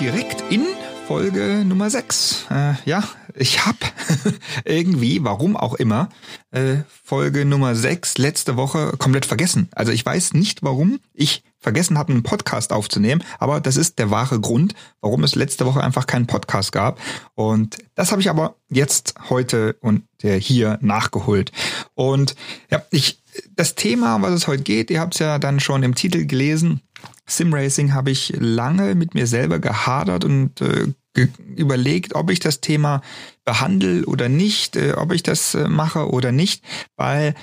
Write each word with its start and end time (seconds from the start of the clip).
direkt 0.00 0.44
in 0.50 0.66
Folge 1.06 1.64
Nummer 1.64 1.88
6. 1.88 2.46
Äh, 2.50 2.74
ja, 2.84 3.02
ich 3.34 3.64
habe 3.64 3.78
irgendwie, 4.64 5.24
warum 5.24 5.56
auch 5.56 5.74
immer, 5.74 6.10
äh, 6.50 6.78
Folge 7.04 7.44
Nummer 7.44 7.74
6 7.74 8.18
letzte 8.18 8.56
Woche 8.56 8.92
komplett 8.98 9.24
vergessen. 9.24 9.68
Also 9.72 9.92
ich 9.92 10.04
weiß 10.04 10.34
nicht, 10.34 10.62
warum 10.62 10.98
ich 11.14 11.44
vergessen 11.60 11.96
habe, 11.96 12.12
einen 12.12 12.22
Podcast 12.22 12.72
aufzunehmen, 12.72 13.24
aber 13.38 13.60
das 13.60 13.76
ist 13.76 13.98
der 13.98 14.10
wahre 14.10 14.38
Grund, 14.38 14.74
warum 15.00 15.24
es 15.24 15.34
letzte 15.34 15.64
Woche 15.64 15.82
einfach 15.82 16.06
keinen 16.06 16.26
Podcast 16.26 16.72
gab. 16.72 17.00
Und 17.34 17.78
das 17.94 18.12
habe 18.12 18.20
ich 18.20 18.28
aber 18.28 18.56
jetzt 18.68 19.14
heute 19.30 19.76
und 19.80 20.04
äh, 20.22 20.38
hier 20.38 20.78
nachgeholt. 20.82 21.52
Und 21.94 22.34
ja, 22.70 22.82
ich, 22.90 23.22
das 23.54 23.74
Thema, 23.76 24.20
was 24.20 24.32
es 24.32 24.46
heute 24.46 24.62
geht, 24.62 24.90
ihr 24.90 25.00
habt 25.00 25.14
es 25.14 25.20
ja 25.20 25.38
dann 25.38 25.58
schon 25.58 25.82
im 25.82 25.94
Titel 25.94 26.26
gelesen, 26.26 26.82
Simracing 27.28 27.92
habe 27.92 28.10
ich 28.10 28.32
lange 28.38 28.94
mit 28.94 29.14
mir 29.14 29.26
selber 29.26 29.58
gehadert 29.58 30.24
und 30.24 30.60
äh, 30.60 30.92
ge 31.14 31.28
überlegt, 31.56 32.14
ob 32.14 32.30
ich 32.30 32.40
das 32.40 32.60
Thema 32.60 33.02
behandle 33.44 34.06
oder 34.06 34.28
nicht, 34.28 34.76
äh, 34.76 34.92
ob 34.92 35.12
ich 35.12 35.22
das 35.22 35.54
äh, 35.54 35.68
mache 35.68 36.10
oder 36.10 36.30
nicht, 36.30 36.62
weil 36.96 37.34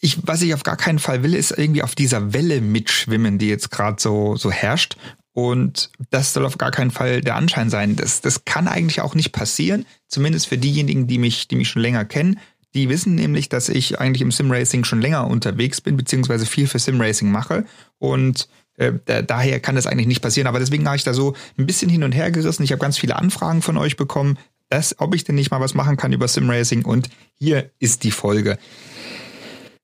ich, 0.00 0.18
was 0.26 0.42
ich 0.42 0.54
auf 0.54 0.62
gar 0.62 0.76
keinen 0.76 0.98
Fall 0.98 1.22
will, 1.22 1.34
ist 1.34 1.50
irgendwie 1.50 1.82
auf 1.82 1.94
dieser 1.94 2.32
Welle 2.32 2.60
mitschwimmen, 2.60 3.38
die 3.38 3.48
jetzt 3.48 3.70
gerade 3.70 4.00
so, 4.00 4.36
so 4.36 4.50
herrscht. 4.52 4.96
Und 5.32 5.90
das 6.10 6.32
soll 6.32 6.46
auf 6.46 6.58
gar 6.58 6.70
keinen 6.70 6.90
Fall 6.90 7.20
der 7.20 7.34
Anschein 7.34 7.70
sein. 7.70 7.96
Das, 7.96 8.20
das 8.20 8.44
kann 8.44 8.68
eigentlich 8.68 9.00
auch 9.00 9.14
nicht 9.14 9.32
passieren, 9.32 9.84
zumindest 10.08 10.46
für 10.46 10.58
diejenigen, 10.58 11.06
die 11.08 11.18
mich, 11.18 11.48
die 11.48 11.56
mich 11.56 11.68
schon 11.68 11.82
länger 11.82 12.04
kennen. 12.04 12.38
Die 12.74 12.88
wissen 12.88 13.14
nämlich, 13.14 13.48
dass 13.48 13.68
ich 13.68 14.00
eigentlich 14.00 14.22
im 14.22 14.32
Simracing 14.32 14.84
schon 14.84 15.00
länger 15.00 15.26
unterwegs 15.26 15.80
bin, 15.80 15.96
beziehungsweise 15.96 16.46
viel 16.46 16.66
für 16.66 16.78
Simracing 16.78 17.30
mache. 17.30 17.64
Und 17.98 18.48
äh, 18.76 18.92
daher 19.24 19.60
kann 19.60 19.74
das 19.74 19.86
eigentlich 19.86 20.06
nicht 20.06 20.22
passieren. 20.22 20.46
Aber 20.46 20.58
deswegen 20.58 20.86
habe 20.86 20.96
ich 20.96 21.04
da 21.04 21.14
so 21.14 21.34
ein 21.58 21.66
bisschen 21.66 21.88
hin 21.88 22.04
und 22.04 22.12
her 22.12 22.30
gerissen. 22.30 22.62
Ich 22.62 22.72
habe 22.72 22.80
ganz 22.80 22.98
viele 22.98 23.16
Anfragen 23.16 23.62
von 23.62 23.76
euch 23.76 23.96
bekommen, 23.96 24.38
dass, 24.68 24.98
ob 24.98 25.14
ich 25.14 25.24
denn 25.24 25.34
nicht 25.34 25.50
mal 25.50 25.60
was 25.60 25.74
machen 25.74 25.96
kann 25.96 26.12
über 26.12 26.28
Simracing. 26.28 26.84
Und 26.84 27.08
hier 27.38 27.70
ist 27.78 28.04
die 28.04 28.10
Folge. 28.10 28.58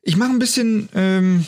Ich 0.03 0.17
mache 0.17 0.31
ein 0.31 0.39
bisschen 0.39 0.89
ähm, 0.95 1.47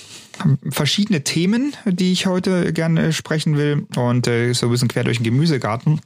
verschiedene 0.70 1.24
Themen, 1.24 1.74
die 1.84 2.12
ich 2.12 2.26
heute 2.26 2.72
gerne 2.72 3.12
sprechen 3.12 3.56
will. 3.56 3.86
Und 3.96 4.26
äh, 4.26 4.52
so 4.52 4.66
ein 4.66 4.72
bisschen 4.72 4.88
quer 4.88 5.04
durch 5.04 5.18
den 5.18 5.24
Gemüsegarten 5.24 6.00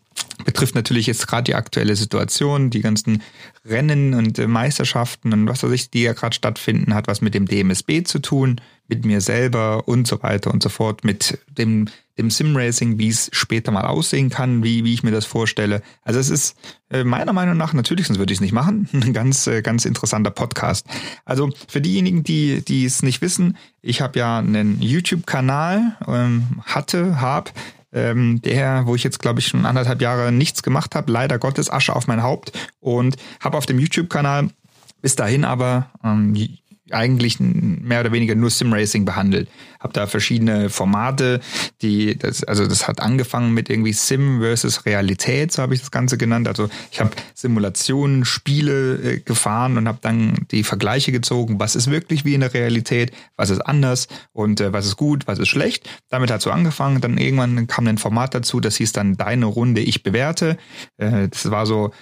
betrifft 0.44 0.74
natürlich 0.74 1.06
jetzt 1.06 1.26
gerade 1.26 1.44
die 1.44 1.54
aktuelle 1.54 1.96
Situation, 1.96 2.70
die 2.70 2.80
ganzen 2.80 3.22
Rennen 3.64 4.14
und 4.14 4.38
äh, 4.38 4.46
Meisterschaften 4.46 5.32
und 5.32 5.48
was 5.48 5.62
weiß 5.62 5.72
ich, 5.72 5.90
die 5.90 6.02
ja 6.02 6.12
gerade 6.12 6.34
stattfinden, 6.34 6.94
hat 6.94 7.06
was 7.06 7.20
mit 7.20 7.34
dem 7.34 7.46
DMSB 7.46 8.04
zu 8.04 8.20
tun, 8.20 8.60
mit 8.88 9.04
mir 9.04 9.20
selber 9.20 9.86
und 9.86 10.06
so 10.06 10.22
weiter 10.22 10.50
und 10.50 10.62
so 10.62 10.70
fort, 10.70 11.04
mit 11.04 11.38
dem, 11.46 11.88
dem 12.16 12.30
Sim-Racing, 12.30 12.98
wie 12.98 13.08
es 13.08 13.28
später 13.32 13.70
mal 13.70 13.84
aussehen 13.84 14.30
kann, 14.30 14.64
wie, 14.64 14.84
wie 14.84 14.94
ich 14.94 15.02
mir 15.02 15.10
das 15.10 15.26
vorstelle. 15.26 15.82
Also 16.02 16.18
es 16.18 16.30
ist 16.30 16.56
äh, 16.90 17.04
meiner 17.04 17.34
Meinung 17.34 17.56
nach, 17.56 17.74
natürlich, 17.74 18.06
sonst 18.06 18.18
würde 18.18 18.32
ich 18.32 18.38
es 18.38 18.40
nicht 18.40 18.52
machen, 18.52 18.88
ein 18.92 19.12
ganz, 19.12 19.46
äh, 19.46 19.60
ganz 19.62 19.84
interessanter 19.84 20.30
Podcast. 20.30 20.86
Also 21.24 21.50
für 21.68 21.80
diejenigen, 21.80 22.24
die, 22.24 22.64
die 22.64 22.84
es 22.86 23.02
nicht 23.02 23.20
wissen, 23.20 23.56
ich 23.82 24.00
habe 24.00 24.18
ja 24.18 24.38
einen 24.38 24.80
YouTube-Kanal, 24.80 25.96
ähm, 26.06 26.62
hatte, 26.64 27.20
hab, 27.20 27.52
ähm, 27.92 28.40
der, 28.42 28.86
wo 28.86 28.94
ich 28.94 29.04
jetzt, 29.04 29.18
glaube 29.18 29.40
ich, 29.40 29.48
schon 29.48 29.66
anderthalb 29.66 30.00
Jahre 30.00 30.32
nichts 30.32 30.62
gemacht 30.62 30.94
habe, 30.94 31.12
leider 31.12 31.38
Gottes 31.38 31.70
Asche 31.70 31.94
auf 31.94 32.06
mein 32.06 32.22
Haupt 32.22 32.52
und 32.80 33.16
habe 33.40 33.56
auf 33.56 33.66
dem 33.66 33.78
YouTube-Kanal 33.78 34.48
bis 35.00 35.16
dahin 35.16 35.44
aber 35.44 35.90
ähm, 36.04 36.34
eigentlich 36.90 37.38
mehr 37.40 38.00
oder 38.00 38.12
weniger 38.12 38.34
nur 38.34 38.50
Simracing 38.50 39.04
behandelt. 39.04 39.48
Habe 39.80 39.92
da 39.92 40.06
verschiedene 40.06 40.70
Formate, 40.70 41.40
die 41.82 42.18
das 42.18 42.44
also 42.44 42.66
das 42.66 42.88
hat 42.88 43.00
angefangen 43.00 43.54
mit 43.54 43.70
irgendwie 43.70 43.92
Sim 43.92 44.40
versus 44.40 44.86
Realität, 44.86 45.52
so 45.52 45.62
habe 45.62 45.74
ich 45.74 45.80
das 45.80 45.90
Ganze 45.90 46.18
genannt. 46.18 46.48
Also 46.48 46.68
ich 46.90 47.00
habe 47.00 47.10
Simulationen, 47.34 48.24
Spiele 48.24 48.96
äh, 48.96 49.20
gefahren 49.20 49.76
und 49.76 49.86
habe 49.86 49.98
dann 50.00 50.46
die 50.50 50.64
Vergleiche 50.64 51.12
gezogen, 51.12 51.60
was 51.60 51.76
ist 51.76 51.90
wirklich 51.90 52.24
wie 52.24 52.34
in 52.34 52.40
der 52.40 52.54
Realität, 52.54 53.12
was 53.36 53.50
ist 53.50 53.60
anders 53.60 54.08
und 54.32 54.60
äh, 54.60 54.72
was 54.72 54.86
ist 54.86 54.96
gut, 54.96 55.26
was 55.26 55.38
ist 55.38 55.48
schlecht. 55.48 55.88
Damit 56.08 56.30
hat 56.30 56.42
so 56.42 56.50
angefangen. 56.50 57.00
Dann 57.00 57.18
irgendwann 57.18 57.66
kam 57.66 57.86
ein 57.86 57.98
Format 57.98 58.34
dazu, 58.34 58.60
das 58.60 58.76
hieß 58.76 58.92
dann 58.92 59.16
Deine 59.16 59.46
Runde, 59.46 59.80
ich 59.80 60.02
bewerte. 60.02 60.58
Äh, 60.96 61.28
das 61.28 61.50
war 61.50 61.66
so 61.66 61.92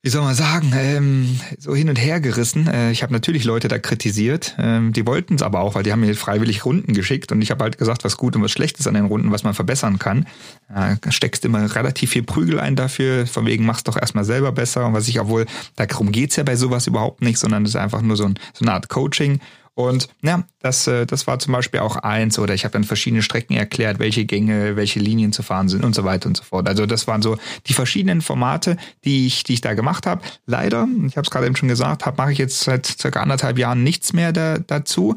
wie 0.00 0.10
soll 0.10 0.22
man 0.22 0.34
sagen, 0.34 0.72
ähm, 0.76 1.40
so 1.58 1.74
hin 1.74 1.88
und 1.88 1.96
her 1.96 2.20
gerissen. 2.20 2.68
Äh, 2.68 2.92
ich 2.92 3.02
habe 3.02 3.12
natürlich 3.12 3.44
Leute 3.44 3.66
da 3.66 3.78
kritisiert. 3.78 4.54
Ähm, 4.56 4.92
die 4.92 5.04
wollten 5.04 5.34
es 5.34 5.42
aber 5.42 5.60
auch, 5.60 5.74
weil 5.74 5.82
die 5.82 5.90
haben 5.90 6.00
mir 6.00 6.14
freiwillig 6.14 6.64
Runden 6.64 6.92
geschickt 6.92 7.32
und 7.32 7.42
ich 7.42 7.50
habe 7.50 7.64
halt 7.64 7.78
gesagt, 7.78 8.04
was 8.04 8.16
gut 8.16 8.36
und 8.36 8.42
was 8.42 8.52
schlecht 8.52 8.78
ist 8.78 8.86
an 8.86 8.94
den 8.94 9.06
Runden, 9.06 9.32
was 9.32 9.42
man 9.42 9.54
verbessern 9.54 9.98
kann. 9.98 10.26
Äh, 10.72 10.96
steckst 11.10 11.44
immer 11.44 11.74
relativ 11.74 12.10
viel 12.10 12.22
Prügel 12.22 12.60
ein 12.60 12.76
dafür, 12.76 13.26
von 13.26 13.44
wegen 13.44 13.66
mach's 13.66 13.82
doch 13.82 13.96
erstmal 13.96 14.24
selber 14.24 14.52
besser. 14.52 14.86
Und 14.86 14.94
was 14.94 15.08
ich, 15.08 15.18
obwohl, 15.18 15.46
darum 15.74 16.12
geht's 16.12 16.36
ja 16.36 16.44
bei 16.44 16.54
sowas 16.54 16.86
überhaupt 16.86 17.20
nicht, 17.20 17.38
sondern 17.38 17.64
es 17.64 17.70
ist 17.70 17.76
einfach 17.76 18.00
nur 18.00 18.16
so, 18.16 18.24
ein, 18.24 18.38
so 18.54 18.64
eine 18.64 18.74
Art 18.74 18.88
Coaching. 18.88 19.40
Und 19.78 20.08
ja, 20.22 20.42
das, 20.58 20.88
äh, 20.88 21.06
das 21.06 21.28
war 21.28 21.38
zum 21.38 21.52
Beispiel 21.52 21.78
auch 21.78 21.94
eins 21.94 22.40
oder 22.40 22.52
ich 22.52 22.64
habe 22.64 22.72
dann 22.72 22.82
verschiedene 22.82 23.22
Strecken 23.22 23.54
erklärt, 23.54 24.00
welche 24.00 24.24
Gänge, 24.24 24.74
welche 24.74 24.98
Linien 24.98 25.32
zu 25.32 25.44
fahren 25.44 25.68
sind 25.68 25.84
und 25.84 25.94
so 25.94 26.02
weiter 26.02 26.26
und 26.26 26.36
so 26.36 26.42
fort. 26.42 26.68
Also 26.68 26.84
das 26.84 27.06
waren 27.06 27.22
so 27.22 27.38
die 27.68 27.74
verschiedenen 27.74 28.20
Formate, 28.20 28.76
die 29.04 29.28
ich, 29.28 29.44
die 29.44 29.52
ich 29.54 29.60
da 29.60 29.74
gemacht 29.74 30.04
habe. 30.04 30.22
Leider, 30.46 30.88
ich 31.06 31.16
habe 31.16 31.24
es 31.24 31.30
gerade 31.30 31.46
eben 31.46 31.54
schon 31.54 31.68
gesagt, 31.68 32.04
mache 32.16 32.32
ich 32.32 32.38
jetzt 32.38 32.62
seit 32.62 32.86
circa 32.86 33.20
anderthalb 33.20 33.56
Jahren 33.56 33.84
nichts 33.84 34.12
mehr 34.12 34.32
da, 34.32 34.58
dazu. 34.58 35.14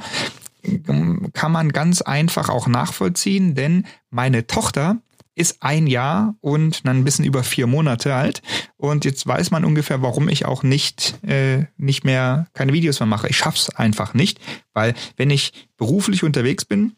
Kann 1.33 1.51
man 1.51 1.69
ganz 1.71 2.03
einfach 2.03 2.49
auch 2.49 2.67
nachvollziehen, 2.67 3.55
denn 3.55 3.87
meine 4.11 4.45
Tochter 4.45 4.97
ist 5.41 5.61
ein 5.61 5.87
Jahr 5.87 6.35
und 6.39 6.85
dann 6.85 6.97
ein 6.97 7.03
bisschen 7.03 7.25
über 7.25 7.43
vier 7.43 7.67
Monate 7.67 8.13
alt. 8.13 8.41
Und 8.77 9.03
jetzt 9.05 9.25
weiß 9.27 9.51
man 9.51 9.65
ungefähr, 9.65 10.01
warum 10.01 10.29
ich 10.29 10.45
auch 10.45 10.63
nicht, 10.63 11.15
äh, 11.23 11.65
nicht 11.77 12.03
mehr 12.03 12.47
keine 12.53 12.73
Videos 12.73 12.99
mehr 12.99 13.07
mache. 13.07 13.27
Ich 13.27 13.37
schaff's 13.37 13.69
einfach 13.69 14.13
nicht, 14.13 14.39
weil 14.73 14.93
wenn 15.17 15.29
ich 15.29 15.51
beruflich 15.77 16.23
unterwegs 16.23 16.65
bin, 16.65 16.95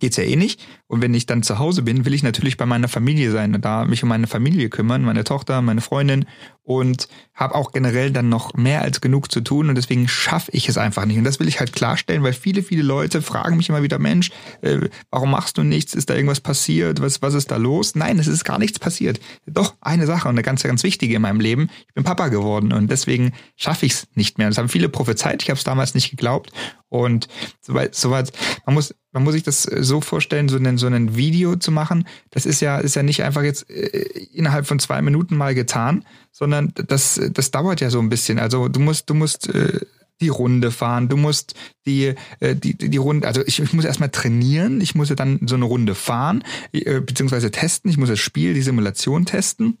geht's 0.00 0.16
ja 0.16 0.24
eh 0.24 0.36
nicht. 0.36 0.60
Und 0.86 1.02
wenn 1.02 1.14
ich 1.14 1.26
dann 1.26 1.42
zu 1.42 1.58
Hause 1.58 1.82
bin, 1.82 2.04
will 2.04 2.14
ich 2.14 2.22
natürlich 2.22 2.56
bei 2.56 2.66
meiner 2.66 2.88
Familie 2.88 3.30
sein 3.30 3.54
und 3.54 3.64
da 3.64 3.84
mich 3.84 4.02
um 4.02 4.08
meine 4.08 4.26
Familie 4.26 4.68
kümmern, 4.68 5.02
meine 5.02 5.24
Tochter, 5.24 5.62
meine 5.62 5.80
Freundin 5.80 6.24
und 6.70 7.08
habe 7.34 7.54
auch 7.54 7.72
generell 7.72 8.12
dann 8.12 8.28
noch 8.28 8.54
mehr 8.54 8.82
als 8.82 9.00
genug 9.00 9.32
zu 9.32 9.40
tun 9.40 9.68
und 9.68 9.74
deswegen 9.74 10.06
schaffe 10.06 10.52
ich 10.52 10.68
es 10.68 10.78
einfach 10.78 11.04
nicht. 11.04 11.18
Und 11.18 11.24
das 11.24 11.40
will 11.40 11.48
ich 11.48 11.58
halt 11.58 11.72
klarstellen, 11.72 12.22
weil 12.22 12.32
viele, 12.32 12.62
viele 12.62 12.82
Leute 12.82 13.22
fragen 13.22 13.56
mich 13.56 13.68
immer 13.68 13.82
wieder, 13.82 13.98
Mensch, 13.98 14.30
äh, 14.62 14.88
warum 15.10 15.32
machst 15.32 15.58
du 15.58 15.64
nichts? 15.64 15.94
Ist 15.94 16.10
da 16.10 16.14
irgendwas 16.14 16.40
passiert? 16.40 17.00
Was, 17.00 17.22
was 17.22 17.34
ist 17.34 17.50
da 17.50 17.56
los? 17.56 17.94
Nein, 17.96 18.18
es 18.18 18.28
ist 18.28 18.44
gar 18.44 18.58
nichts 18.58 18.78
passiert. 18.78 19.20
Doch, 19.46 19.74
eine 19.80 20.06
Sache 20.06 20.28
und 20.28 20.34
eine 20.34 20.42
ganz, 20.42 20.62
ganz 20.62 20.82
wichtige 20.82 21.16
in 21.16 21.22
meinem 21.22 21.40
Leben. 21.40 21.70
Ich 21.88 21.94
bin 21.94 22.04
Papa 22.04 22.28
geworden 22.28 22.72
und 22.72 22.90
deswegen 22.90 23.32
schaffe 23.56 23.86
ich 23.86 23.92
es 23.92 24.08
nicht 24.14 24.38
mehr. 24.38 24.48
Das 24.48 24.58
haben 24.58 24.68
viele 24.68 24.88
prophezeit, 24.88 25.42
ich 25.42 25.50
habe 25.50 25.58
es 25.58 25.64
damals 25.64 25.94
nicht 25.94 26.10
geglaubt. 26.10 26.52
Und 26.88 27.28
soweit, 27.60 27.94
soweit, 27.94 28.32
man 28.66 28.74
muss, 28.74 28.94
man 29.12 29.24
muss 29.24 29.34
sich 29.34 29.42
das 29.42 29.62
so 29.62 30.00
vorstellen, 30.00 30.48
so 30.48 30.56
einen, 30.56 30.78
so 30.78 30.86
ein 30.86 31.16
Video 31.16 31.56
zu 31.56 31.72
machen. 31.72 32.06
Das 32.30 32.46
ist 32.46 32.60
ja, 32.60 32.78
ist 32.78 32.96
ja 32.96 33.02
nicht 33.02 33.22
einfach 33.22 33.42
jetzt 33.42 33.68
äh, 33.68 34.06
innerhalb 34.32 34.66
von 34.66 34.78
zwei 34.78 35.02
Minuten 35.02 35.36
mal 35.36 35.54
getan, 35.54 36.04
sondern 36.32 36.72
das, 36.74 37.20
das 37.32 37.50
dauert 37.50 37.80
ja 37.80 37.90
so 37.90 37.98
ein 37.98 38.08
bisschen. 38.08 38.38
Also 38.38 38.68
du 38.68 38.80
musst, 38.80 39.10
du 39.10 39.14
musst 39.14 39.52
äh, 39.52 39.80
die 40.20 40.28
Runde 40.28 40.70
fahren, 40.70 41.08
du 41.08 41.16
musst 41.16 41.54
die, 41.86 42.14
äh, 42.40 42.54
die, 42.54 42.76
die 42.76 42.96
Runde, 42.96 43.26
also 43.26 43.42
ich, 43.46 43.60
ich 43.60 43.72
muss 43.72 43.84
erstmal 43.84 44.10
trainieren, 44.10 44.80
ich 44.80 44.94
muss 44.94 45.08
ja 45.08 45.16
dann 45.16 45.40
so 45.46 45.56
eine 45.56 45.64
Runde 45.64 45.94
fahren, 45.94 46.44
äh, 46.72 47.00
beziehungsweise 47.00 47.50
testen, 47.50 47.90
ich 47.90 47.96
muss 47.96 48.10
das 48.10 48.20
Spiel, 48.20 48.54
die 48.54 48.62
Simulation 48.62 49.24
testen. 49.24 49.78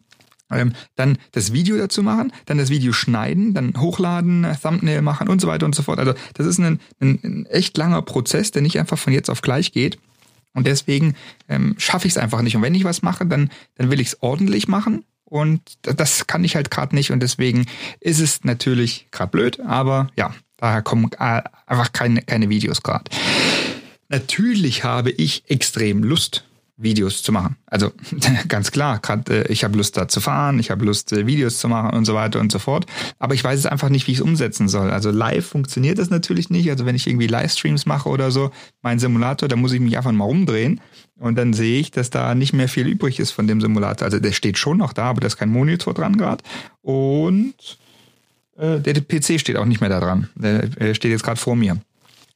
Ähm, 0.50 0.72
dann 0.96 1.18
das 1.32 1.52
Video 1.52 1.76
dazu 1.76 2.02
machen, 2.02 2.32
dann 2.46 2.58
das 2.58 2.70
Video 2.70 2.92
schneiden, 2.92 3.54
dann 3.54 3.74
hochladen, 3.78 4.46
Thumbnail 4.62 5.02
machen 5.02 5.28
und 5.28 5.40
so 5.40 5.48
weiter 5.48 5.66
und 5.66 5.74
so 5.74 5.82
fort. 5.82 5.98
Also 5.98 6.14
das 6.34 6.46
ist 6.46 6.58
ein, 6.58 6.80
ein, 7.00 7.20
ein 7.22 7.46
echt 7.46 7.76
langer 7.76 8.02
Prozess, 8.02 8.50
der 8.50 8.62
nicht 8.62 8.78
einfach 8.78 8.98
von 8.98 9.12
jetzt 9.12 9.30
auf 9.30 9.42
gleich 9.42 9.72
geht. 9.72 9.98
Und 10.52 10.66
deswegen 10.66 11.14
ähm, 11.48 11.74
schaffe 11.78 12.06
ich 12.06 12.14
es 12.14 12.18
einfach 12.18 12.42
nicht. 12.42 12.56
Und 12.56 12.62
wenn 12.62 12.74
ich 12.74 12.84
was 12.84 13.02
mache, 13.02 13.24
dann, 13.26 13.50
dann 13.76 13.90
will 13.90 14.00
ich 14.00 14.08
es 14.08 14.22
ordentlich 14.22 14.66
machen. 14.68 15.04
Und 15.24 15.62
das 15.82 16.26
kann 16.26 16.42
ich 16.42 16.56
halt 16.56 16.70
gerade 16.70 16.94
nicht. 16.94 17.12
Und 17.12 17.20
deswegen 17.20 17.66
ist 18.00 18.18
es 18.18 18.42
natürlich 18.42 19.06
gerade 19.12 19.30
blöd. 19.30 19.60
Aber 19.60 20.08
ja, 20.16 20.34
daher 20.56 20.82
kommen 20.82 21.08
äh, 21.18 21.42
einfach 21.66 21.92
keine, 21.92 22.22
keine 22.22 22.48
Videos 22.48 22.82
gerade. 22.82 23.04
Natürlich 24.08 24.82
habe 24.82 25.10
ich 25.12 25.44
extrem 25.48 26.02
Lust 26.02 26.44
Videos 26.82 27.22
zu 27.22 27.32
machen. 27.32 27.56
Also 27.66 27.92
ganz 28.48 28.70
klar, 28.70 28.98
gerade 28.98 29.48
äh, 29.48 29.52
ich 29.52 29.64
habe 29.64 29.76
Lust 29.76 29.96
da 29.96 30.08
zu 30.08 30.20
fahren, 30.20 30.58
ich 30.58 30.70
habe 30.70 30.84
Lust 30.84 31.12
äh, 31.12 31.26
Videos 31.26 31.58
zu 31.58 31.68
machen 31.68 31.96
und 31.96 32.04
so 32.04 32.14
weiter 32.14 32.40
und 32.40 32.50
so 32.50 32.58
fort. 32.58 32.86
Aber 33.18 33.34
ich 33.34 33.44
weiß 33.44 33.58
es 33.58 33.66
einfach 33.66 33.88
nicht, 33.88 34.06
wie 34.06 34.12
ich 34.12 34.18
es 34.18 34.22
umsetzen 34.22 34.68
soll. 34.68 34.90
Also 34.90 35.10
live 35.10 35.46
funktioniert 35.46 35.98
das 35.98 36.10
natürlich 36.10 36.50
nicht. 36.50 36.70
Also 36.70 36.86
wenn 36.86 36.96
ich 36.96 37.06
irgendwie 37.06 37.26
Livestreams 37.26 37.86
mache 37.86 38.08
oder 38.08 38.30
so, 38.30 38.50
mein 38.82 38.98
Simulator, 38.98 39.48
da 39.48 39.56
muss 39.56 39.72
ich 39.72 39.80
mich 39.80 39.96
einfach 39.96 40.12
mal 40.12 40.24
rumdrehen 40.24 40.80
und 41.18 41.36
dann 41.36 41.52
sehe 41.52 41.80
ich, 41.80 41.90
dass 41.90 42.10
da 42.10 42.34
nicht 42.34 42.52
mehr 42.52 42.68
viel 42.68 42.86
übrig 42.86 43.20
ist 43.20 43.30
von 43.30 43.46
dem 43.46 43.60
Simulator. 43.60 44.06
Also 44.06 44.18
der 44.18 44.32
steht 44.32 44.58
schon 44.58 44.78
noch 44.78 44.92
da, 44.92 45.04
aber 45.04 45.20
da 45.20 45.26
ist 45.26 45.36
kein 45.36 45.50
Monitor 45.50 45.94
dran 45.94 46.16
gerade 46.16 46.42
und 46.82 47.54
äh, 48.56 48.80
der 48.80 48.94
PC 48.94 49.38
steht 49.38 49.56
auch 49.56 49.66
nicht 49.66 49.80
mehr 49.80 49.90
da 49.90 50.00
dran. 50.00 50.28
Der 50.34 50.94
steht 50.94 51.10
jetzt 51.10 51.24
gerade 51.24 51.40
vor 51.40 51.56
mir. 51.56 51.78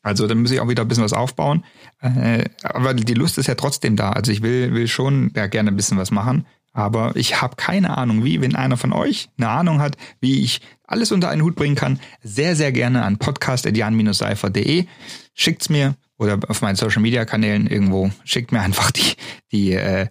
Also 0.04 0.26
da 0.28 0.34
muss 0.34 0.50
ich 0.50 0.60
auch 0.60 0.68
wieder 0.68 0.82
ein 0.82 0.88
bisschen 0.88 1.02
was 1.02 1.14
aufbauen. 1.14 1.64
Äh, 2.00 2.44
aber 2.62 2.94
die 2.94 3.14
Lust 3.14 3.38
ist 3.38 3.48
ja 3.48 3.54
trotzdem 3.56 3.96
da. 3.96 4.10
Also 4.10 4.30
ich 4.30 4.42
will, 4.42 4.72
will 4.74 4.86
schon 4.86 5.32
ja, 5.34 5.46
gerne 5.46 5.70
ein 5.70 5.76
bisschen 5.76 5.98
was 5.98 6.10
machen. 6.12 6.46
Aber 6.72 7.16
ich 7.16 7.40
habe 7.40 7.56
keine 7.56 7.96
Ahnung, 7.96 8.24
wie. 8.24 8.40
Wenn 8.40 8.54
einer 8.54 8.76
von 8.76 8.92
euch 8.92 9.30
eine 9.38 9.48
Ahnung 9.48 9.80
hat, 9.80 9.96
wie 10.20 10.42
ich 10.42 10.60
alles 10.86 11.10
unter 11.10 11.30
einen 11.30 11.42
Hut 11.42 11.54
bringen 11.54 11.76
kann, 11.76 12.00
sehr, 12.22 12.54
sehr 12.54 12.72
gerne 12.72 13.02
an 13.04 13.16
podcast.jan-seifer.de. 13.16 14.86
Schickt's 15.34 15.70
mir 15.70 15.94
oder 16.18 16.38
auf 16.48 16.62
meinen 16.62 16.76
Social 16.76 17.00
Media 17.00 17.24
Kanälen 17.24 17.66
irgendwo. 17.66 18.10
Schickt 18.24 18.52
mir 18.52 18.60
einfach 18.60 18.90
die, 18.90 19.14
die, 19.52 19.72
äh, 19.72 20.08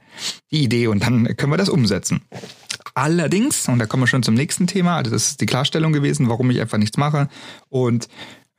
die 0.52 0.64
Idee 0.64 0.88
und 0.88 1.04
dann 1.04 1.38
können 1.38 1.52
wir 1.52 1.58
das 1.58 1.70
umsetzen. 1.70 2.22
Allerdings, 2.96 3.68
und 3.68 3.80
da 3.80 3.86
kommen 3.86 4.04
wir 4.04 4.08
schon 4.08 4.24
zum 4.24 4.36
nächsten 4.36 4.68
Thema, 4.68 4.98
also 4.98 5.12
das 5.12 5.32
ist 5.32 5.42
die 5.42 5.46
Klarstellung 5.46 5.94
gewesen, 5.94 6.30
warum 6.30 6.50
ich 6.50 6.62
einfach 6.62 6.78
nichts 6.78 6.98
mache. 6.98 7.28
Und 7.70 8.08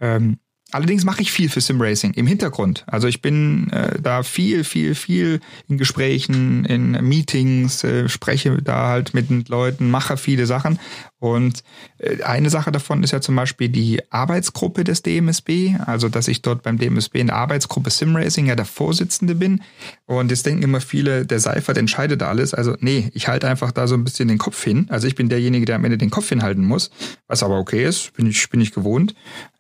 ähm, 0.01 0.39
Allerdings 0.75 1.05
mache 1.05 1.23
ich 1.23 1.31
viel 1.31 1.49
für 1.49 1.61
Simracing 1.61 2.15
im 2.15 2.27
Hintergrund. 2.27 2.83
Also 2.89 3.07
ich 3.07 3.23
bin 3.23 3.71
äh, 3.71 3.97
da 4.03 4.25
viel, 4.25 4.65
viel, 4.65 4.97
viel 4.97 5.39
in 5.69 5.79
Gesprächen, 5.79 6.65
in 6.65 6.91
Meetings, 7.01 7.85
äh, 7.85 8.09
spreche 8.09 8.61
da 8.61 8.89
halt 8.89 9.15
mit 9.15 9.31
den 9.31 9.45
Leuten, 9.47 9.89
mache 9.89 10.17
viele 10.17 10.47
Sachen. 10.47 10.81
Und 11.21 11.63
äh, 11.99 12.25
eine 12.25 12.51
Sache 12.51 12.73
davon 12.73 13.05
ist 13.05 13.13
ja 13.13 13.21
zum 13.21 13.37
Beispiel 13.37 13.69
die 13.69 14.03
Arbeitsgruppe 14.11 14.83
des 14.83 15.03
DMSB, 15.03 15.77
also 15.87 16.09
dass 16.09 16.27
ich 16.27 16.43
dort 16.43 16.65
beim 16.65 16.77
DMSB 16.77 17.21
in 17.21 17.29
der 17.29 17.37
Arbeitsgruppe 17.37 17.91
Simracing 17.91 18.47
ja 18.47 18.57
der 18.57 18.65
Vorsitzende 18.65 19.37
bin. 19.37 19.63
Und 20.07 20.33
jetzt 20.33 20.45
denken 20.45 20.65
immer 20.65 20.81
viele, 20.81 21.25
der 21.25 21.39
Seifert 21.39 21.79
entscheidet 21.79 22.21
alles. 22.25 22.53
Also 22.53 22.75
nee, 22.81 23.13
ich 23.15 23.29
halte 23.29 23.47
einfach 23.47 23.71
da 23.71 23.87
so 23.87 23.95
ein 23.95 24.03
bisschen 24.03 24.27
den 24.27 24.39
Kopf 24.39 24.61
hin. 24.65 24.87
Also 24.89 25.07
ich 25.07 25.15
bin 25.15 25.29
derjenige, 25.29 25.67
der 25.67 25.77
am 25.77 25.85
Ende 25.85 25.99
den 25.99 26.11
Kopf 26.11 26.31
hinhalten 26.31 26.65
muss, 26.65 26.91
was 27.29 27.45
aber 27.45 27.61
okay 27.61 27.85
ist, 27.85 28.13
bin 28.15 28.27
ich, 28.27 28.51
bin 28.51 28.61
ich 28.61 28.73
gewohnt. 28.73 29.15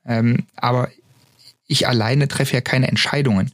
Ähm, 0.04 0.38
aber 0.56 0.88
ich 1.74 1.88
alleine 1.88 2.28
treffe 2.28 2.54
ja 2.54 2.60
keine 2.60 2.88
Entscheidungen. 2.88 3.50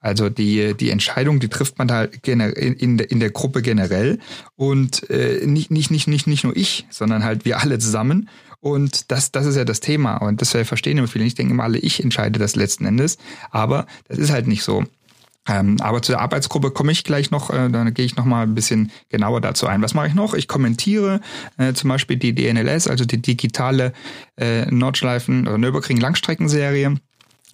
Also 0.00 0.28
die, 0.28 0.74
die 0.74 0.90
Entscheidung, 0.90 1.40
die 1.40 1.48
trifft 1.48 1.78
man 1.78 1.88
da 1.88 2.04
in, 2.04 2.98
der 2.98 3.30
Gruppe 3.30 3.62
generell 3.62 4.18
und 4.54 5.08
äh, 5.08 5.46
nicht, 5.46 5.70
nicht, 5.70 5.90
nicht, 5.90 6.06
nicht, 6.06 6.26
nicht 6.26 6.44
nur 6.44 6.54
ich, 6.54 6.86
sondern 6.90 7.24
halt 7.24 7.44
wir 7.44 7.60
alle 7.60 7.78
zusammen. 7.78 8.28
Und 8.60 9.10
das, 9.10 9.32
das 9.32 9.46
ist 9.46 9.56
ja 9.56 9.64
das 9.64 9.80
Thema. 9.80 10.18
Und 10.18 10.40
das 10.40 10.50
verstehen 10.50 10.98
immer 10.98 11.08
viele. 11.08 11.24
Ich 11.24 11.34
denke 11.34 11.52
immer 11.52 11.64
alle, 11.64 11.78
ich 11.78 12.02
entscheide 12.02 12.38
das 12.38 12.54
letzten 12.54 12.84
Endes. 12.84 13.18
Aber 13.50 13.86
das 14.08 14.18
ist 14.18 14.30
halt 14.30 14.46
nicht 14.46 14.62
so. 14.62 14.84
Ähm, 15.46 15.76
aber 15.80 16.00
zu 16.00 16.12
der 16.12 16.20
Arbeitsgruppe 16.20 16.70
komme 16.70 16.92
ich 16.92 17.04
gleich 17.04 17.30
noch, 17.30 17.50
äh, 17.50 17.68
dann 17.68 17.92
gehe 17.92 18.06
ich 18.06 18.16
noch 18.16 18.24
mal 18.24 18.42
ein 18.42 18.54
bisschen 18.54 18.90
genauer 19.10 19.40
dazu 19.40 19.66
ein. 19.66 19.82
Was 19.82 19.92
mache 19.94 20.08
ich 20.08 20.14
noch? 20.14 20.34
Ich 20.34 20.48
kommentiere 20.48 21.20
äh, 21.58 21.74
zum 21.74 21.88
Beispiel 21.88 22.16
die 22.16 22.34
DNLS, 22.34 22.88
also 22.88 23.04
die 23.04 23.20
digitale 23.20 23.92
äh, 24.36 24.64
Nordschleifen- 24.66 25.42
oder 25.42 25.58
Nürburgring-Langstreckenserie 25.58 26.86
äh, 26.86 26.96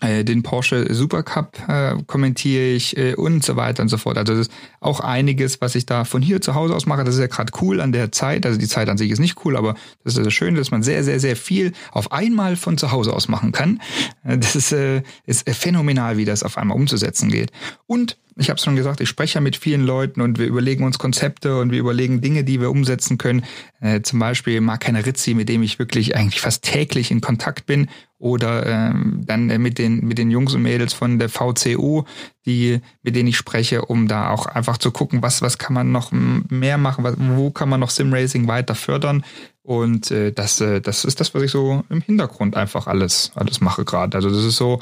den 0.00 0.42
Porsche 0.42 0.92
Supercup 0.94 1.58
äh, 1.68 1.94
kommentiere 2.06 2.64
ich 2.64 2.96
äh, 2.96 3.14
und 3.14 3.44
so 3.44 3.56
weiter 3.56 3.82
und 3.82 3.88
so 3.88 3.98
fort. 3.98 4.16
Also 4.16 4.34
das 4.34 4.48
ist 4.48 4.52
auch 4.80 5.00
einiges, 5.00 5.60
was 5.60 5.74
ich 5.74 5.86
da 5.86 6.04
von 6.04 6.22
hier 6.22 6.40
zu 6.40 6.54
Hause 6.54 6.74
aus 6.74 6.86
mache. 6.86 7.04
Das 7.04 7.14
ist 7.14 7.20
ja 7.20 7.26
gerade 7.26 7.52
cool 7.60 7.80
an 7.80 7.92
der 7.92 8.12
Zeit. 8.12 8.46
Also 8.46 8.58
die 8.58 8.68
Zeit 8.68 8.88
an 8.88 8.98
sich 8.98 9.10
ist 9.10 9.18
nicht 9.18 9.44
cool, 9.44 9.56
aber 9.56 9.74
das 10.04 10.16
ist 10.16 10.24
das 10.24 10.32
Schöne, 10.32 10.58
dass 10.58 10.70
man 10.70 10.82
sehr, 10.82 11.04
sehr, 11.04 11.20
sehr 11.20 11.36
viel 11.36 11.72
auf 11.92 12.12
einmal 12.12 12.56
von 12.56 12.78
zu 12.78 12.92
Hause 12.92 13.12
aus 13.12 13.28
machen 13.28 13.52
kann. 13.52 13.80
Äh, 14.24 14.38
das 14.38 14.56
ist, 14.56 14.72
äh, 14.72 15.02
ist 15.26 15.48
phänomenal, 15.50 16.16
wie 16.16 16.24
das 16.24 16.42
auf 16.42 16.56
einmal 16.56 16.76
umzusetzen 16.76 17.30
geht. 17.30 17.52
Und 17.86 18.16
ich 18.36 18.48
habe 18.48 18.56
es 18.56 18.64
schon 18.64 18.76
gesagt, 18.76 19.00
ich 19.00 19.08
spreche 19.08 19.34
ja 19.34 19.40
mit 19.42 19.56
vielen 19.56 19.82
Leuten 19.82 20.22
und 20.22 20.38
wir 20.38 20.46
überlegen 20.46 20.84
uns 20.84 20.98
Konzepte 20.98 21.58
und 21.58 21.72
wir 21.72 21.78
überlegen 21.78 22.22
Dinge, 22.22 22.42
die 22.42 22.60
wir 22.60 22.70
umsetzen 22.70 23.18
können. 23.18 23.44
Äh, 23.80 24.00
zum 24.00 24.18
Beispiel 24.18 24.60
Mark 24.62 24.88
Rizzi, 24.88 25.34
mit 25.34 25.48
dem 25.50 25.62
ich 25.62 25.78
wirklich 25.78 26.16
eigentlich 26.16 26.40
fast 26.40 26.62
täglich 26.62 27.10
in 27.10 27.20
Kontakt 27.20 27.66
bin 27.66 27.88
oder 28.20 28.66
ähm, 28.66 29.22
dann 29.24 29.48
äh, 29.48 29.58
mit 29.58 29.78
den 29.78 30.04
mit 30.06 30.18
den 30.18 30.30
Jungs 30.30 30.54
und 30.54 30.62
Mädels 30.62 30.92
von 30.92 31.18
der 31.18 31.30
VCU, 31.30 32.04
die 32.44 32.80
mit 33.02 33.16
denen 33.16 33.30
ich 33.30 33.38
spreche, 33.38 33.86
um 33.86 34.08
da 34.08 34.28
auch 34.28 34.46
einfach 34.46 34.76
zu 34.76 34.90
gucken, 34.90 35.22
was 35.22 35.40
was 35.40 35.56
kann 35.56 35.72
man 35.72 35.90
noch 35.90 36.12
mehr 36.12 36.76
machen, 36.76 37.02
was, 37.02 37.14
wo 37.18 37.50
kann 37.50 37.70
man 37.70 37.80
noch 37.80 37.90
Simracing 37.90 38.46
weiter 38.46 38.74
fördern 38.74 39.24
und 39.62 40.10
äh, 40.10 40.32
das 40.32 40.60
äh, 40.60 40.82
das 40.82 41.06
ist 41.06 41.18
das, 41.18 41.34
was 41.34 41.42
ich 41.42 41.50
so 41.50 41.82
im 41.88 42.02
Hintergrund 42.02 42.56
einfach 42.56 42.86
alles 42.86 43.32
alles 43.34 43.62
mache 43.62 43.86
gerade. 43.86 44.16
Also 44.16 44.28
das 44.28 44.44
ist 44.44 44.56
so 44.56 44.80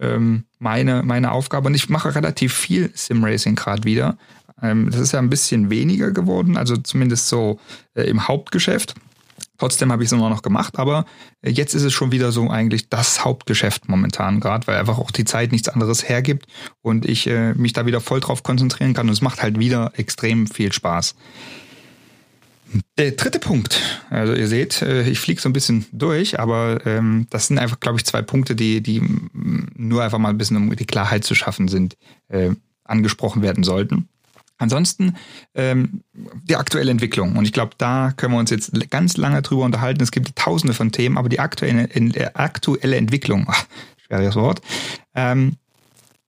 ähm, 0.00 0.44
meine 0.58 1.02
meine 1.02 1.32
Aufgabe 1.32 1.68
und 1.68 1.74
ich 1.74 1.90
mache 1.90 2.14
relativ 2.14 2.54
viel 2.54 2.90
Simracing 2.94 3.54
gerade 3.54 3.84
wieder. 3.84 4.16
Ähm, 4.62 4.90
das 4.90 5.00
ist 5.00 5.12
ja 5.12 5.18
ein 5.18 5.30
bisschen 5.30 5.68
weniger 5.68 6.10
geworden, 6.10 6.56
also 6.56 6.76
zumindest 6.78 7.28
so 7.28 7.60
äh, 7.94 8.04
im 8.04 8.26
Hauptgeschäft. 8.26 8.94
Trotzdem 9.58 9.90
habe 9.90 10.02
ich 10.02 10.08
es 10.08 10.12
immer 10.12 10.30
noch 10.30 10.42
gemacht, 10.42 10.78
aber 10.78 11.04
jetzt 11.44 11.74
ist 11.74 11.82
es 11.82 11.92
schon 11.92 12.12
wieder 12.12 12.30
so 12.30 12.48
eigentlich 12.48 12.88
das 12.88 13.24
Hauptgeschäft 13.24 13.88
momentan 13.88 14.38
gerade, 14.38 14.66
weil 14.68 14.78
einfach 14.78 14.98
auch 14.98 15.10
die 15.10 15.24
Zeit 15.24 15.50
nichts 15.50 15.68
anderes 15.68 16.08
hergibt 16.08 16.46
und 16.80 17.04
ich 17.04 17.26
äh, 17.26 17.54
mich 17.54 17.72
da 17.72 17.84
wieder 17.84 18.00
voll 18.00 18.20
drauf 18.20 18.44
konzentrieren 18.44 18.94
kann 18.94 19.08
und 19.08 19.12
es 19.12 19.20
macht 19.20 19.42
halt 19.42 19.58
wieder 19.58 19.92
extrem 19.96 20.46
viel 20.46 20.72
Spaß. 20.72 21.16
Der 22.98 23.12
dritte 23.12 23.38
Punkt, 23.38 23.80
also 24.10 24.34
ihr 24.34 24.46
seht, 24.46 24.82
äh, 24.82 25.08
ich 25.08 25.18
fliege 25.18 25.40
so 25.40 25.48
ein 25.48 25.54
bisschen 25.54 25.86
durch, 25.90 26.38
aber 26.38 26.84
ähm, 26.86 27.26
das 27.30 27.46
sind 27.46 27.58
einfach, 27.58 27.80
glaube 27.80 27.98
ich, 27.98 28.04
zwei 28.04 28.22
Punkte, 28.22 28.54
die, 28.54 28.82
die 28.82 29.02
nur 29.32 30.02
einfach 30.02 30.18
mal 30.18 30.28
ein 30.28 30.38
bisschen, 30.38 30.56
um 30.56 30.76
die 30.76 30.84
Klarheit 30.84 31.24
zu 31.24 31.34
schaffen 31.34 31.68
sind, 31.68 31.96
äh, 32.28 32.50
angesprochen 32.84 33.42
werden 33.42 33.64
sollten. 33.64 34.08
Ansonsten 34.58 35.16
ähm, 35.54 36.02
die 36.12 36.56
aktuelle 36.56 36.90
Entwicklung. 36.90 37.36
Und 37.36 37.44
ich 37.44 37.52
glaube, 37.52 37.72
da 37.78 38.12
können 38.16 38.34
wir 38.34 38.40
uns 38.40 38.50
jetzt 38.50 38.72
ganz 38.90 39.16
lange 39.16 39.40
drüber 39.40 39.64
unterhalten. 39.64 40.02
Es 40.02 40.10
gibt 40.10 40.34
tausende 40.36 40.74
von 40.74 40.90
Themen, 40.90 41.16
aber 41.16 41.28
die 41.28 41.40
aktuelle, 41.40 41.84
äh, 41.94 42.30
aktuelle 42.34 42.96
Entwicklung, 42.96 43.46
ach, 43.48 43.64
schweres 44.04 44.34
Wort, 44.34 44.60
ähm, 45.14 45.56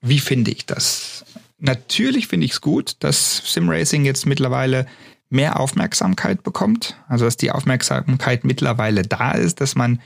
wie 0.00 0.20
finde 0.20 0.52
ich 0.52 0.64
das? 0.64 1.24
Natürlich 1.58 2.28
finde 2.28 2.46
ich 2.46 2.52
es 2.52 2.60
gut, 2.60 2.96
dass 3.00 3.42
Simracing 3.52 4.04
jetzt 4.04 4.26
mittlerweile 4.26 4.86
mehr 5.28 5.60
Aufmerksamkeit 5.60 6.42
bekommt. 6.42 6.96
Also 7.08 7.24
dass 7.24 7.36
die 7.36 7.50
Aufmerksamkeit 7.50 8.44
mittlerweile 8.44 9.02
da 9.02 9.32
ist, 9.32 9.60
dass 9.60 9.74
man 9.74 10.00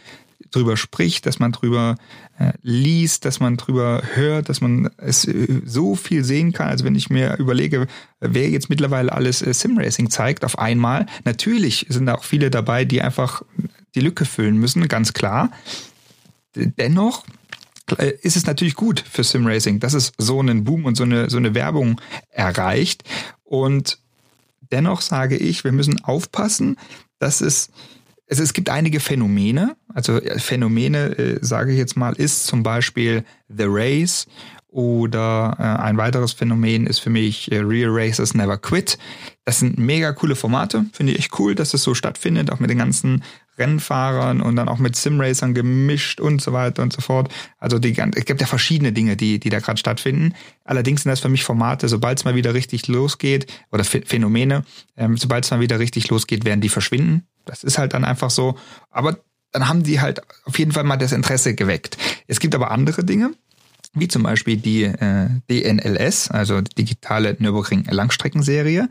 drüber 0.54 0.76
spricht, 0.76 1.26
dass 1.26 1.38
man 1.38 1.52
drüber 1.52 1.96
äh, 2.38 2.52
liest, 2.62 3.24
dass 3.24 3.40
man 3.40 3.56
drüber 3.56 4.02
hört, 4.14 4.48
dass 4.48 4.60
man 4.60 4.90
es 4.96 5.24
äh, 5.26 5.62
so 5.64 5.94
viel 5.94 6.24
sehen 6.24 6.52
kann. 6.52 6.68
Also 6.68 6.84
wenn 6.84 6.94
ich 6.94 7.10
mir 7.10 7.36
überlege, 7.38 7.86
wer 8.20 8.48
jetzt 8.48 8.70
mittlerweile 8.70 9.12
alles 9.12 9.42
äh, 9.42 9.52
Simracing 9.52 10.10
zeigt 10.10 10.44
auf 10.44 10.58
einmal, 10.58 11.06
natürlich 11.24 11.86
sind 11.88 12.06
da 12.06 12.14
auch 12.14 12.24
viele 12.24 12.50
dabei, 12.50 12.84
die 12.84 13.02
einfach 13.02 13.42
die 13.94 14.00
Lücke 14.00 14.24
füllen 14.24 14.58
müssen, 14.58 14.86
ganz 14.88 15.12
klar. 15.12 15.50
Dennoch 16.54 17.24
äh, 17.98 18.12
ist 18.22 18.36
es 18.36 18.46
natürlich 18.46 18.74
gut 18.74 19.04
für 19.08 19.24
Simracing, 19.24 19.80
dass 19.80 19.94
es 19.94 20.12
so 20.18 20.40
einen 20.40 20.64
Boom 20.64 20.84
und 20.84 20.96
so 20.96 21.04
eine, 21.04 21.30
so 21.30 21.36
eine 21.36 21.54
Werbung 21.54 22.00
erreicht. 22.30 23.04
Und 23.42 23.98
dennoch 24.60 25.00
sage 25.00 25.36
ich, 25.36 25.64
wir 25.64 25.72
müssen 25.72 26.02
aufpassen, 26.04 26.76
dass 27.18 27.40
es 27.40 27.70
es, 28.26 28.38
es 28.38 28.52
gibt 28.52 28.70
einige 28.70 29.00
Phänomene. 29.00 29.76
Also 29.92 30.20
Phänomene, 30.38 31.18
äh, 31.18 31.38
sage 31.40 31.72
ich 31.72 31.78
jetzt 31.78 31.96
mal, 31.96 32.14
ist 32.14 32.46
zum 32.46 32.62
Beispiel 32.62 33.24
The 33.48 33.66
Race 33.66 34.26
oder 34.74 35.56
äh, 35.60 35.82
ein 35.82 35.96
weiteres 35.98 36.32
Phänomen 36.32 36.88
ist 36.88 36.98
für 36.98 37.10
mich 37.10 37.52
äh, 37.52 37.58
Real 37.58 37.90
Racers 37.92 38.34
Never 38.34 38.58
Quit. 38.58 38.98
Das 39.44 39.60
sind 39.60 39.78
mega 39.78 40.12
coole 40.12 40.34
Formate. 40.34 40.86
Finde 40.92 41.12
ich 41.12 41.20
echt 41.20 41.38
cool, 41.38 41.54
dass 41.54 41.70
das 41.70 41.84
so 41.84 41.94
stattfindet, 41.94 42.50
auch 42.50 42.58
mit 42.58 42.70
den 42.70 42.78
ganzen 42.78 43.22
Rennfahrern 43.56 44.40
und 44.40 44.56
dann 44.56 44.68
auch 44.68 44.78
mit 44.78 44.96
Simracern 44.96 45.54
gemischt 45.54 46.18
und 46.18 46.42
so 46.42 46.52
weiter 46.52 46.82
und 46.82 46.92
so 46.92 47.02
fort. 47.02 47.32
Also 47.58 47.78
die, 47.78 47.96
es 48.16 48.24
gibt 48.24 48.40
ja 48.40 48.48
verschiedene 48.48 48.92
Dinge, 48.92 49.16
die, 49.16 49.38
die 49.38 49.48
da 49.48 49.60
gerade 49.60 49.78
stattfinden. 49.78 50.34
Allerdings 50.64 51.04
sind 51.04 51.10
das 51.10 51.20
für 51.20 51.28
mich 51.28 51.44
Formate, 51.44 51.88
sobald 51.88 52.18
es 52.18 52.24
mal 52.24 52.34
wieder 52.34 52.52
richtig 52.52 52.88
losgeht, 52.88 53.46
oder 53.70 53.84
Phänomene, 53.84 54.64
ähm, 54.96 55.16
sobald 55.16 55.44
es 55.44 55.52
mal 55.52 55.60
wieder 55.60 55.78
richtig 55.78 56.08
losgeht, 56.08 56.44
werden 56.44 56.60
die 56.60 56.68
verschwinden. 56.68 57.28
Das 57.44 57.64
ist 57.64 57.78
halt 57.78 57.94
dann 57.94 58.04
einfach 58.04 58.30
so. 58.30 58.56
Aber 58.90 59.18
dann 59.52 59.68
haben 59.68 59.82
die 59.84 60.00
halt 60.00 60.20
auf 60.44 60.58
jeden 60.58 60.72
Fall 60.72 60.84
mal 60.84 60.96
das 60.96 61.12
Interesse 61.12 61.54
geweckt. 61.54 61.96
Es 62.26 62.40
gibt 62.40 62.54
aber 62.54 62.70
andere 62.70 63.04
Dinge, 63.04 63.32
wie 63.94 64.08
zum 64.08 64.24
Beispiel 64.24 64.56
die 64.56 64.84
äh, 64.84 65.28
DNLS, 65.50 66.30
also 66.30 66.60
digitale 66.60 67.36
Nürburgring 67.38 67.84
Langstreckenserie. 67.88 68.88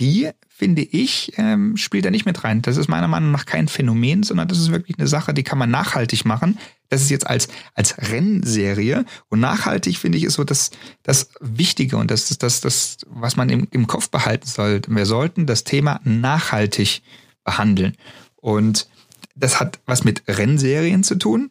Die 0.00 0.30
finde 0.48 0.82
ich, 0.82 1.32
ähm, 1.36 1.76
spielt 1.76 2.04
da 2.04 2.10
nicht 2.10 2.26
mit 2.26 2.44
rein. 2.44 2.62
Das 2.62 2.76
ist 2.76 2.88
meiner 2.88 3.08
Meinung 3.08 3.32
nach 3.32 3.44
kein 3.44 3.66
Phänomen, 3.66 4.22
sondern 4.22 4.46
das 4.46 4.58
ist 4.58 4.70
wirklich 4.70 4.98
eine 4.98 5.08
Sache, 5.08 5.34
die 5.34 5.42
kann 5.42 5.58
man 5.58 5.70
nachhaltig 5.70 6.24
machen. 6.24 6.58
Das 6.88 7.02
ist 7.02 7.10
jetzt 7.10 7.26
als, 7.26 7.48
als 7.74 7.98
Rennserie. 7.98 9.04
Und 9.28 9.40
nachhaltig, 9.40 9.98
finde 9.98 10.18
ich, 10.18 10.24
ist 10.24 10.34
so 10.34 10.44
das, 10.44 10.70
das 11.02 11.30
Wichtige 11.40 11.96
und 11.96 12.10
das 12.10 12.30
ist 12.30 12.44
das, 12.44 12.60
das, 12.60 12.98
was 13.08 13.36
man 13.36 13.48
im, 13.50 13.66
im 13.72 13.88
Kopf 13.88 14.10
behalten 14.10 14.46
sollte. 14.46 14.94
Wir 14.94 15.06
sollten 15.06 15.46
das 15.46 15.64
Thema 15.64 16.00
nachhaltig 16.04 17.02
behandeln. 17.44 17.96
Und 18.36 18.88
das 19.34 19.60
hat 19.60 19.80
was 19.86 20.04
mit 20.04 20.22
Rennserien 20.28 21.04
zu 21.04 21.16
tun. 21.16 21.50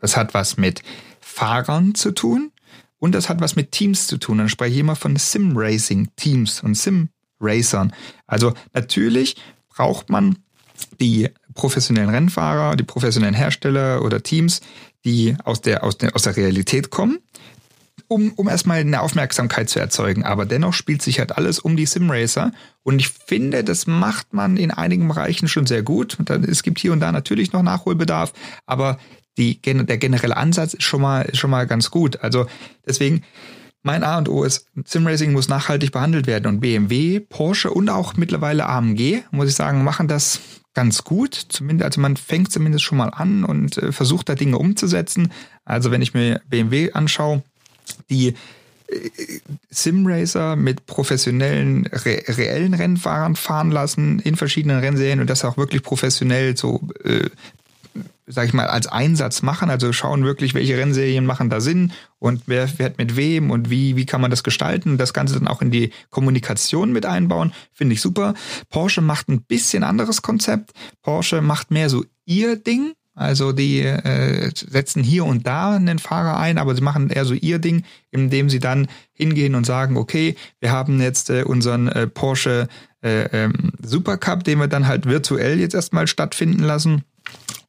Das 0.00 0.16
hat 0.16 0.34
was 0.34 0.56
mit 0.56 0.82
Fahrern 1.20 1.94
zu 1.94 2.12
tun. 2.12 2.52
Und 2.98 3.14
das 3.14 3.28
hat 3.28 3.40
was 3.40 3.56
mit 3.56 3.72
Teams 3.72 4.06
zu 4.06 4.18
tun. 4.18 4.38
Dann 4.38 4.48
spreche 4.48 4.74
ich 4.74 4.80
immer 4.80 4.96
von 4.96 5.16
Sim-Racing-Teams 5.16 6.62
und 6.62 6.74
Sim 6.74 7.08
Racern. 7.40 7.92
Also 8.26 8.54
natürlich 8.72 9.36
braucht 9.68 10.08
man 10.08 10.38
die 11.00 11.28
professionellen 11.54 12.10
Rennfahrer, 12.10 12.76
die 12.76 12.84
professionellen 12.84 13.34
Hersteller 13.34 14.02
oder 14.02 14.22
Teams, 14.22 14.60
die 15.04 15.36
aus 15.44 15.60
der, 15.60 15.84
aus 15.84 15.98
der, 15.98 16.14
aus 16.14 16.22
der 16.22 16.36
Realität 16.36 16.90
kommen, 16.90 17.18
um, 18.08 18.32
um 18.32 18.48
erstmal 18.48 18.78
eine 18.80 19.00
Aufmerksamkeit 19.00 19.68
zu 19.68 19.78
erzeugen. 19.78 20.24
Aber 20.24 20.46
dennoch 20.46 20.72
spielt 20.72 21.02
sich 21.02 21.18
halt 21.18 21.36
alles 21.36 21.58
um 21.58 21.76
die 21.76 21.86
Simracer. 21.86 22.52
Und 22.82 22.98
ich 22.98 23.08
finde, 23.08 23.64
das 23.64 23.86
macht 23.86 24.32
man 24.32 24.56
in 24.56 24.70
einigen 24.70 25.08
Bereichen 25.08 25.48
schon 25.48 25.66
sehr 25.66 25.82
gut. 25.82 26.18
Es 26.48 26.62
gibt 26.62 26.78
hier 26.78 26.92
und 26.92 27.00
da 27.00 27.12
natürlich 27.12 27.52
noch 27.52 27.62
Nachholbedarf, 27.62 28.32
aber 28.66 28.98
die, 29.36 29.60
der 29.60 29.98
generelle 29.98 30.36
Ansatz 30.36 30.74
ist 30.74 30.84
schon 30.84 31.00
mal, 31.00 31.28
schon 31.34 31.50
mal 31.50 31.66
ganz 31.66 31.90
gut. 31.90 32.20
Also 32.20 32.46
deswegen, 32.86 33.22
mein 33.82 34.04
A 34.04 34.18
und 34.18 34.28
O 34.28 34.44
ist, 34.44 34.68
Simracing 34.84 35.32
muss 35.32 35.48
nachhaltig 35.48 35.92
behandelt 35.92 36.26
werden 36.26 36.46
und 36.46 36.60
BMW, 36.60 37.20
Porsche 37.20 37.70
und 37.70 37.90
auch 37.90 38.16
mittlerweile 38.16 38.66
AMG, 38.66 39.22
muss 39.30 39.48
ich 39.48 39.54
sagen, 39.54 39.84
machen 39.84 40.08
das 40.08 40.40
ganz 40.74 41.04
gut. 41.04 41.34
Zumindest, 41.34 41.84
also 41.84 42.00
man 42.00 42.16
fängt 42.16 42.52
zumindest 42.52 42.84
schon 42.84 42.98
mal 42.98 43.08
an 43.08 43.44
und 43.44 43.78
äh, 43.78 43.92
versucht 43.92 44.28
da 44.28 44.34
Dinge 44.34 44.58
umzusetzen. 44.58 45.32
Also 45.64 45.90
wenn 45.90 46.02
ich 46.02 46.14
mir 46.14 46.40
BMW 46.48 46.92
anschaue, 46.92 47.42
die 48.10 48.34
äh, 48.88 49.10
Simracer 49.70 50.56
mit 50.56 50.86
professionellen, 50.86 51.86
re 51.86 52.22
reellen 52.28 52.74
Rennfahrern 52.74 53.36
fahren 53.36 53.70
lassen 53.70 54.18
in 54.20 54.36
verschiedenen 54.36 54.78
Rennserien 54.78 55.20
und 55.20 55.30
das 55.30 55.44
auch 55.44 55.56
wirklich 55.56 55.82
professionell 55.82 56.56
so 56.56 56.80
äh, 57.04 57.28
sag 58.26 58.46
ich 58.46 58.54
mal, 58.54 58.66
als 58.66 58.86
Einsatz 58.86 59.42
machen. 59.42 59.70
Also 59.70 59.92
schauen 59.92 60.24
wirklich, 60.24 60.54
welche 60.54 60.76
Rennserien 60.76 61.26
machen 61.26 61.50
da 61.50 61.60
Sinn 61.60 61.92
und 62.18 62.42
wer 62.46 62.68
fährt 62.68 62.98
mit 62.98 63.16
wem 63.16 63.50
und 63.50 63.70
wie, 63.70 63.96
wie 63.96 64.06
kann 64.06 64.20
man 64.20 64.30
das 64.30 64.42
gestalten. 64.42 64.98
Das 64.98 65.12
Ganze 65.12 65.34
dann 65.34 65.48
auch 65.48 65.62
in 65.62 65.70
die 65.70 65.90
Kommunikation 66.10 66.92
mit 66.92 67.06
einbauen, 67.06 67.52
finde 67.72 67.94
ich 67.94 68.00
super. 68.00 68.34
Porsche 68.70 69.00
macht 69.00 69.28
ein 69.28 69.42
bisschen 69.42 69.84
anderes 69.84 70.22
Konzept. 70.22 70.72
Porsche 71.02 71.42
macht 71.42 71.70
mehr 71.70 71.90
so 71.90 72.04
ihr 72.24 72.56
Ding. 72.56 72.94
Also 73.14 73.52
die 73.52 73.80
äh, 73.80 74.50
setzen 74.54 75.04
hier 75.04 75.24
und 75.24 75.46
da 75.46 75.76
einen 75.76 76.00
Fahrer 76.00 76.36
ein, 76.38 76.58
aber 76.58 76.74
sie 76.74 76.80
machen 76.80 77.10
eher 77.10 77.24
so 77.24 77.34
ihr 77.34 77.60
Ding, 77.60 77.84
indem 78.10 78.50
sie 78.50 78.58
dann 78.58 78.88
hingehen 79.12 79.54
und 79.54 79.64
sagen, 79.64 79.96
okay, 79.96 80.34
wir 80.58 80.72
haben 80.72 81.00
jetzt 81.00 81.30
äh, 81.30 81.44
unseren 81.44 81.86
äh, 81.88 82.08
Porsche 82.08 82.68
äh, 83.02 83.44
ähm, 83.44 83.72
Supercup, 83.80 84.42
den 84.42 84.58
wir 84.58 84.66
dann 84.66 84.88
halt 84.88 85.06
virtuell 85.06 85.60
jetzt 85.60 85.74
erstmal 85.74 86.08
stattfinden 86.08 86.64
lassen. 86.64 87.04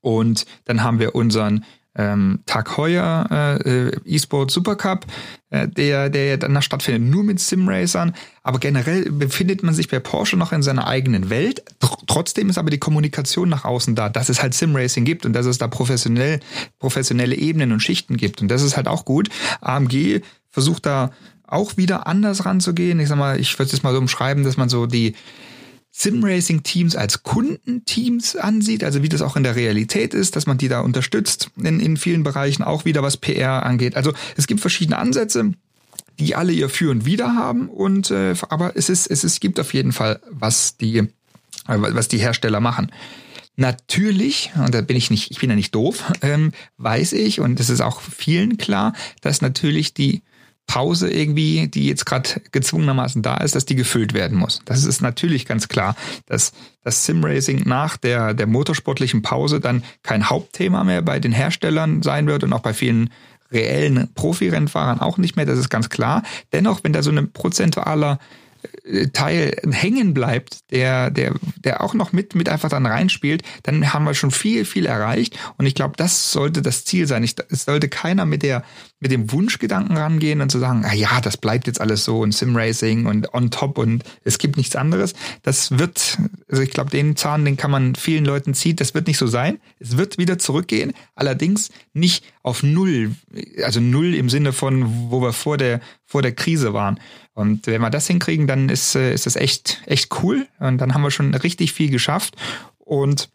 Und 0.02 0.46
dann 0.66 0.84
haben 0.84 1.00
wir 1.00 1.14
unseren 1.14 1.64
ähm, 1.96 2.40
Tag 2.46 2.78
Heuer 2.78 3.28
äh, 3.32 3.88
äh, 3.88 3.92
E-Sport 4.06 4.52
Supercup, 4.52 5.06
äh, 5.50 5.68
der, 5.68 6.10
der 6.10 6.38
dann 6.38 6.62
stattfindet, 6.62 7.10
nur 7.10 7.24
mit 7.24 7.40
Simracern. 7.40 8.14
Aber 8.44 8.60
generell 8.60 9.10
befindet 9.12 9.64
man 9.64 9.74
sich 9.74 9.88
bei 9.88 10.00
Porsche 10.00 10.38
noch 10.38 10.52
in 10.52 10.62
seiner 10.62 10.88
eigenen 10.88 11.30
Welt. 11.30 11.64
Trotzdem 12.08 12.50
ist 12.50 12.58
aber 12.58 12.70
die 12.70 12.80
Kommunikation 12.80 13.50
nach 13.50 13.66
außen 13.66 13.96
da, 13.96 14.10
dass 14.10 14.30
es 14.30 14.42
halt 14.42 14.54
Simracing 14.54 15.06
gibt 15.06 15.26
und 15.26 15.34
dass 15.34 15.46
es 15.46 15.58
da 15.58 15.68
professionell, 15.68 16.40
professionelle 16.80 17.36
Ebenen 17.36 17.72
und 17.72 17.80
Schichten 17.80 18.18
gibt. 18.18 18.42
Und 18.42 18.50
das 18.50 18.62
ist 18.62 18.76
halt 18.76 18.88
auch 18.88 19.06
gut. 19.06 19.30
AMG 19.62 20.22
versucht 20.52 20.86
da 20.86 21.12
auch 21.48 21.78
wieder 21.78 22.08
anders 22.08 22.46
ranzugehen. 22.46 23.00
Ich 23.00 23.08
sag 23.08 23.18
mal, 23.18 23.40
ich 23.40 23.58
würde 23.58 23.72
es 23.74 23.84
mal 23.84 23.94
so 23.94 24.00
umschreiben, 24.00 24.44
dass 24.44 24.58
man 24.58 24.70
so 24.70 24.86
die 24.86 25.16
Simracing-Teams 25.98 26.98
als 26.98 27.24
Kundenteams 27.24 28.36
ansieht, 28.36 28.84
also 28.84 29.02
wie 29.02 29.08
das 29.08 29.22
auch 29.22 29.38
in 29.38 29.44
der 29.44 29.56
Realität 29.56 30.14
ist, 30.14 30.36
dass 30.36 30.46
man 30.46 30.58
die 30.58 30.68
da 30.68 30.82
unterstützt 30.82 31.52
in, 31.56 31.80
in 31.80 31.96
vielen 31.96 32.24
Bereichen, 32.24 32.64
auch 32.64 32.84
wieder 32.84 33.02
was 33.02 33.16
PR 33.16 33.66
angeht. 33.66 33.96
Also 33.96 34.14
es 34.36 34.46
gibt 34.46 34.60
verschiedene 34.60 34.98
Ansätze, 34.98 35.54
die 36.20 36.36
alle 36.36 36.52
ihr 36.52 36.68
Für 36.68 36.92
und 36.92 37.06
Wider 37.06 37.36
haben 37.36 37.70
und 37.70 38.12
äh, 38.12 38.36
aber 38.50 38.76
es 38.76 38.90
ist 38.90 39.08
es 39.08 39.24
ist, 39.24 39.40
gibt 39.40 39.58
auf 39.58 39.74
jeden 39.74 39.94
Fall 39.94 40.20
was 40.30 40.76
die 40.76 40.98
äh, 40.98 41.08
was 41.68 42.10
die 42.10 42.20
Hersteller 42.20 42.60
machen. 42.60 42.92
Natürlich, 43.56 44.52
und 44.58 44.74
da 44.74 44.82
bin 44.82 44.98
ich 44.98 45.10
nicht, 45.10 45.32
ich 45.32 45.40
bin 45.40 45.50
ja 45.50 45.56
nicht 45.56 45.74
doof, 45.74 46.12
ähm, 46.22 46.52
weiß 46.78 47.14
ich, 47.14 47.40
und 47.40 47.58
es 47.62 47.70
ist 47.70 47.80
auch 47.80 48.02
vielen 48.02 48.58
klar, 48.58 48.92
dass 49.22 49.42
natürlich 49.42 49.94
die 49.94 50.24
Pause 50.68 51.12
irgendwie, 51.12 51.68
die 51.68 51.88
jetzt 51.88 52.06
gerade 52.06 52.42
gezwungenermaßen 52.52 53.22
da 53.22 53.38
ist, 53.38 53.56
dass 53.56 53.66
die 53.66 53.76
gefüllt 53.76 54.14
werden 54.14 54.38
muss. 54.38 54.62
Das 54.66 54.84
ist 54.84 55.02
natürlich 55.02 55.46
ganz 55.46 55.68
klar, 55.68 55.96
dass 56.26 56.54
das 56.84 57.06
Simracing 57.06 57.64
nach 57.66 57.98
der, 57.98 58.34
der 58.34 58.48
motorsportlichen 58.48 59.22
Pause 59.22 59.60
dann 59.60 59.84
kein 60.04 60.30
Hauptthema 60.30 60.84
mehr 60.84 61.02
bei 61.02 61.20
den 61.20 61.32
Herstellern 61.32 62.02
sein 62.02 62.28
wird 62.28 62.44
und 62.44 62.54
auch 62.54 62.62
bei 62.62 62.74
vielen 62.74 63.10
reellen 63.52 64.10
Profirennfahrern 64.16 65.00
auch 65.00 65.18
nicht 65.18 65.36
mehr, 65.36 65.46
das 65.46 65.60
ist 65.60 65.70
ganz 65.70 65.90
klar. 65.90 66.24
Dennoch, 66.52 66.84
wenn 66.84 66.94
da 66.94 67.04
so 67.04 67.12
ein 67.12 67.32
prozentualer 67.32 68.20
Teil 69.14 69.56
hängen 69.70 70.14
bleibt, 70.14 70.72
der, 70.72 71.10
der, 71.10 71.34
der 71.58 71.82
auch 71.82 71.94
noch 71.94 72.14
mit, 72.14 72.36
mit 72.36 72.50
einfach 72.50 72.70
dann 72.70 72.86
reinspielt, 72.86 73.44
dann 73.64 73.94
haben 73.94 74.06
wir 74.06 74.14
schon 74.14 74.32
viel, 74.32 74.66
viel 74.66 74.86
erreicht. 74.86 75.38
Und 75.58 75.66
ich 75.66 75.76
glaube, 75.76 75.94
das 75.98 76.32
sollte 76.32 76.62
das 76.62 76.86
Ziel 76.86 77.08
sein. 77.08 77.24
Ich, 77.24 77.36
es 77.50 77.66
sollte 77.66 77.90
keiner 77.90 78.26
mit 78.26 78.44
der, 78.44 78.64
mit 79.00 79.12
dem 79.12 79.32
Wunschgedanken 79.32 79.98
rangehen 79.98 80.42
und 80.42 80.50
zu 80.50 80.60
sagen, 80.60 80.86
ah 80.86 80.94
ja, 80.94 81.20
das 81.22 81.38
bleibt 81.38 81.68
jetzt 81.68 81.82
alles 81.82 82.06
so 82.06 82.22
und 82.22 82.34
Simracing 82.34 83.06
und 83.06 83.34
on 83.34 83.52
top 83.52 83.78
und 83.78 84.04
es 84.24 84.38
gibt 84.38 84.56
nichts 84.58 84.76
anderes. 84.76 85.14
Das 85.44 85.78
wird, 85.78 86.18
also 86.50 86.64
ich 86.64 86.72
glaube, 86.72 86.90
den 86.90 87.16
Zahn, 87.16 87.44
den 87.44 87.58
kann 87.58 87.72
man 87.72 87.96
vielen 87.96 88.26
Leuten 88.26 88.54
ziehen. 88.54 88.78
Das 88.78 88.94
wird 88.94 89.08
nicht 89.08 89.18
so 89.18 89.28
sein. 89.28 89.60
Es 89.80 89.98
wird 89.98 90.18
wieder 90.18 90.38
zurückgehen. 90.38 90.94
Allerdings 91.14 91.70
nicht 91.94 92.24
auf 92.42 92.64
Null. 92.64 93.12
Also 93.64 93.82
Null 93.82 94.16
im 94.16 94.30
Sinne 94.30 94.54
von, 94.54 95.12
wo 95.12 95.22
wir 95.22 95.34
vor 95.34 95.58
der, 95.58 95.82
vor 96.06 96.22
der 96.22 96.32
Krise 96.32 96.74
waren. 96.74 97.00
Und 97.34 97.68
wenn 97.68 97.82
wir 97.82 97.90
das 97.90 98.08
hinkriegen, 98.08 98.48
dann 98.48 98.70
ist, 98.70 98.96
äh, 98.96 99.14
ist 99.14 99.26
das 99.26 99.36
echt, 99.36 99.82
echt 99.88 100.24
cool. 100.24 100.48
Und 100.60 100.78
dann 100.78 100.94
haben 100.94 101.02
wir 101.02 101.12
schon 101.12 101.34
richtig 101.36 101.74
viel 101.74 101.92
geschafft. 101.92 102.38
Und 102.78 103.30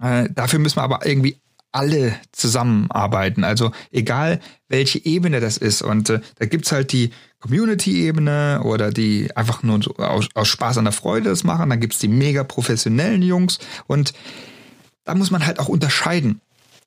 äh, 0.00 0.28
dafür 0.30 0.58
müssen 0.58 0.76
wir 0.76 0.82
aber 0.82 1.06
irgendwie 1.06 1.38
alle 1.72 2.14
zusammenarbeiten. 2.32 3.44
Also 3.44 3.72
egal, 3.90 4.40
welche 4.68 5.04
Ebene 5.04 5.40
das 5.40 5.58
ist. 5.58 5.82
Und 5.82 6.10
äh, 6.10 6.20
da 6.38 6.46
gibt's 6.46 6.72
halt 6.72 6.92
die 6.92 7.10
Community-Ebene 7.40 8.62
oder 8.64 8.90
die 8.90 9.34
einfach 9.36 9.62
nur 9.62 9.82
so 9.82 9.94
aus, 9.96 10.28
aus 10.34 10.48
Spaß 10.48 10.78
an 10.78 10.84
der 10.84 10.92
Freude 10.92 11.28
das 11.30 11.44
machen. 11.44 11.70
Dann 11.70 11.80
gibt's 11.80 11.98
die 11.98 12.08
mega 12.08 12.44
professionellen 12.44 13.22
Jungs. 13.22 13.58
Und 13.86 14.12
da 15.04 15.14
muss 15.14 15.30
man 15.30 15.46
halt 15.46 15.58
auch 15.58 15.68
unterscheiden. 15.68 16.40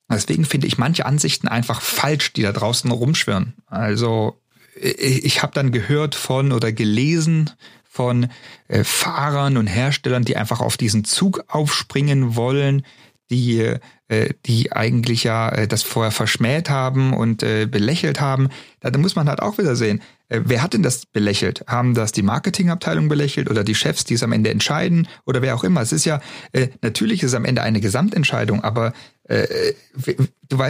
Deswegen 0.09 0.45
finde 0.45 0.67
ich 0.67 0.77
manche 0.77 1.05
Ansichten 1.05 1.47
einfach 1.47 1.81
falsch, 1.81 2.33
die 2.33 2.41
da 2.41 2.51
draußen 2.51 2.91
rumschwirren. 2.91 3.53
Also 3.67 4.38
ich 4.75 5.41
habe 5.41 5.53
dann 5.53 5.71
gehört 5.71 6.15
von 6.15 6.51
oder 6.51 6.71
gelesen 6.71 7.51
von 7.83 8.29
äh, 8.67 8.83
Fahrern 8.83 9.57
und 9.57 9.67
Herstellern, 9.67 10.23
die 10.23 10.38
einfach 10.38 10.61
auf 10.61 10.77
diesen 10.77 11.03
Zug 11.03 11.43
aufspringen 11.50 12.35
wollen, 12.35 12.85
die, 13.31 13.77
äh, 14.09 14.33
die 14.45 14.71
eigentlich 14.71 15.23
ja 15.23 15.50
äh, 15.50 15.67
das 15.67 15.81
vorher 15.83 16.11
verschmäht 16.11 16.69
haben 16.69 17.13
und 17.13 17.41
äh, 17.41 17.65
belächelt 17.65 18.21
haben. 18.21 18.50
Da, 18.81 18.91
da 18.91 19.00
muss 19.00 19.15
man 19.15 19.27
halt 19.27 19.41
auch 19.41 19.57
wieder 19.57 19.75
sehen, 19.75 20.01
äh, 20.27 20.41
wer 20.45 20.61
hat 20.61 20.73
denn 20.73 20.83
das 20.83 21.05
belächelt? 21.05 21.63
Haben 21.67 21.93
das 21.93 22.11
die 22.11 22.21
Marketingabteilung 22.21 23.09
belächelt 23.09 23.50
oder 23.50 23.63
die 23.63 23.75
Chefs, 23.75 24.03
die 24.03 24.13
es 24.13 24.23
am 24.23 24.31
Ende 24.31 24.51
entscheiden 24.51 25.07
oder 25.25 25.41
wer 25.41 25.55
auch 25.55 25.63
immer? 25.63 25.81
Es 25.81 25.91
ist 25.91 26.05
ja, 26.05 26.21
äh, 26.51 26.67
natürlich 26.81 27.23
ist 27.23 27.31
es 27.31 27.35
am 27.35 27.45
Ende 27.45 27.61
eine 27.63 27.81
Gesamtentscheidung, 27.81 28.63
aber 28.63 28.93
äh, 29.31 29.73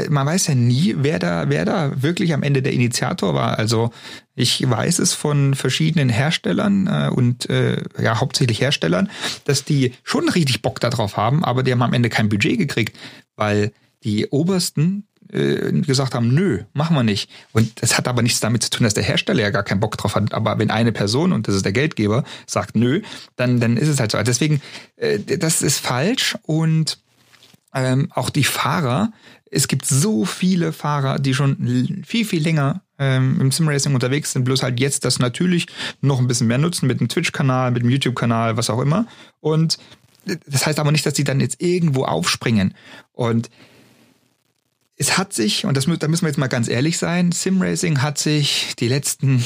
man 0.10 0.28
weiß 0.28 0.48
ja 0.48 0.56
nie, 0.56 0.96
wer 1.00 1.18
da, 1.18 1.50
wer 1.50 1.66
da 1.66 2.02
wirklich 2.02 2.34
am 2.34 2.44
Ende 2.44 2.62
der 2.62 2.74
Initiator 2.74 3.34
war. 3.34 3.58
Also 3.58 3.92
ich 4.36 4.70
weiß 4.70 5.00
es 5.00 5.14
von 5.14 5.56
verschiedenen 5.56 6.10
Herstellern 6.10 6.88
äh, 6.88 7.10
und 7.10 7.50
äh, 7.50 7.84
ja 8.00 8.20
hauptsächlich 8.20 8.62
Herstellern, 8.62 9.10
dass 9.46 9.64
die 9.64 9.94
schon 10.04 10.30
richtig 10.30 10.62
Bock 10.62 10.80
darauf 10.80 11.18
haben, 11.18 11.44
aber 11.44 11.64
die 11.64 11.72
haben 11.72 11.82
am 11.82 11.94
Ende 11.94 12.10
kein 12.10 12.30
Budget 12.30 12.60
gekriegt, 12.60 12.98
weil 13.36 13.72
die 14.04 14.28
obersten 14.28 15.08
äh, 15.32 15.72
gesagt 15.82 16.14
haben, 16.14 16.34
nö, 16.34 16.60
machen 16.74 16.96
wir 16.96 17.04
nicht. 17.04 17.32
Und 17.54 17.82
das 17.82 17.98
hat 17.98 18.08
aber 18.08 18.22
nichts 18.22 18.42
damit 18.42 18.62
zu 18.62 18.70
tun, 18.70 18.84
dass 18.84 18.94
der 18.94 19.04
Hersteller 19.04 19.42
ja 19.42 19.50
gar 19.50 19.64
keinen 19.64 19.80
Bock 19.80 19.98
drauf 19.98 20.14
hat. 20.16 20.34
Aber 20.34 20.60
wenn 20.60 20.70
eine 20.70 20.92
Person, 20.92 21.32
und 21.32 21.48
das 21.48 21.56
ist 21.56 21.66
der 21.66 21.72
Geldgeber, 21.72 22.24
sagt 22.46 22.76
nö, 22.76 23.02
dann, 23.38 23.60
dann 23.60 23.78
ist 23.78 23.88
es 23.88 24.00
halt 24.00 24.12
so. 24.12 24.18
Also 24.18 24.30
deswegen, 24.30 24.62
äh, 24.98 25.20
das 25.20 25.64
ist 25.64 25.80
falsch 25.80 26.38
und 26.44 27.00
ähm, 27.74 28.12
auch 28.14 28.30
die 28.30 28.44
Fahrer. 28.44 29.12
Es 29.50 29.68
gibt 29.68 29.86
so 29.86 30.26
viele 30.26 30.74
Fahrer, 30.74 31.20
die 31.20 31.34
schon 31.34 32.04
viel, 32.06 32.26
viel 32.26 32.42
länger 32.42 32.82
ähm, 32.98 33.40
im 33.42 33.52
Simracing 33.52 33.94
unterwegs 33.94 34.32
sind, 34.32 34.46
bloß 34.46 34.64
halt 34.64 34.80
jetzt 34.80 35.06
das 35.06 35.20
natürlich 35.20 35.68
noch 36.02 36.20
ein 36.20 36.28
bisschen 36.28 36.48
mehr 36.48 36.58
nutzen 36.58 36.88
mit 36.88 37.00
dem 37.00 37.10
Twitch-Kanal, 37.10 37.72
mit 37.72 37.84
dem 37.84 37.90
YouTube-Kanal, 37.90 38.58
was 38.58 38.70
auch 38.70 38.80
immer. 38.80 39.08
Und 39.40 39.78
das 40.26 40.66
heißt 40.66 40.80
aber 40.80 40.92
nicht, 40.92 41.06
dass 41.06 41.16
die 41.16 41.24
dann 41.24 41.40
jetzt 41.40 41.62
irgendwo 41.62 42.04
aufspringen. 42.06 42.76
Und 43.12 43.50
es 44.98 45.18
hat 45.18 45.34
sich, 45.34 45.66
und 45.66 45.76
das, 45.76 45.86
da 45.86 46.08
müssen 46.08 46.24
wir 46.24 46.30
jetzt 46.30 46.38
mal 46.38 46.48
ganz 46.48 46.68
ehrlich 46.68 47.00
sein, 47.00 47.32
Simracing 47.32 48.04
hat 48.04 48.20
sich 48.20 48.76
die 48.78 48.88
letzten, 48.88 49.44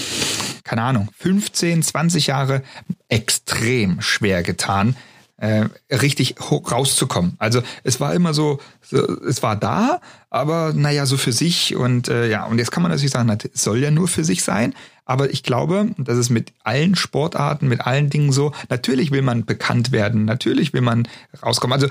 keine 0.65 0.81
Ahnung, 0.81 1.09
15, 1.17 1.81
20 1.81 2.27
Jahre 2.27 2.61
extrem 3.07 4.01
schwer 4.01 4.43
getan, 4.43 4.97
äh, 5.37 5.65
richtig 5.91 6.35
rauszukommen. 6.39 7.35
Also 7.39 7.61
es 7.83 7.99
war 7.99 8.13
immer 8.13 8.33
so, 8.33 8.59
so, 8.81 8.97
es 9.23 9.43
war 9.43 9.55
da, 9.55 9.99
aber 10.29 10.73
naja, 10.73 11.05
so 11.05 11.17
für 11.17 11.33
sich 11.33 11.75
und 11.75 12.07
äh, 12.07 12.29
ja, 12.29 12.45
und 12.45 12.57
jetzt 12.57 12.71
kann 12.71 12.83
man 12.83 12.91
natürlich 12.91 13.11
sagen, 13.11 13.29
es 13.29 13.63
soll 13.63 13.79
ja 13.79 13.91
nur 13.91 14.07
für 14.07 14.23
sich 14.23 14.43
sein, 14.43 14.73
aber 15.03 15.29
ich 15.31 15.43
glaube, 15.43 15.91
das 15.97 16.17
ist 16.17 16.29
mit 16.29 16.53
allen 16.63 16.95
Sportarten, 16.95 17.67
mit 17.67 17.81
allen 17.81 18.09
Dingen 18.09 18.31
so, 18.31 18.53
natürlich 18.69 19.11
will 19.11 19.21
man 19.21 19.45
bekannt 19.45 19.91
werden, 19.91 20.25
natürlich 20.25 20.73
will 20.73 20.81
man 20.81 21.07
rauskommen. 21.43 21.73
Also 21.73 21.87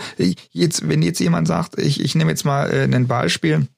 jetzt, 0.51 0.89
wenn 0.89 1.03
jetzt 1.03 1.21
jemand 1.21 1.47
sagt, 1.47 1.79
ich, 1.79 2.01
ich 2.01 2.15
nehme 2.15 2.31
jetzt 2.31 2.45
mal 2.45 2.71
äh, 2.71 2.85
ein 2.85 3.07
Beispiel, 3.07 3.69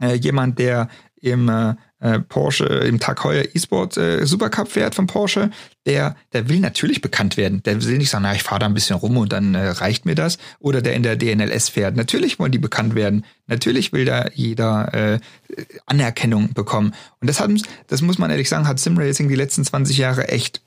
äh, 0.00 0.14
jemand, 0.14 0.58
der 0.58 0.88
im 1.22 1.48
äh, 1.48 1.74
äh, 2.00 2.18
Porsche 2.18 2.64
im 2.64 2.98
Tag 2.98 3.22
Heuer 3.22 3.44
E-Sport 3.54 3.96
äh, 3.96 4.26
Supercup 4.26 4.68
fährt 4.68 4.94
von 4.94 5.06
Porsche, 5.06 5.50
der, 5.86 6.16
der 6.32 6.48
will 6.48 6.58
natürlich 6.58 7.00
bekannt 7.00 7.36
werden. 7.36 7.62
Der 7.62 7.82
will 7.82 7.96
nicht 7.96 8.10
sagen, 8.10 8.24
na, 8.24 8.34
ich 8.34 8.42
fahre 8.42 8.58
da 8.58 8.66
ein 8.66 8.74
bisschen 8.74 8.96
rum 8.96 9.16
und 9.16 9.32
dann 9.32 9.54
äh, 9.54 9.68
reicht 9.68 10.04
mir 10.04 10.16
das. 10.16 10.38
Oder 10.58 10.82
der 10.82 10.94
in 10.94 11.04
der 11.04 11.16
DNLS 11.16 11.68
fährt. 11.68 11.96
Natürlich 11.96 12.38
wollen 12.40 12.52
die 12.52 12.58
bekannt 12.58 12.96
werden. 12.96 13.24
Natürlich 13.46 13.92
will 13.92 14.04
da 14.04 14.26
jeder 14.34 14.92
äh, 14.92 15.20
Anerkennung 15.86 16.52
bekommen. 16.54 16.92
Und 17.20 17.30
das 17.30 17.38
hat, 17.38 17.50
das 17.86 18.02
muss 18.02 18.18
man 18.18 18.30
ehrlich 18.30 18.48
sagen, 18.48 18.66
hat 18.66 18.80
Simracing 18.80 19.28
die 19.28 19.36
letzten 19.36 19.64
20 19.64 19.96
Jahre 19.96 20.28
echt 20.28 20.60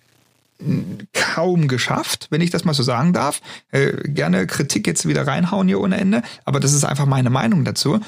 kaum 1.12 1.67
geschafft, 1.67 2.27
wenn 2.29 2.39
ich 2.39 2.50
das 2.50 2.63
mal 2.63 2.74
so 2.74 2.83
sagen 2.83 3.12
darf. 3.12 3.41
Äh, 3.71 3.91
gerne 4.05 4.47
Kritik 4.47 4.88
jetzt 4.88 5.05
wieder 5.05 5.27
reinhauen 5.27 5.67
hier 5.67 5.81
ohne 5.81 5.97
Ende, 5.97 6.21
aber 6.45 6.62
das 6.62 6.71
ist 6.71 6.85
einfach 6.85 7.05
meine 7.05 7.29
Meinung 7.29 7.65
dazu. 7.65 8.00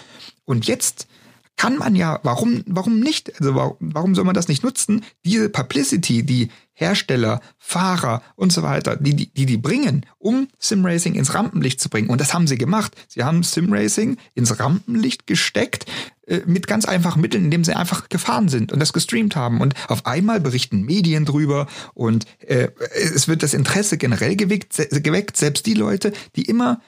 Und 0.45 0.65
jetzt 0.65 1.07
kann 1.57 1.77
man 1.77 1.95
ja, 1.95 2.19
warum, 2.23 2.63
warum 2.67 2.99
nicht? 2.99 3.33
Also 3.39 3.55
warum, 3.55 3.77
warum 3.79 4.15
soll 4.15 4.25
man 4.25 4.35
das 4.35 4.47
nicht 4.47 4.63
nutzen? 4.63 5.03
Diese 5.25 5.49
Publicity, 5.49 6.23
die 6.23 6.49
Hersteller, 6.73 7.41
Fahrer 7.57 8.21
und 8.35 8.53
so 8.53 8.61
weiter, 8.61 8.95
die, 8.95 9.15
die, 9.15 9.33
die 9.33 9.47
die 9.47 9.57
bringen, 9.57 10.05
um 10.19 10.47
Simracing 10.59 11.15
ins 11.15 11.33
Rampenlicht 11.33 11.81
zu 11.81 11.89
bringen. 11.89 12.09
Und 12.09 12.21
das 12.21 12.35
haben 12.35 12.45
sie 12.45 12.59
gemacht. 12.59 12.95
Sie 13.07 13.23
haben 13.23 13.41
Simracing 13.41 14.17
ins 14.35 14.59
Rampenlicht 14.59 15.25
gesteckt 15.25 15.87
äh, 16.27 16.41
mit 16.45 16.67
ganz 16.67 16.85
einfachen 16.85 17.21
Mitteln, 17.21 17.45
indem 17.45 17.63
sie 17.63 17.75
einfach 17.75 18.07
gefahren 18.09 18.47
sind 18.47 18.71
und 18.71 18.79
das 18.79 18.93
gestreamt 18.93 19.35
haben. 19.35 19.59
Und 19.59 19.73
auf 19.87 20.05
einmal 20.05 20.39
berichten 20.39 20.83
Medien 20.83 21.25
drüber 21.25 21.65
und 21.95 22.25
äh, 22.41 22.67
es 22.93 23.27
wird 23.27 23.41
das 23.41 23.55
Interesse 23.55 23.97
generell 23.97 24.35
geweckt, 24.35 24.75
geweckt. 24.91 25.37
Selbst 25.37 25.65
die 25.65 25.73
Leute, 25.73 26.13
die 26.35 26.43
immer 26.43 26.79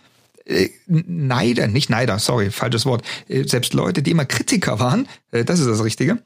Neider, 0.88 1.68
nicht 1.68 1.90
Neider, 1.90 2.20
sorry, 2.20 2.50
falsches 2.52 2.86
Wort, 2.86 3.04
äh, 3.28 3.44
selbst 3.48 3.74
Leute, 3.74 4.02
die 4.02 4.12
immer 4.12 4.26
Kritiker 4.26 4.80
waren, 4.80 5.08
äh, 5.32 5.46
das 5.46 5.60
ist 5.60 5.68
das 5.68 5.84
Richtige, 5.84 6.20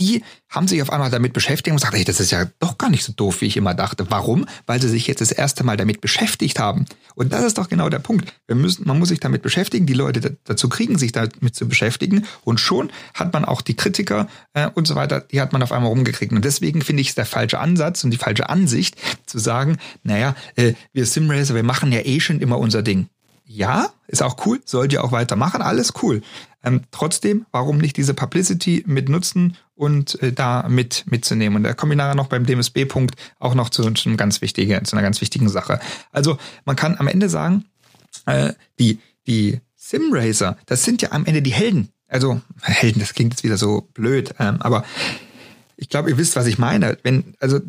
die 0.00 0.22
haben 0.48 0.68
sich 0.68 0.80
auf 0.80 0.90
einmal 0.90 1.10
damit 1.10 1.32
beschäftigt 1.32 1.72
und 1.72 1.76
gesagt, 1.76 1.94
hey, 1.94 2.04
das 2.04 2.20
ist 2.20 2.30
ja 2.30 2.46
doch 2.60 2.78
gar 2.78 2.88
nicht 2.88 3.04
so 3.04 3.12
doof, 3.12 3.40
wie 3.40 3.46
ich 3.46 3.56
immer 3.56 3.74
dachte. 3.74 4.06
Warum? 4.10 4.46
Weil 4.66 4.80
sie 4.80 4.88
sich 4.88 5.06
jetzt 5.06 5.20
das 5.20 5.32
erste 5.32 5.64
Mal 5.64 5.76
damit 5.76 6.00
beschäftigt 6.00 6.58
haben. 6.58 6.86
Und 7.16 7.32
das 7.32 7.44
ist 7.44 7.58
doch 7.58 7.68
genau 7.68 7.88
der 7.88 7.98
Punkt. 7.98 8.32
Wir 8.46 8.54
müssen, 8.54 8.86
man 8.86 8.98
muss 8.98 9.08
sich 9.08 9.18
damit 9.20 9.42
beschäftigen, 9.42 9.86
die 9.86 9.94
Leute 9.94 10.38
dazu 10.44 10.68
kriegen, 10.68 10.98
sich 10.98 11.12
damit 11.12 11.54
zu 11.54 11.66
beschäftigen. 11.66 12.26
Und 12.44 12.60
schon 12.60 12.90
hat 13.14 13.32
man 13.32 13.44
auch 13.44 13.60
die 13.60 13.74
Kritiker 13.74 14.28
äh, 14.54 14.68
und 14.72 14.86
so 14.86 14.94
weiter, 14.94 15.20
die 15.20 15.40
hat 15.40 15.52
man 15.52 15.62
auf 15.62 15.72
einmal 15.72 15.90
rumgekriegt. 15.90 16.32
Und 16.32 16.44
deswegen 16.44 16.80
finde 16.82 17.02
ich 17.02 17.10
es 17.10 17.14
der 17.16 17.26
falsche 17.26 17.58
Ansatz 17.58 18.04
und 18.04 18.12
die 18.12 18.18
falsche 18.18 18.48
Ansicht, 18.48 18.96
zu 19.26 19.38
sagen, 19.38 19.78
naja, 20.04 20.34
äh, 20.54 20.74
wir 20.92 21.06
Simracer, 21.06 21.54
wir 21.54 21.64
machen 21.64 21.92
ja 21.92 22.00
eh 22.00 22.20
schon 22.20 22.40
immer 22.40 22.58
unser 22.58 22.82
Ding 22.82 23.08
ja, 23.48 23.90
ist 24.06 24.22
auch 24.22 24.44
cool, 24.44 24.60
sollt 24.66 24.92
ihr 24.92 25.02
auch 25.02 25.10
weitermachen, 25.10 25.62
alles 25.62 25.94
cool. 26.02 26.20
Ähm, 26.62 26.82
trotzdem, 26.90 27.46
warum 27.50 27.78
nicht 27.78 27.96
diese 27.96 28.12
Publicity 28.12 28.84
mit 28.86 29.08
nutzen 29.08 29.56
und 29.74 30.20
äh, 30.22 30.34
da 30.34 30.68
mit 30.68 31.04
mitzunehmen? 31.10 31.56
Und 31.56 31.62
da 31.62 31.72
komme 31.72 31.94
ich 31.94 31.98
nachher 31.98 32.14
noch 32.14 32.26
beim 32.26 32.44
DMSB-Punkt 32.44 33.14
auch 33.38 33.54
noch 33.54 33.70
zu, 33.70 33.90
zu, 33.92 34.08
einem 34.08 34.18
ganz 34.18 34.42
wichtigen, 34.42 34.84
zu 34.84 34.94
einer 34.94 35.02
ganz 35.02 35.22
wichtigen 35.22 35.48
Sache. 35.48 35.80
Also 36.12 36.36
man 36.66 36.76
kann 36.76 36.96
am 36.98 37.08
Ende 37.08 37.30
sagen, 37.30 37.64
äh, 38.26 38.52
die, 38.78 38.98
die 39.26 39.60
Simracer, 39.76 40.58
das 40.66 40.84
sind 40.84 41.00
ja 41.00 41.12
am 41.12 41.24
Ende 41.24 41.40
die 41.40 41.52
Helden. 41.52 41.88
Also 42.06 42.42
Helden, 42.60 43.00
das 43.00 43.14
klingt 43.14 43.32
jetzt 43.32 43.44
wieder 43.44 43.56
so 43.56 43.88
blöd, 43.94 44.34
ähm, 44.38 44.60
aber 44.60 44.84
ich 45.76 45.88
glaube, 45.88 46.10
ihr 46.10 46.18
wisst, 46.18 46.36
was 46.36 46.46
ich 46.46 46.58
meine. 46.58 46.98
Wenn, 47.02 47.34
also 47.40 47.60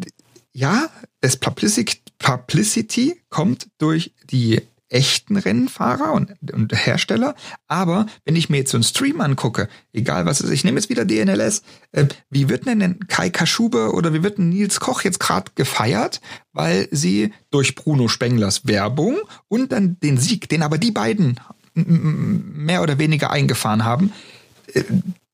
ja, 0.51 0.89
das 1.21 1.38
Publicity, 1.38 2.00
Publicity 2.17 3.21
kommt 3.29 3.69
durch 3.77 4.13
die 4.29 4.62
echten 4.89 5.38
Rennfahrer 5.38 6.13
und, 6.13 6.31
und 6.51 6.74
Hersteller. 6.74 7.36
Aber 7.67 8.08
wenn 8.25 8.36
ich 8.36 8.50
mir 8.50 8.58
jetzt 8.58 8.72
so 8.72 8.77
einen 8.77 8.84
Stream 8.84 9.22
angucke, 9.22 9.69
egal 9.94 10.25
was 10.25 10.40
es 10.40 10.48
ist, 10.48 10.51
ich 10.51 10.63
nehme 10.63 10.79
jetzt 10.79 10.90
wieder 10.90 11.05
DNLS, 11.05 11.63
äh, 11.92 12.05
wie 12.29 12.50
wird 12.50 12.66
denn 12.66 13.00
Kai 13.07 13.29
Kaschube 13.29 13.94
oder 13.94 14.13
wie 14.13 14.24
wird 14.24 14.37
denn 14.37 14.50
Nils 14.50 14.79
Koch 14.79 15.03
jetzt 15.03 15.20
gerade 15.20 15.51
gefeiert, 15.55 16.22
weil 16.51 16.87
sie 16.92 17.33
durch 17.51 17.75
Bruno 17.75 18.07
Spenglers 18.07 18.68
Werbung 18.68 19.18
und 19.48 19.72
dann 19.72 20.00
den 20.00 20.18
Sieg, 20.18 20.50
den 20.50 20.63
aber 20.63 20.77
die 20.77 20.92
beiden 20.92 21.40
mehr 21.74 22.81
oder 22.81 22.98
weniger 22.98 23.31
eingefahren 23.31 23.85
haben, 23.85 24.11
äh, 24.74 24.83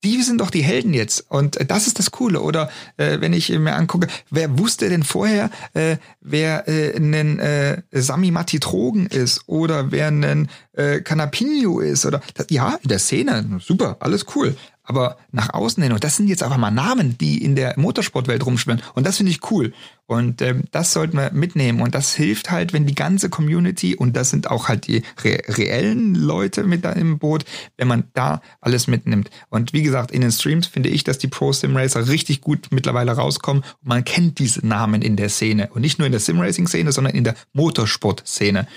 die 0.05 0.21
sind 0.21 0.39
doch 0.39 0.51
die 0.51 0.63
Helden 0.63 0.93
jetzt. 0.93 1.25
Und 1.29 1.57
äh, 1.57 1.65
das 1.65 1.87
ist 1.87 1.99
das 1.99 2.11
Coole. 2.11 2.41
Oder 2.41 2.69
äh, 2.97 3.19
wenn 3.19 3.33
ich 3.33 3.49
mir 3.49 3.75
angucke, 3.75 4.07
wer 4.29 4.57
wusste 4.57 4.89
denn 4.89 5.03
vorher, 5.03 5.49
äh, 5.73 5.97
wer 6.21 6.67
äh, 6.67 6.95
ein 6.95 7.39
äh, 7.39 7.81
Sami 7.91 8.31
Matti 8.31 8.59
Trogen 8.59 9.07
ist 9.07 9.43
oder 9.47 9.91
wer 9.91 10.07
ein 10.07 10.47
äh, 10.73 11.01
Canapinho 11.01 11.79
ist? 11.79 12.05
Oder 12.05 12.21
das, 12.35 12.47
ja, 12.49 12.77
in 12.81 12.89
der 12.89 12.99
Szene, 12.99 13.59
super, 13.59 13.97
alles 13.99 14.25
cool 14.35 14.55
aber 14.85 15.17
nach 15.31 15.53
außen 15.53 15.81
hin. 15.81 15.91
Und 15.91 16.03
das 16.03 16.15
sind 16.15 16.27
jetzt 16.27 16.43
einfach 16.43 16.57
mal 16.57 16.71
Namen, 16.71 17.17
die 17.17 17.43
in 17.43 17.55
der 17.55 17.73
Motorsportwelt 17.77 18.45
rumschwimmen. 18.45 18.81
Und 18.93 19.05
das 19.05 19.17
finde 19.17 19.31
ich 19.31 19.51
cool. 19.51 19.73
Und 20.07 20.41
ähm, 20.41 20.65
das 20.71 20.93
sollten 20.93 21.17
wir 21.17 21.31
mitnehmen. 21.31 21.81
Und 21.81 21.95
das 21.95 22.13
hilft 22.13 22.51
halt, 22.51 22.73
wenn 22.73 22.85
die 22.85 22.93
ganze 22.93 23.29
Community, 23.29 23.95
und 23.95 24.15
das 24.15 24.29
sind 24.29 24.49
auch 24.51 24.67
halt 24.67 24.87
die 24.87 25.01
re 25.23 25.39
reellen 25.47 26.13
Leute 26.13 26.63
mit 26.63 26.85
da 26.85 26.91
im 26.91 27.17
Boot, 27.17 27.45
wenn 27.77 27.87
man 27.87 28.05
da 28.13 28.41
alles 28.61 28.87
mitnimmt. 28.87 29.31
Und 29.49 29.73
wie 29.73 29.81
gesagt, 29.81 30.11
in 30.11 30.21
den 30.21 30.31
Streams 30.31 30.67
finde 30.67 30.89
ich, 30.89 31.03
dass 31.03 31.17
die 31.17 31.27
Pro 31.27 31.51
Sim 31.51 31.75
Racer 31.75 32.07
richtig 32.07 32.41
gut 32.41 32.67
mittlerweile 32.69 33.13
rauskommen. 33.13 33.63
Und 33.81 33.87
man 33.87 34.05
kennt 34.05 34.37
diese 34.39 34.65
Namen 34.65 35.01
in 35.01 35.15
der 35.15 35.29
Szene. 35.29 35.69
Und 35.73 35.81
nicht 35.81 35.97
nur 35.97 36.05
in 36.05 36.11
der 36.11 36.21
Sim 36.21 36.39
Racing 36.39 36.67
Szene, 36.67 36.91
sondern 36.91 37.15
in 37.15 37.23
der 37.23 37.35
Motorsport-Szene. 37.53 38.67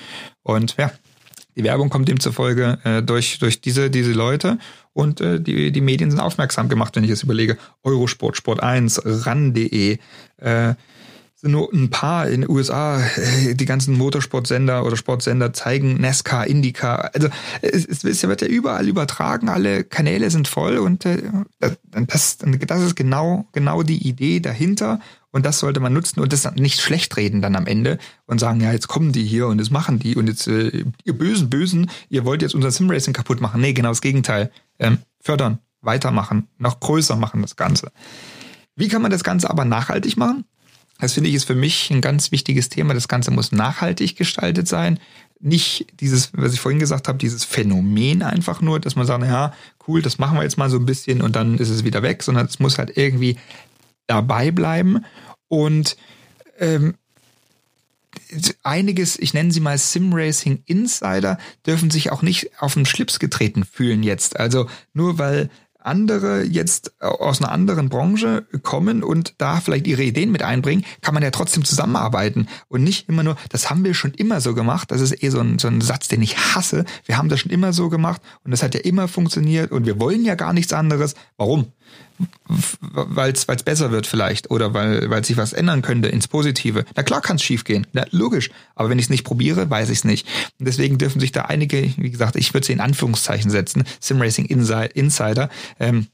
Und 0.42 0.76
ja, 0.78 0.90
die 1.58 1.64
Werbung 1.64 1.90
kommt 1.90 2.08
demzufolge 2.08 2.78
äh, 2.84 3.02
durch, 3.02 3.40
durch 3.40 3.60
diese, 3.60 3.90
diese 3.90 4.12
Leute 4.12 4.58
und 4.92 5.20
äh, 5.20 5.40
die, 5.40 5.72
die 5.72 5.80
Medien 5.80 6.10
sind 6.10 6.20
aufmerksam 6.20 6.68
gemacht, 6.68 6.94
wenn 6.94 7.02
ich 7.02 7.10
es 7.10 7.24
überlege. 7.24 7.58
Eurosport, 7.82 8.36
Sport 8.36 8.62
1, 8.62 9.02
RAN.de, 9.04 9.98
äh, 10.36 10.74
sind 11.34 11.52
nur 11.52 11.72
ein 11.72 11.90
paar 11.90 12.28
in 12.28 12.42
den 12.42 12.50
USA, 12.50 13.00
äh, 13.00 13.54
die 13.54 13.64
ganzen 13.64 13.96
Motorsportsender 13.96 14.84
oder 14.84 14.96
Sportsender 14.96 15.52
zeigen 15.52 16.00
NASCAR, 16.00 16.46
IndyCar. 16.46 17.10
Also 17.12 17.28
es, 17.60 18.04
es 18.04 18.22
wird 18.22 18.40
ja 18.40 18.46
überall 18.48 18.86
übertragen, 18.86 19.48
alle 19.48 19.82
Kanäle 19.82 20.30
sind 20.30 20.46
voll 20.46 20.78
und 20.78 21.06
äh, 21.06 21.18
das, 21.60 22.38
das 22.38 22.82
ist 22.82 22.94
genau, 22.94 23.48
genau 23.52 23.82
die 23.82 24.08
Idee 24.08 24.38
dahinter. 24.38 25.00
Und 25.38 25.46
das 25.46 25.60
sollte 25.60 25.78
man 25.78 25.92
nutzen 25.92 26.18
und 26.18 26.32
das 26.32 26.52
nicht 26.56 26.80
schlecht 26.80 27.16
reden 27.16 27.40
dann 27.40 27.54
am 27.54 27.68
Ende 27.68 27.98
und 28.26 28.40
sagen, 28.40 28.60
ja, 28.60 28.72
jetzt 28.72 28.88
kommen 28.88 29.12
die 29.12 29.22
hier 29.22 29.46
und 29.46 29.60
jetzt 29.60 29.70
machen 29.70 30.00
die 30.00 30.16
und 30.16 30.26
jetzt, 30.26 30.48
äh, 30.48 30.84
ihr 31.04 31.12
bösen 31.12 31.48
Bösen, 31.48 31.92
ihr 32.08 32.24
wollt 32.24 32.42
jetzt 32.42 32.56
unser 32.56 32.72
Simracing 32.72 33.12
kaputt 33.12 33.40
machen. 33.40 33.60
Nee, 33.60 33.72
genau 33.72 33.90
das 33.90 34.00
Gegenteil. 34.00 34.50
Ähm, 34.80 34.98
fördern, 35.20 35.60
weitermachen, 35.80 36.48
noch 36.58 36.80
größer 36.80 37.14
machen 37.14 37.40
das 37.40 37.54
Ganze. 37.54 37.92
Wie 38.74 38.88
kann 38.88 39.00
man 39.00 39.12
das 39.12 39.22
Ganze 39.22 39.48
aber 39.48 39.64
nachhaltig 39.64 40.16
machen? 40.16 40.44
Das 40.98 41.12
finde 41.12 41.30
ich 41.30 41.36
ist 41.36 41.44
für 41.44 41.54
mich 41.54 41.88
ein 41.92 42.00
ganz 42.00 42.32
wichtiges 42.32 42.68
Thema. 42.68 42.94
Das 42.94 43.06
Ganze 43.06 43.30
muss 43.30 43.52
nachhaltig 43.52 44.16
gestaltet 44.16 44.66
sein. 44.66 44.98
Nicht 45.38 45.86
dieses, 46.00 46.32
was 46.32 46.52
ich 46.52 46.58
vorhin 46.58 46.80
gesagt 46.80 47.06
habe, 47.06 47.18
dieses 47.18 47.44
Phänomen 47.44 48.24
einfach 48.24 48.60
nur, 48.60 48.80
dass 48.80 48.96
man 48.96 49.06
sagt, 49.06 49.24
ja, 49.24 49.52
cool, 49.86 50.02
das 50.02 50.18
machen 50.18 50.36
wir 50.36 50.42
jetzt 50.42 50.58
mal 50.58 50.68
so 50.68 50.78
ein 50.78 50.86
bisschen 50.86 51.22
und 51.22 51.36
dann 51.36 51.58
ist 51.58 51.68
es 51.68 51.84
wieder 51.84 52.02
weg, 52.02 52.24
sondern 52.24 52.46
es 52.46 52.58
muss 52.58 52.78
halt 52.78 52.96
irgendwie 52.96 53.36
dabei 54.08 54.50
bleiben. 54.50 55.04
Und 55.48 55.96
ähm, 56.58 56.94
einiges, 58.62 59.18
ich 59.18 59.34
nenne 59.34 59.52
sie 59.52 59.60
mal 59.60 59.78
Simracing 59.78 60.62
Insider, 60.66 61.38
dürfen 61.66 61.90
sich 61.90 62.12
auch 62.12 62.22
nicht 62.22 62.50
auf 62.60 62.74
den 62.74 62.86
Schlips 62.86 63.18
getreten 63.18 63.64
fühlen 63.64 64.02
jetzt. 64.02 64.38
Also 64.38 64.68
nur 64.92 65.18
weil 65.18 65.50
andere 65.80 66.42
jetzt 66.42 67.00
aus 67.00 67.40
einer 67.40 67.50
anderen 67.50 67.88
Branche 67.88 68.46
kommen 68.62 69.02
und 69.02 69.34
da 69.38 69.60
vielleicht 69.60 69.86
ihre 69.86 70.02
Ideen 70.02 70.30
mit 70.30 70.42
einbringen, 70.42 70.84
kann 71.00 71.14
man 71.14 71.22
ja 71.22 71.30
trotzdem 71.30 71.64
zusammenarbeiten 71.64 72.48
und 72.68 72.82
nicht 72.82 73.08
immer 73.08 73.22
nur, 73.22 73.36
das 73.48 73.70
haben 73.70 73.84
wir 73.84 73.94
schon 73.94 74.12
immer 74.12 74.40
so 74.40 74.54
gemacht, 74.54 74.90
das 74.90 75.00
ist 75.00 75.22
eh 75.22 75.30
so 75.30 75.40
ein, 75.40 75.58
so 75.58 75.68
ein 75.68 75.80
Satz, 75.80 76.08
den 76.08 76.20
ich 76.20 76.36
hasse, 76.36 76.84
wir 77.04 77.16
haben 77.16 77.28
das 77.28 77.40
schon 77.40 77.52
immer 77.52 77.72
so 77.72 77.88
gemacht 77.88 78.20
und 78.44 78.50
das 78.50 78.62
hat 78.62 78.74
ja 78.74 78.80
immer 78.80 79.08
funktioniert 79.08 79.72
und 79.72 79.86
wir 79.86 79.98
wollen 79.98 80.24
ja 80.24 80.34
gar 80.34 80.52
nichts 80.52 80.72
anderes. 80.72 81.14
Warum? 81.36 81.72
Weil 82.80 83.32
es 83.32 83.46
besser 83.46 83.90
wird 83.90 84.06
vielleicht 84.06 84.50
oder 84.50 84.74
weil 84.74 85.08
weil 85.08 85.24
sich 85.24 85.36
was 85.36 85.52
ändern 85.52 85.82
könnte 85.82 86.08
ins 86.08 86.26
Positive. 86.26 86.84
Na 86.96 87.02
klar 87.02 87.20
kann 87.20 87.36
es 87.36 87.42
schief 87.42 87.64
gehen, 87.64 87.86
logisch. 88.10 88.50
Aber 88.74 88.90
wenn 88.90 88.98
ich 88.98 89.06
es 89.06 89.10
nicht 89.10 89.24
probiere, 89.24 89.70
weiß 89.70 89.90
ich 89.90 89.98
es 89.98 90.04
nicht. 90.04 90.26
Und 90.58 90.66
deswegen 90.66 90.98
dürfen 90.98 91.20
sich 91.20 91.32
da 91.32 91.42
einige, 91.42 91.92
wie 91.96 92.10
gesagt, 92.10 92.36
ich 92.36 92.54
würde 92.54 92.66
sie 92.66 92.72
in 92.72 92.80
Anführungszeichen 92.80 93.50
setzen, 93.50 93.84
Simracing 94.00 94.46
Insider, 94.46 95.48
ähm, 95.78 96.08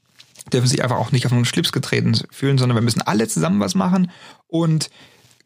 dürfen 0.52 0.68
sich 0.68 0.82
einfach 0.82 0.98
auch 0.98 1.12
nicht 1.12 1.26
auf 1.26 1.32
den 1.32 1.44
Schlips 1.44 1.72
getreten 1.72 2.14
fühlen, 2.30 2.58
sondern 2.58 2.76
wir 2.76 2.82
müssen 2.82 3.02
alle 3.02 3.26
zusammen 3.28 3.60
was 3.60 3.74
machen 3.74 4.10
und 4.46 4.90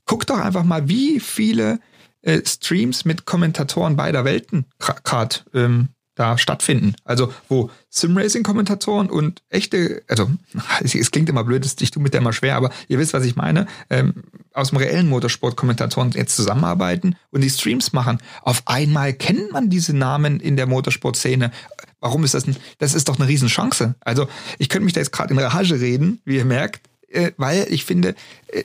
guck 0.06 0.26
doch 0.26 0.38
einfach 0.38 0.64
mal, 0.64 0.88
wie 0.88 1.20
viele 1.20 1.78
äh, 2.22 2.40
Streams 2.44 3.04
mit 3.04 3.26
Kommentatoren 3.26 3.96
beider 3.96 4.24
Welten 4.24 4.66
gerade 4.78 5.36
ähm, 5.54 5.90
da 6.18 6.36
stattfinden. 6.36 6.94
Also 7.04 7.32
wo 7.48 7.70
Simracing-Kommentatoren 7.90 9.08
und 9.08 9.42
echte, 9.48 10.02
also 10.08 10.28
es, 10.82 11.10
klingt 11.10 11.28
immer 11.28 11.44
blöd, 11.44 11.64
ich 11.80 11.90
tue 11.90 12.02
mit 12.02 12.12
der 12.12 12.20
immer 12.20 12.32
schwer, 12.32 12.56
aber 12.56 12.70
ihr 12.88 12.98
wisst, 12.98 13.12
was 13.12 13.24
ich 13.24 13.36
meine, 13.36 13.66
ähm, 13.88 14.24
aus 14.52 14.70
dem 14.70 14.78
reellen 14.78 15.08
Motorsport-Kommentatoren 15.08 16.10
jetzt 16.12 16.34
zusammenarbeiten 16.34 17.16
und 17.30 17.42
die 17.42 17.50
Streams 17.50 17.92
machen. 17.92 18.18
Auf 18.42 18.62
einmal 18.66 19.12
kennt 19.12 19.52
man 19.52 19.70
diese 19.70 19.96
Namen 19.96 20.40
in 20.40 20.56
der 20.56 20.66
Motorsport-Szene. 20.66 21.52
Warum 22.00 22.24
ist 22.24 22.34
das 22.34 22.44
denn? 22.44 22.56
Das 22.78 22.94
ist 22.94 23.08
doch 23.08 23.18
eine 23.18 23.28
Riesenchance. 23.28 23.94
Also 24.00 24.28
ich 24.58 24.68
könnte 24.68 24.84
mich 24.84 24.94
da 24.94 25.00
jetzt 25.00 25.12
gerade 25.12 25.32
in 25.32 25.38
Rage 25.38 25.80
reden, 25.80 26.20
wie 26.24 26.36
ihr 26.36 26.44
merkt, 26.44 26.88
äh, 27.08 27.32
weil 27.36 27.66
ich 27.70 27.84
finde, 27.84 28.16
äh, 28.48 28.64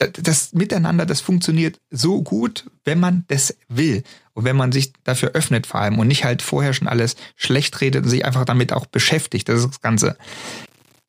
das 0.00 0.52
Miteinander, 0.52 1.04
das 1.04 1.20
funktioniert 1.20 1.80
so 1.90 2.22
gut, 2.22 2.70
wenn 2.84 2.98
man 2.98 3.24
das 3.28 3.56
will 3.68 4.02
und 4.32 4.44
wenn 4.44 4.56
man 4.56 4.72
sich 4.72 4.92
dafür 5.04 5.32
öffnet 5.32 5.66
vor 5.66 5.80
allem 5.80 5.98
und 5.98 6.08
nicht 6.08 6.24
halt 6.24 6.40
vorher 6.40 6.72
schon 6.72 6.88
alles 6.88 7.16
schlecht 7.36 7.80
redet 7.80 8.04
und 8.04 8.10
sich 8.10 8.24
einfach 8.24 8.44
damit 8.46 8.72
auch 8.72 8.86
beschäftigt. 8.86 9.48
Das 9.48 9.60
ist 9.60 9.68
das 9.68 9.80
Ganze. 9.80 10.16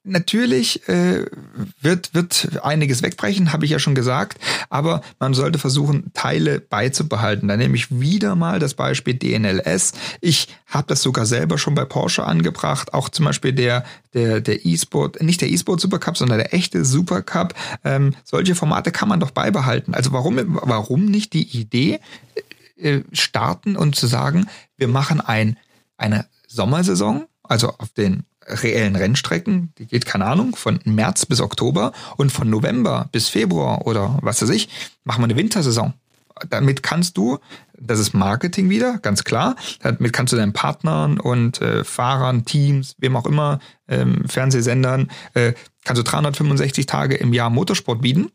Natürlich 0.03 0.87
äh, 0.89 1.27
wird, 1.79 2.15
wird 2.15 2.63
einiges 2.63 3.03
wegbrechen, 3.03 3.53
habe 3.53 3.65
ich 3.65 3.71
ja 3.71 3.77
schon 3.77 3.93
gesagt, 3.93 4.39
aber 4.69 5.01
man 5.19 5.35
sollte 5.35 5.59
versuchen, 5.59 6.11
Teile 6.15 6.59
beizubehalten. 6.59 7.47
Da 7.47 7.55
nehme 7.55 7.75
ich 7.75 7.99
wieder 7.99 8.35
mal 8.35 8.57
das 8.57 8.73
Beispiel 8.73 9.13
DNLS. 9.13 9.93
Ich 10.19 10.47
habe 10.65 10.87
das 10.87 11.03
sogar 11.03 11.27
selber 11.27 11.59
schon 11.59 11.75
bei 11.75 11.85
Porsche 11.85 12.23
angebracht, 12.23 12.95
auch 12.95 13.09
zum 13.09 13.25
Beispiel 13.25 13.53
der 13.53 13.85
der 14.15 14.41
der 14.41 14.65
E-Sport, 14.65 15.21
nicht 15.21 15.39
der 15.39 15.51
E-Sport 15.51 15.79
Supercup, 15.79 16.17
sondern 16.17 16.39
der 16.39 16.51
echte 16.51 16.83
Supercup. 16.83 17.53
Ähm, 17.83 18.15
solche 18.23 18.55
Formate 18.55 18.91
kann 18.91 19.07
man 19.07 19.19
doch 19.19 19.31
beibehalten. 19.31 19.93
Also 19.93 20.11
warum 20.13 20.39
warum 20.63 21.05
nicht 21.05 21.33
die 21.33 21.47
Idee 21.59 21.99
äh, 22.75 23.01
starten 23.13 23.75
und 23.75 23.95
zu 23.95 24.07
sagen, 24.07 24.47
wir 24.77 24.87
machen 24.87 25.21
ein 25.21 25.59
eine 25.95 26.25
Sommersaison, 26.47 27.27
also 27.43 27.69
auf 27.77 27.89
den 27.89 28.23
reellen 28.47 28.95
Rennstrecken, 28.95 29.73
die 29.77 29.87
geht, 29.87 30.05
keine 30.05 30.25
Ahnung, 30.25 30.55
von 30.55 30.79
März 30.83 31.25
bis 31.25 31.41
Oktober 31.41 31.91
und 32.17 32.31
von 32.31 32.49
November 32.49 33.09
bis 33.11 33.29
Februar 33.29 33.85
oder 33.85 34.17
was 34.21 34.41
weiß 34.41 34.49
ich, 34.49 34.69
machen 35.03 35.21
wir 35.21 35.25
eine 35.25 35.35
Wintersaison. 35.35 35.93
Damit 36.49 36.81
kannst 36.81 37.17
du, 37.17 37.37
das 37.77 37.99
ist 37.99 38.13
Marketing 38.13 38.69
wieder, 38.69 38.97
ganz 38.99 39.23
klar, 39.23 39.55
damit 39.81 40.11
kannst 40.13 40.33
du 40.33 40.37
deinen 40.37 40.53
Partnern 40.53 41.19
und 41.19 41.61
äh, 41.61 41.83
Fahrern, 41.83 42.45
Teams, 42.45 42.95
wem 42.97 43.15
auch 43.15 43.25
immer, 43.25 43.59
ähm, 43.87 44.27
Fernsehsendern, 44.27 45.11
äh, 45.33 45.53
kannst 45.83 45.99
du 45.99 46.03
365 46.03 46.85
Tage 46.87 47.15
im 47.15 47.33
Jahr 47.33 47.49
Motorsport 47.49 48.01
bieten. 48.01 48.31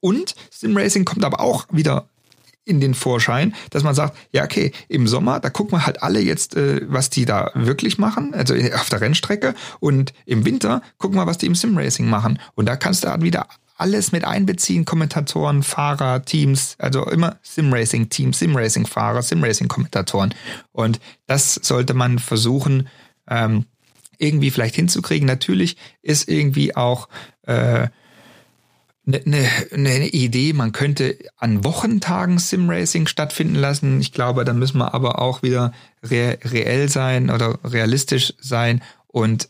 Und 0.00 0.34
Simracing 0.50 1.04
kommt 1.04 1.24
aber 1.24 1.40
auch 1.40 1.66
wieder 1.70 2.06
in 2.64 2.80
den 2.80 2.94
Vorschein, 2.94 3.54
dass 3.70 3.82
man 3.82 3.94
sagt, 3.94 4.16
ja, 4.32 4.44
okay, 4.44 4.72
im 4.88 5.06
Sommer, 5.06 5.40
da 5.40 5.50
gucken 5.50 5.78
wir 5.78 5.86
halt 5.86 6.02
alle 6.02 6.20
jetzt, 6.20 6.56
äh, 6.56 6.80
was 6.86 7.10
die 7.10 7.24
da 7.24 7.50
wirklich 7.54 7.98
machen, 7.98 8.34
also 8.34 8.54
auf 8.74 8.88
der 8.88 9.00
Rennstrecke. 9.00 9.54
Und 9.80 10.12
im 10.26 10.44
Winter 10.44 10.82
gucken 10.98 11.18
wir, 11.18 11.26
was 11.26 11.38
die 11.38 11.46
im 11.46 11.54
Simracing 11.54 12.08
machen. 12.08 12.38
Und 12.54 12.66
da 12.66 12.76
kannst 12.76 13.04
du 13.04 13.08
halt 13.08 13.22
wieder 13.22 13.46
alles 13.76 14.12
mit 14.12 14.24
einbeziehen, 14.24 14.84
Kommentatoren, 14.84 15.62
Fahrer, 15.62 16.22
Teams, 16.22 16.76
also 16.78 17.06
immer 17.06 17.38
Simracing-Teams, 17.42 18.38
Simracing-Fahrer, 18.38 19.22
Simracing-Kommentatoren. 19.22 20.34
Und 20.70 21.00
das 21.26 21.54
sollte 21.54 21.94
man 21.94 22.18
versuchen, 22.18 22.88
ähm, 23.26 23.64
irgendwie 24.18 24.50
vielleicht 24.50 24.74
hinzukriegen. 24.74 25.26
Natürlich 25.26 25.76
ist 26.02 26.28
irgendwie 26.28 26.76
auch 26.76 27.08
äh, 27.46 27.88
eine, 29.06 29.48
eine 29.72 30.08
Idee, 30.08 30.52
man 30.52 30.72
könnte 30.72 31.16
an 31.38 31.64
Wochentagen 31.64 32.38
Simracing 32.38 33.06
stattfinden 33.06 33.54
lassen. 33.54 34.00
Ich 34.00 34.12
glaube, 34.12 34.44
da 34.44 34.52
müssen 34.52 34.78
wir 34.78 34.94
aber 34.94 35.20
auch 35.20 35.42
wieder 35.42 35.72
re 36.02 36.38
reell 36.44 36.88
sein 36.88 37.30
oder 37.30 37.58
realistisch 37.64 38.34
sein. 38.40 38.82
Und 39.08 39.48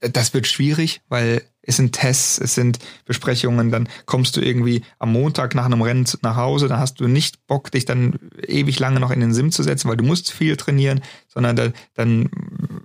das 0.00 0.34
wird 0.34 0.46
schwierig, 0.46 1.00
weil 1.08 1.42
es 1.68 1.76
sind 1.76 1.92
Tests, 1.92 2.38
es 2.38 2.54
sind 2.54 2.78
Besprechungen, 3.04 3.70
dann 3.70 3.88
kommst 4.06 4.36
du 4.36 4.40
irgendwie 4.40 4.82
am 4.98 5.12
Montag 5.12 5.54
nach 5.54 5.66
einem 5.66 5.82
Rennen 5.82 6.06
nach 6.22 6.36
Hause, 6.36 6.66
dann 6.66 6.80
hast 6.80 6.98
du 6.98 7.08
nicht 7.08 7.46
Bock, 7.46 7.70
dich 7.70 7.84
dann 7.84 8.18
ewig 8.46 8.78
lange 8.78 9.00
noch 9.00 9.10
in 9.10 9.20
den 9.20 9.34
Sim 9.34 9.52
zu 9.52 9.62
setzen, 9.62 9.88
weil 9.88 9.98
du 9.98 10.04
musst 10.04 10.32
viel 10.32 10.56
trainieren, 10.56 11.02
sondern 11.28 11.56
da, 11.56 11.68
dann 11.92 12.30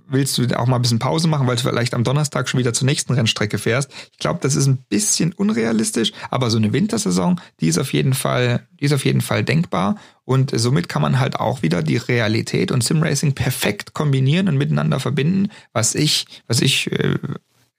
willst 0.06 0.36
du 0.36 0.46
auch 0.58 0.66
mal 0.66 0.76
ein 0.76 0.82
bisschen 0.82 0.98
Pause 0.98 1.28
machen, 1.28 1.46
weil 1.46 1.56
du 1.56 1.62
vielleicht 1.62 1.94
am 1.94 2.04
Donnerstag 2.04 2.46
schon 2.46 2.60
wieder 2.60 2.74
zur 2.74 2.84
nächsten 2.84 3.14
Rennstrecke 3.14 3.56
fährst. 3.56 3.90
Ich 4.12 4.18
glaube, 4.18 4.40
das 4.42 4.54
ist 4.54 4.66
ein 4.66 4.84
bisschen 4.90 5.32
unrealistisch, 5.32 6.12
aber 6.30 6.50
so 6.50 6.58
eine 6.58 6.74
Wintersaison, 6.74 7.40
die 7.60 7.68
ist 7.68 7.78
auf 7.78 7.94
jeden 7.94 8.12
Fall, 8.12 8.68
die 8.78 8.84
ist 8.84 8.92
auf 8.92 9.06
jeden 9.06 9.22
Fall 9.22 9.44
denkbar 9.44 9.96
und 10.26 10.52
somit 10.54 10.90
kann 10.90 11.00
man 11.00 11.18
halt 11.18 11.40
auch 11.40 11.62
wieder 11.62 11.82
die 11.82 11.96
Realität 11.96 12.70
und 12.70 12.84
Simracing 12.84 13.32
perfekt 13.32 13.94
kombinieren 13.94 14.48
und 14.48 14.58
miteinander 14.58 15.00
verbinden, 15.00 15.48
was 15.72 15.94
ich, 15.94 16.26
was 16.46 16.60
ich 16.60 16.92
äh, 16.92 17.16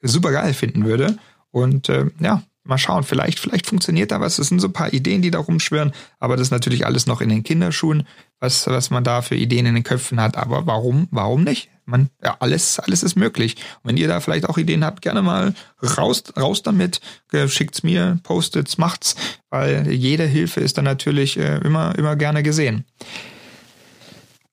super 0.08 0.32
geil 0.32 0.54
finden 0.54 0.86
würde. 0.86 1.18
Und 1.52 1.90
äh, 1.90 2.06
ja, 2.20 2.44
mal 2.66 2.78
schauen, 2.78 3.04
vielleicht, 3.04 3.40
vielleicht 3.40 3.68
funktioniert 3.68 4.12
da 4.12 4.20
was. 4.20 4.40
Es 4.40 4.50
sind 4.50 4.60
so 4.60 4.68
ein 4.68 4.74
paar 4.74 4.92
Ideen, 4.92 5.22
die 5.22 5.32
da 5.32 5.40
rumschwirren, 5.40 5.94
aber 6.20 6.36
das 6.36 6.48
ist 6.48 6.52
natürlich 6.52 6.86
alles 6.86 7.06
noch 7.06 7.22
in 7.22 7.30
den 7.30 7.44
Kinderschuhen, 7.44 8.08
was, 8.40 8.68
was 8.68 8.90
man 8.90 9.04
da 9.04 9.22
für 9.22 9.36
Ideen 9.36 9.66
in 9.66 9.76
den 9.76 9.84
Köpfen 9.84 10.20
hat. 10.20 10.36
Aber 10.36 10.66
warum, 10.66 11.08
warum 11.12 11.44
nicht? 11.44 11.70
Man, 11.86 12.10
ja, 12.24 12.36
alles, 12.40 12.80
alles 12.80 13.04
ist 13.04 13.16
möglich. 13.16 13.56
Und 13.84 13.90
wenn 13.90 13.98
ihr 13.98 14.08
da 14.08 14.20
vielleicht 14.20 14.50
auch 14.50 14.58
Ideen 14.58 14.84
habt, 14.84 15.04
gerne 15.04 15.22
mal 15.22 15.54
raus, 15.98 16.24
raus 16.36 16.64
damit, 16.64 17.00
schickt's 17.48 17.84
mir, 17.84 18.20
postet's, 18.24 18.80
macht's, 18.80 19.16
weil 19.50 19.92
jede 19.92 20.26
Hilfe 20.26 20.62
ist 20.62 20.78
dann 20.78 20.86
natürlich 20.86 21.38
äh, 21.38 21.58
immer, 21.58 21.96
immer 21.98 22.16
gerne 22.16 22.42
gesehen. 22.42 22.86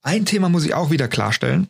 Ein 0.02 0.26
Thema 0.26 0.48
muss 0.50 0.66
ich 0.66 0.74
auch 0.74 0.90
wieder 0.90 1.08
klarstellen. 1.08 1.68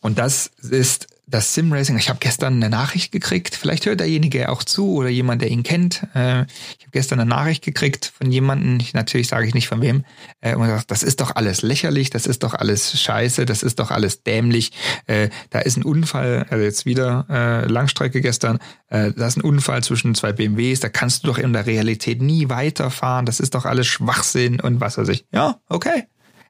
Und 0.00 0.18
das 0.18 0.48
ist 0.58 1.06
das 1.28 1.54
Simracing, 1.54 1.98
ich 1.98 2.08
habe 2.08 2.20
gestern 2.20 2.54
eine 2.54 2.70
Nachricht 2.70 3.10
gekriegt, 3.10 3.56
vielleicht 3.56 3.86
hört 3.86 3.98
derjenige 3.98 4.48
auch 4.48 4.62
zu 4.62 4.94
oder 4.94 5.08
jemand, 5.08 5.42
der 5.42 5.50
ihn 5.50 5.64
kennt. 5.64 6.06
Äh, 6.14 6.42
ich 6.42 6.84
habe 6.84 6.92
gestern 6.92 7.18
eine 7.18 7.28
Nachricht 7.28 7.64
gekriegt 7.64 8.12
von 8.16 8.30
jemandem, 8.30 8.78
natürlich 8.94 9.26
sage 9.26 9.48
ich 9.48 9.54
nicht 9.54 9.66
von 9.66 9.82
wem, 9.82 10.04
äh, 10.40 10.54
und 10.54 10.62
gesagt, 10.62 10.90
das 10.92 11.02
ist 11.02 11.20
doch 11.20 11.34
alles 11.34 11.62
lächerlich, 11.62 12.10
das 12.10 12.26
ist 12.26 12.44
doch 12.44 12.54
alles 12.54 13.00
scheiße, 13.00 13.44
das 13.44 13.64
ist 13.64 13.80
doch 13.80 13.90
alles 13.90 14.22
dämlich. 14.22 14.70
Äh, 15.06 15.30
da 15.50 15.58
ist 15.58 15.76
ein 15.76 15.82
Unfall, 15.82 16.46
also 16.48 16.62
jetzt 16.62 16.86
wieder 16.86 17.26
Langstrecke 17.68 18.20
gestern, 18.20 18.58
da 18.88 19.08
ist 19.08 19.36
ein 19.36 19.42
Unfall 19.42 19.82
zwischen 19.82 20.14
zwei 20.14 20.32
BMWs, 20.32 20.80
da 20.80 20.88
kannst 20.88 21.22
du 21.22 21.28
doch 21.28 21.38
in 21.38 21.52
der 21.52 21.66
Realität 21.66 22.22
nie 22.22 22.48
weiterfahren, 22.48 23.26
das 23.26 23.40
ist 23.40 23.54
doch 23.54 23.64
alles 23.64 23.86
Schwachsinn 23.86 24.60
und 24.60 24.80
was 24.80 24.98
weiß 24.98 25.08
ich. 25.08 25.26
Ja, 25.32 25.60
okay, 25.68 26.04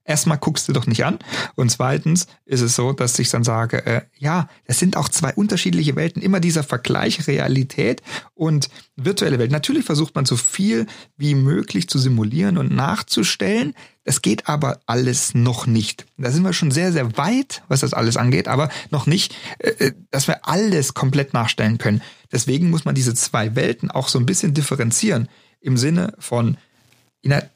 erstmal 0.07 0.39
guckst 0.39 0.69
du 0.69 0.73
doch 0.73 0.87
nicht 0.87 1.05
an. 1.05 1.19
Und 1.55 1.71
zweitens 1.71 2.27
ist 2.45 2.61
es 2.61 2.77
so, 2.77 2.93
dass 2.93 3.19
ich 3.19 3.29
dann 3.31 3.45
sage, 3.45 3.85
äh, 3.85 4.03
ja, 4.17 4.49
das 4.67 4.79
sind 4.79 4.97
auch 4.97 5.09
zwei 5.09 5.35
unterschiedliche 5.35 5.97
Welten. 5.97 6.23
Immer 6.23 6.41
dieser 6.41 6.63
Vergleich 6.63 7.27
Realität 7.27 8.03
und 8.35 8.69
virtuelle 8.97 9.39
Welt. 9.39 9.51
Natürlich 9.51 9.85
versucht 9.85 10.15
man 10.15 10.25
so 10.25 10.37
viel 10.37 10.87
wie 11.17 11.35
möglich 11.35 11.89
zu 11.89 11.99
simulieren 11.99 12.57
und 12.57 12.75
nachzustellen. 12.75 13.75
Das 14.05 14.23
geht 14.23 14.49
aber 14.49 14.81
alles 14.87 15.35
noch 15.35 15.67
nicht. 15.67 16.07
Da 16.17 16.31
sind 16.31 16.45
wir 16.45 16.53
schon 16.53 16.71
sehr, 16.71 16.93
sehr 16.93 17.17
weit, 17.19 17.63
was 17.69 17.81
das 17.81 17.93
alles 17.93 18.17
angeht, 18.17 18.47
aber 18.47 18.71
noch 18.91 19.07
nicht, 19.07 19.35
äh, 19.59 19.71
äh 19.71 19.93
dass 20.11 20.29
wir 20.29 20.49
alles 20.49 20.95
komplett 20.95 21.35
nachstellen 21.35 21.79
können. 21.79 22.03
Deswegen 22.31 22.71
muss 22.71 22.85
man 22.85 22.95
diese 22.95 23.15
zwei 23.15 23.55
Welten 23.57 23.91
auch 23.91 24.09
so 24.09 24.19
ein 24.19 24.27
bisschen 24.27 24.55
differenzieren 24.55 25.29
im 25.61 25.77
Sinne 25.77 26.15
von, 26.19 26.57
in 27.23 27.33
einer 27.33 27.49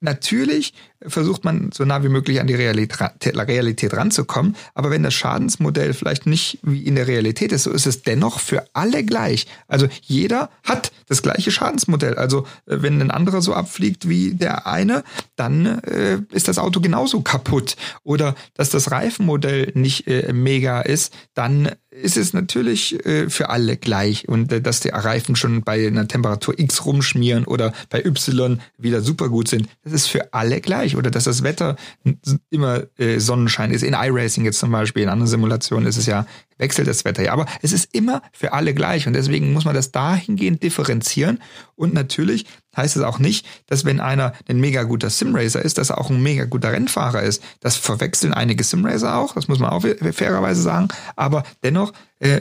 Natürlich 0.00 0.74
versucht 1.06 1.44
man 1.44 1.70
so 1.72 1.84
nah 1.84 2.02
wie 2.02 2.08
möglich 2.08 2.40
an 2.40 2.46
die 2.46 2.54
Realität, 2.54 3.96
ranzukommen, 3.96 4.56
aber 4.74 4.90
wenn 4.90 5.02
das 5.02 5.14
Schadensmodell 5.14 5.92
vielleicht 5.92 6.26
nicht 6.26 6.58
wie 6.62 6.82
in 6.82 6.94
der 6.94 7.06
Realität 7.06 7.52
ist, 7.52 7.64
so 7.64 7.70
ist 7.70 7.86
es 7.86 8.02
dennoch 8.02 8.40
für 8.40 8.64
alle 8.72 9.04
gleich. 9.04 9.46
Also 9.66 9.88
jeder 10.02 10.50
hat 10.64 10.92
das 11.08 11.22
gleiche 11.22 11.50
Schadensmodell. 11.50 12.14
Also 12.14 12.40
äh, 12.66 12.82
wenn 12.82 13.00
ein 13.00 13.10
anderer 13.10 13.42
so 13.42 13.54
abfliegt 13.54 14.08
wie 14.08 14.34
der 14.34 14.66
eine, 14.66 15.04
dann 15.36 15.66
äh, 15.66 16.20
ist 16.30 16.48
das 16.48 16.58
Auto 16.58 16.80
genauso 16.80 17.20
kaputt. 17.22 17.76
Oder 18.04 18.34
dass 18.54 18.70
das 18.70 18.90
Reifenmodell 18.90 19.72
nicht 19.74 20.06
äh, 20.06 20.32
mega 20.32 20.80
ist, 20.80 21.12
dann 21.34 21.72
ist 22.02 22.16
es 22.16 22.32
natürlich 22.32 23.04
äh, 23.06 23.28
für 23.28 23.50
alle 23.50 23.76
gleich 23.76 24.28
und 24.28 24.52
äh, 24.52 24.60
dass 24.60 24.80
die 24.80 24.88
Reifen 24.88 25.36
schon 25.36 25.62
bei 25.62 25.86
einer 25.86 26.08
Temperatur 26.08 26.58
X 26.58 26.84
rumschmieren 26.84 27.44
oder 27.44 27.72
bei 27.90 28.04
Y 28.04 28.60
wieder 28.76 29.00
super 29.00 29.28
gut 29.28 29.48
sind, 29.48 29.68
das 29.84 29.92
ist 29.92 30.06
für 30.06 30.32
alle 30.32 30.60
gleich. 30.60 30.96
Oder 30.96 31.10
dass 31.10 31.24
das 31.24 31.42
Wetter 31.42 31.76
immer 32.50 32.84
äh, 32.98 33.18
Sonnenschein 33.18 33.70
ist. 33.70 33.82
In 33.82 33.94
iRacing 33.94 34.44
jetzt 34.44 34.58
zum 34.58 34.70
Beispiel, 34.70 35.02
in 35.02 35.08
anderen 35.08 35.28
Simulationen 35.28 35.88
ist 35.88 35.96
es 35.96 36.06
ja, 36.06 36.26
wechselt 36.58 36.88
das 36.88 37.04
Wetter 37.04 37.22
ja. 37.22 37.32
Aber 37.32 37.46
es 37.62 37.72
ist 37.72 37.94
immer 37.94 38.22
für 38.32 38.52
alle 38.52 38.74
gleich 38.74 39.06
und 39.06 39.12
deswegen 39.14 39.52
muss 39.52 39.64
man 39.64 39.74
das 39.74 39.92
dahingehend 39.92 40.62
differenzieren. 40.62 41.40
Und 41.74 41.94
natürlich 41.94 42.46
heißt 42.78 42.96
es 42.96 43.02
auch 43.02 43.18
nicht, 43.18 43.46
dass 43.66 43.84
wenn 43.84 44.00
einer 44.00 44.32
ein 44.48 44.58
mega 44.58 44.84
guter 44.84 45.10
Simracer 45.10 45.62
ist, 45.62 45.76
dass 45.76 45.90
er 45.90 45.98
auch 45.98 46.08
ein 46.08 46.22
mega 46.22 46.46
guter 46.46 46.72
Rennfahrer 46.72 47.22
ist. 47.22 47.42
Das 47.60 47.76
verwechseln 47.76 48.32
einige 48.32 48.64
Simracer 48.64 49.16
auch, 49.16 49.34
das 49.34 49.48
muss 49.48 49.58
man 49.58 49.70
auch 49.70 49.84
fairerweise 50.12 50.62
sagen. 50.62 50.88
Aber 51.16 51.44
dennoch, 51.62 51.92
äh, 52.20 52.40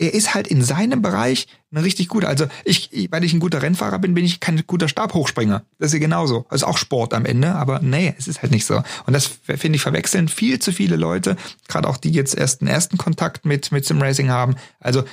er 0.00 0.14
ist 0.14 0.34
halt 0.34 0.48
in 0.48 0.62
seinem 0.62 1.02
Bereich 1.02 1.46
ein 1.70 1.76
richtig 1.76 2.08
guter. 2.08 2.28
Also 2.28 2.46
ich, 2.64 2.90
weil 3.10 3.22
ich 3.22 3.34
ein 3.34 3.40
guter 3.40 3.60
Rennfahrer 3.60 3.98
bin, 3.98 4.14
bin 4.14 4.24
ich 4.24 4.40
kein 4.40 4.62
guter 4.66 4.88
Stabhochspringer. 4.88 5.62
Das 5.78 5.88
ist 5.88 5.92
ja 5.92 5.98
genauso. 5.98 6.46
Das 6.48 6.62
ist 6.62 6.66
auch 6.66 6.78
Sport 6.78 7.12
am 7.12 7.26
Ende, 7.26 7.54
aber 7.54 7.80
nee, 7.80 8.14
es 8.18 8.26
ist 8.26 8.40
halt 8.40 8.50
nicht 8.50 8.64
so. 8.64 8.82
Und 9.04 9.12
das 9.12 9.26
finde 9.26 9.76
ich 9.76 9.82
verwechseln 9.82 10.28
viel 10.28 10.58
zu 10.58 10.72
viele 10.72 10.96
Leute, 10.96 11.36
gerade 11.68 11.86
auch 11.86 11.98
die 11.98 12.10
jetzt 12.10 12.34
erst 12.34 12.62
einen 12.62 12.68
ersten 12.68 12.96
Kontakt 12.96 13.44
mit, 13.44 13.72
mit 13.72 13.84
Simracing 13.84 14.30
haben. 14.30 14.56
Also 14.80 15.04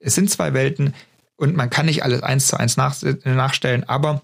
es 0.00 0.14
sind 0.14 0.30
zwei 0.30 0.52
Welten 0.52 0.92
und 1.36 1.56
man 1.56 1.70
kann 1.70 1.86
nicht 1.86 2.02
alles 2.02 2.22
eins 2.22 2.46
zu 2.48 2.58
eins 2.58 2.76
nach, 2.76 2.96
nachstellen, 3.24 3.84
aber 3.84 4.22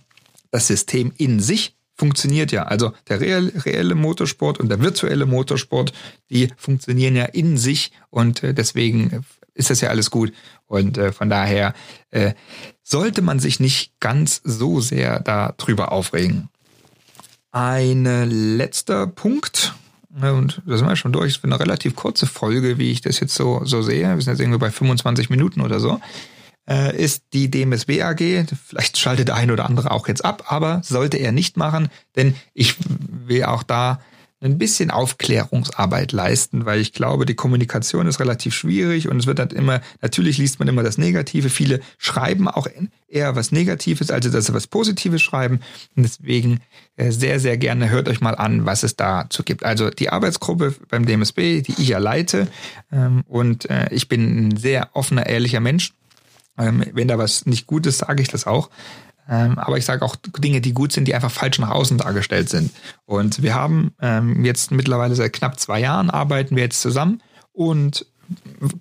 das 0.50 0.66
System 0.66 1.12
in 1.16 1.40
sich 1.40 1.76
funktioniert 1.94 2.52
ja. 2.52 2.64
Also 2.64 2.92
der 3.08 3.20
reelle, 3.20 3.94
Motorsport 3.94 4.58
und 4.58 4.68
der 4.68 4.80
virtuelle 4.80 5.26
Motorsport, 5.26 5.92
die 6.30 6.48
funktionieren 6.56 7.14
ja 7.16 7.26
in 7.26 7.56
sich 7.56 7.92
und 8.10 8.42
äh, 8.42 8.54
deswegen 8.54 9.24
ist 9.54 9.70
das 9.70 9.80
ja 9.82 9.90
alles 9.90 10.10
gut. 10.10 10.32
Und 10.66 10.96
äh, 10.96 11.12
von 11.12 11.28
daher 11.28 11.74
äh, 12.10 12.32
sollte 12.82 13.22
man 13.22 13.38
sich 13.38 13.60
nicht 13.60 14.00
ganz 14.00 14.40
so 14.42 14.80
sehr 14.80 15.20
darüber 15.20 15.92
aufregen. 15.92 16.48
Ein 17.50 18.04
letzter 18.56 19.06
Punkt, 19.06 19.74
ne, 20.08 20.32
und 20.32 20.62
da 20.64 20.78
sind 20.78 20.88
wir 20.88 20.96
schon 20.96 21.12
durch, 21.12 21.32
es 21.32 21.36
ist 21.36 21.44
eine 21.44 21.60
relativ 21.60 21.94
kurze 21.94 22.26
Folge, 22.26 22.78
wie 22.78 22.90
ich 22.90 23.02
das 23.02 23.20
jetzt 23.20 23.34
so, 23.34 23.60
so 23.64 23.82
sehe. 23.82 24.08
Wir 24.08 24.22
sind 24.22 24.32
jetzt 24.32 24.40
irgendwie 24.40 24.58
bei 24.58 24.70
25 24.70 25.28
Minuten 25.28 25.60
oder 25.60 25.78
so 25.78 26.00
äh, 26.72 26.96
ist 26.96 27.24
die 27.34 27.50
DMSB 27.50 28.02
AG. 28.02 28.46
Vielleicht 28.66 28.96
schaltet 28.96 29.28
der 29.28 29.36
ein 29.36 29.50
oder 29.50 29.66
andere 29.66 29.90
auch 29.90 30.08
jetzt 30.08 30.24
ab, 30.24 30.44
aber 30.46 30.80
sollte 30.82 31.18
er 31.18 31.32
nicht 31.32 31.56
machen, 31.56 31.88
denn 32.16 32.34
ich 32.54 32.76
will 32.88 33.44
auch 33.44 33.62
da 33.62 34.00
ein 34.40 34.58
bisschen 34.58 34.90
Aufklärungsarbeit 34.90 36.10
leisten, 36.10 36.66
weil 36.66 36.80
ich 36.80 36.92
glaube, 36.92 37.26
die 37.26 37.36
Kommunikation 37.36 38.08
ist 38.08 38.18
relativ 38.18 38.54
schwierig 38.54 39.08
und 39.08 39.18
es 39.18 39.26
wird 39.26 39.38
halt 39.38 39.52
immer, 39.52 39.80
natürlich 40.00 40.36
liest 40.36 40.58
man 40.58 40.66
immer 40.66 40.82
das 40.82 40.98
Negative. 40.98 41.48
Viele 41.48 41.80
schreiben 41.96 42.48
auch 42.48 42.66
eher 43.06 43.36
was 43.36 43.52
Negatives, 43.52 44.10
also 44.10 44.30
dass 44.30 44.46
sie 44.46 44.54
was 44.54 44.66
Positives 44.66 45.22
schreiben. 45.22 45.60
Und 45.94 46.02
deswegen 46.02 46.60
äh, 46.96 47.12
sehr, 47.12 47.38
sehr 47.38 47.56
gerne 47.56 47.90
hört 47.90 48.08
euch 48.08 48.20
mal 48.20 48.34
an, 48.34 48.66
was 48.66 48.82
es 48.82 48.96
dazu 48.96 49.44
gibt. 49.44 49.64
Also 49.64 49.90
die 49.90 50.10
Arbeitsgruppe 50.10 50.74
beim 50.88 51.06
DMSB, 51.06 51.62
die 51.62 51.74
ich 51.78 51.88
ja 51.88 51.98
leite 51.98 52.48
ähm, 52.90 53.22
und 53.28 53.70
äh, 53.70 53.88
ich 53.92 54.08
bin 54.08 54.48
ein 54.48 54.56
sehr 54.56 54.88
offener, 54.94 55.26
ehrlicher 55.26 55.60
Mensch 55.60 55.92
ähm, 56.58 56.84
wenn 56.92 57.08
da 57.08 57.18
was 57.18 57.46
nicht 57.46 57.66
gut 57.66 57.86
ist, 57.86 57.98
sage 57.98 58.22
ich 58.22 58.28
das 58.28 58.46
auch. 58.46 58.70
Ähm, 59.28 59.58
aber 59.58 59.78
ich 59.78 59.84
sage 59.84 60.04
auch 60.04 60.16
Dinge, 60.16 60.60
die 60.60 60.74
gut 60.74 60.92
sind, 60.92 61.06
die 61.06 61.14
einfach 61.14 61.30
falsch 61.30 61.58
nach 61.58 61.70
außen 61.70 61.98
dargestellt 61.98 62.48
sind. 62.48 62.72
Und 63.04 63.42
wir 63.42 63.54
haben 63.54 63.94
ähm, 64.00 64.44
jetzt 64.44 64.72
mittlerweile 64.72 65.14
seit 65.14 65.32
knapp 65.32 65.60
zwei 65.60 65.80
Jahren 65.80 66.10
arbeiten 66.10 66.56
wir 66.56 66.64
jetzt 66.64 66.80
zusammen 66.80 67.22
und 67.52 68.06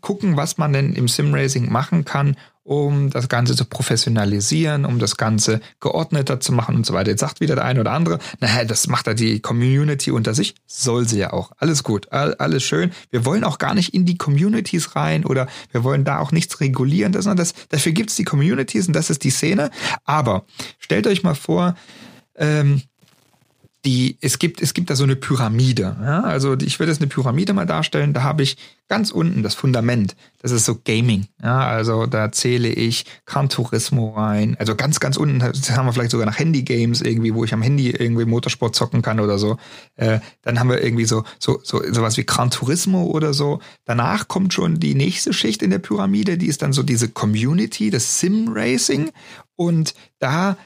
gucken, 0.01 0.37
was 0.37 0.57
man 0.57 0.73
denn 0.73 0.93
im 0.93 1.07
Simracing 1.07 1.71
machen 1.71 2.05
kann, 2.05 2.37
um 2.71 3.09
das 3.09 3.27
Ganze 3.27 3.53
zu 3.53 3.65
professionalisieren, 3.65 4.85
um 4.85 4.97
das 4.97 5.17
Ganze 5.17 5.59
geordneter 5.81 6.39
zu 6.39 6.53
machen 6.53 6.77
und 6.77 6.85
so 6.85 6.93
weiter. 6.93 7.09
Jetzt 7.09 7.19
sagt 7.19 7.41
wieder 7.41 7.55
der 7.55 7.65
eine 7.65 7.81
oder 7.81 7.91
andere, 7.91 8.19
naja, 8.39 8.63
das 8.63 8.87
macht 8.87 9.07
da 9.07 9.13
die 9.13 9.41
Community 9.41 10.09
unter 10.09 10.33
sich. 10.33 10.55
Soll 10.67 11.05
sie 11.05 11.19
ja 11.19 11.33
auch. 11.33 11.51
Alles 11.57 11.83
gut, 11.83 12.13
alles 12.13 12.63
schön. 12.63 12.91
Wir 13.09 13.25
wollen 13.25 13.43
auch 13.43 13.57
gar 13.57 13.73
nicht 13.73 13.93
in 13.93 14.05
die 14.05 14.17
Communities 14.17 14.95
rein 14.95 15.25
oder 15.25 15.47
wir 15.73 15.83
wollen 15.83 16.05
da 16.05 16.19
auch 16.19 16.31
nichts 16.31 16.61
regulieren, 16.61 17.11
sondern 17.11 17.35
das, 17.35 17.53
dafür 17.67 17.91
gibt's 17.91 18.15
die 18.15 18.23
Communities 18.23 18.87
und 18.87 18.95
das 18.95 19.09
ist 19.09 19.25
die 19.25 19.31
Szene. 19.31 19.69
Aber 20.05 20.45
stellt 20.79 21.07
euch 21.07 21.23
mal 21.23 21.35
vor, 21.35 21.75
ähm, 22.35 22.83
die, 23.83 24.17
es 24.21 24.37
gibt, 24.37 24.61
es 24.61 24.73
gibt 24.73 24.91
da 24.91 24.95
so 24.95 25.03
eine 25.03 25.15
Pyramide. 25.15 25.95
Ja? 26.01 26.21
Also 26.21 26.55
ich 26.55 26.79
würde 26.79 26.91
jetzt 26.91 27.01
eine 27.01 27.09
Pyramide 27.09 27.53
mal 27.53 27.65
darstellen. 27.65 28.13
Da 28.13 28.21
habe 28.21 28.43
ich 28.43 28.57
ganz 28.87 29.09
unten 29.09 29.41
das 29.41 29.55
Fundament. 29.55 30.15
Das 30.39 30.51
ist 30.51 30.65
so 30.65 30.77
Gaming. 30.83 31.25
Ja? 31.41 31.65
Also 31.65 32.05
da 32.05 32.31
zähle 32.31 32.69
ich 32.69 33.05
Gran 33.25 33.49
Turismo 33.49 34.11
rein. 34.11 34.55
Also 34.59 34.75
ganz, 34.75 34.99
ganz 34.99 35.17
unten 35.17 35.39
das 35.39 35.71
haben 35.71 35.87
wir 35.87 35.93
vielleicht 35.93 36.11
sogar 36.11 36.27
noch 36.27 36.37
Handy-Games 36.37 37.01
irgendwie, 37.01 37.33
wo 37.33 37.43
ich 37.43 37.53
am 37.53 37.63
Handy 37.63 37.89
irgendwie 37.89 38.25
Motorsport 38.25 38.75
zocken 38.75 39.01
kann 39.01 39.19
oder 39.19 39.39
so. 39.39 39.57
Äh, 39.95 40.19
dann 40.43 40.59
haben 40.59 40.69
wir 40.69 40.83
irgendwie 40.83 41.05
so, 41.05 41.23
so, 41.39 41.59
so 41.63 41.81
sowas 41.91 42.17
wie 42.17 42.25
Gran 42.25 42.51
Turismo 42.51 43.05
oder 43.05 43.33
so. 43.33 43.61
Danach 43.85 44.27
kommt 44.27 44.53
schon 44.53 44.79
die 44.79 44.93
nächste 44.93 45.33
Schicht 45.33 45.63
in 45.63 45.71
der 45.71 45.79
Pyramide. 45.79 46.37
Die 46.37 46.47
ist 46.47 46.61
dann 46.61 46.73
so 46.73 46.83
diese 46.83 47.09
Community, 47.09 47.89
das 47.89 48.19
Sim 48.19 48.49
Racing. 48.53 49.11
Und 49.55 49.95
da 50.19 50.57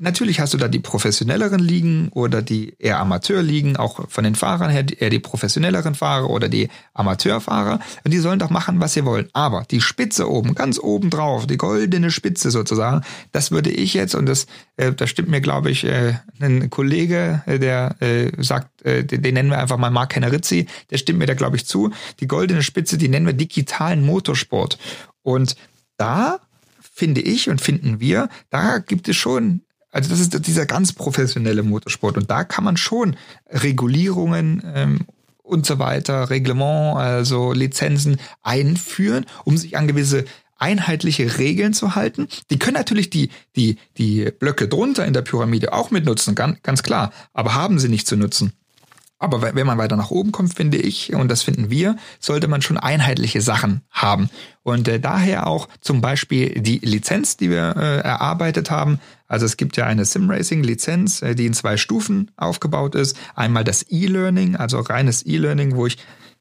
natürlich 0.00 0.40
hast 0.40 0.54
du 0.54 0.58
da 0.58 0.68
die 0.68 0.80
professionelleren 0.80 1.60
Ligen 1.60 2.08
oder 2.10 2.42
die 2.42 2.74
eher 2.78 2.98
Amateurligen, 2.98 3.76
auch 3.76 4.08
von 4.08 4.24
den 4.24 4.34
Fahrern 4.34 4.70
her 4.70 4.84
eher 4.98 5.10
die 5.10 5.18
professionelleren 5.18 5.94
Fahrer 5.94 6.30
oder 6.30 6.48
die 6.48 6.68
Amateurfahrer. 6.94 7.80
Und 8.04 8.12
die 8.12 8.18
sollen 8.18 8.38
doch 8.38 8.50
machen, 8.50 8.80
was 8.80 8.94
sie 8.94 9.04
wollen. 9.04 9.28
Aber 9.32 9.64
die 9.70 9.80
Spitze 9.80 10.30
oben, 10.30 10.54
ganz 10.54 10.78
oben 10.78 11.10
drauf, 11.10 11.46
die 11.46 11.56
goldene 11.56 12.10
Spitze 12.10 12.50
sozusagen, 12.50 13.02
das 13.32 13.50
würde 13.50 13.70
ich 13.70 13.94
jetzt, 13.94 14.14
und 14.14 14.26
das, 14.26 14.46
äh, 14.76 14.92
da 14.92 15.06
stimmt 15.06 15.28
mir, 15.28 15.40
glaube 15.40 15.70
ich, 15.70 15.84
äh, 15.84 16.14
ein 16.40 16.70
Kollege, 16.70 17.42
äh, 17.46 17.58
der 17.58 17.96
äh, 18.00 18.30
sagt, 18.42 18.82
äh, 18.82 19.04
den, 19.04 19.22
den 19.22 19.34
nennen 19.34 19.50
wir 19.50 19.58
einfach 19.58 19.78
mal 19.78 19.90
Mark 19.90 20.14
Hennerizzi, 20.14 20.66
der 20.90 20.98
stimmt 20.98 21.18
mir 21.18 21.26
da, 21.26 21.34
glaube 21.34 21.56
ich, 21.56 21.66
zu. 21.66 21.90
Die 22.20 22.26
goldene 22.26 22.62
Spitze, 22.62 22.98
die 22.98 23.08
nennen 23.08 23.26
wir 23.26 23.32
digitalen 23.32 24.04
Motorsport. 24.04 24.78
Und 25.22 25.56
da 25.96 26.40
finde 26.92 27.22
ich 27.22 27.48
und 27.48 27.60
finden 27.60 27.98
wir, 27.98 28.28
da 28.50 28.78
gibt 28.78 29.08
es 29.08 29.16
schon, 29.16 29.62
also 29.90 30.10
das 30.10 30.20
ist 30.20 30.46
dieser 30.46 30.66
ganz 30.66 30.92
professionelle 30.92 31.62
Motorsport 31.62 32.18
und 32.18 32.30
da 32.30 32.44
kann 32.44 32.64
man 32.64 32.76
schon 32.76 33.16
Regulierungen 33.48 34.62
ähm, 34.74 35.06
und 35.42 35.66
so 35.66 35.78
weiter, 35.78 36.30
Reglement, 36.30 36.96
also 36.98 37.52
Lizenzen 37.52 38.18
einführen, 38.42 39.26
um 39.44 39.56
sich 39.56 39.76
an 39.76 39.88
gewisse 39.88 40.24
einheitliche 40.58 41.38
Regeln 41.38 41.74
zu 41.74 41.96
halten. 41.96 42.28
Die 42.50 42.58
können 42.58 42.76
natürlich 42.76 43.10
die, 43.10 43.30
die, 43.56 43.78
die 43.98 44.30
Blöcke 44.30 44.68
drunter 44.68 45.04
in 45.04 45.12
der 45.12 45.22
Pyramide 45.22 45.72
auch 45.72 45.90
mitnutzen, 45.90 46.34
ganz, 46.34 46.62
ganz 46.62 46.82
klar, 46.82 47.12
aber 47.32 47.54
haben 47.54 47.80
sie 47.80 47.88
nicht 47.88 48.06
zu 48.06 48.16
nutzen. 48.16 48.52
Aber 49.22 49.54
wenn 49.54 49.66
man 49.66 49.78
weiter 49.78 49.94
nach 49.96 50.10
oben 50.10 50.32
kommt, 50.32 50.52
finde 50.52 50.78
ich, 50.78 51.14
und 51.14 51.28
das 51.28 51.44
finden 51.44 51.70
wir, 51.70 51.96
sollte 52.18 52.48
man 52.48 52.60
schon 52.60 52.76
einheitliche 52.76 53.40
Sachen 53.40 53.82
haben. 53.88 54.30
Und 54.64 54.88
äh, 54.88 54.98
daher 54.98 55.46
auch 55.46 55.68
zum 55.80 56.00
Beispiel 56.00 56.60
die 56.60 56.78
Lizenz, 56.78 57.36
die 57.36 57.48
wir 57.48 57.76
äh, 57.76 58.00
erarbeitet 58.00 58.72
haben. 58.72 58.98
Also 59.28 59.46
es 59.46 59.56
gibt 59.56 59.76
ja 59.76 59.86
eine 59.86 60.04
Simracing-Lizenz, 60.04 61.22
äh, 61.22 61.36
die 61.36 61.46
in 61.46 61.54
zwei 61.54 61.76
Stufen 61.76 62.32
aufgebaut 62.36 62.96
ist. 62.96 63.16
Einmal 63.36 63.62
das 63.62 63.86
E-Learning, 63.88 64.56
also 64.56 64.80
reines 64.80 65.24
E-Learning, 65.24 65.76
wo 65.76 65.86
ich 65.86 65.98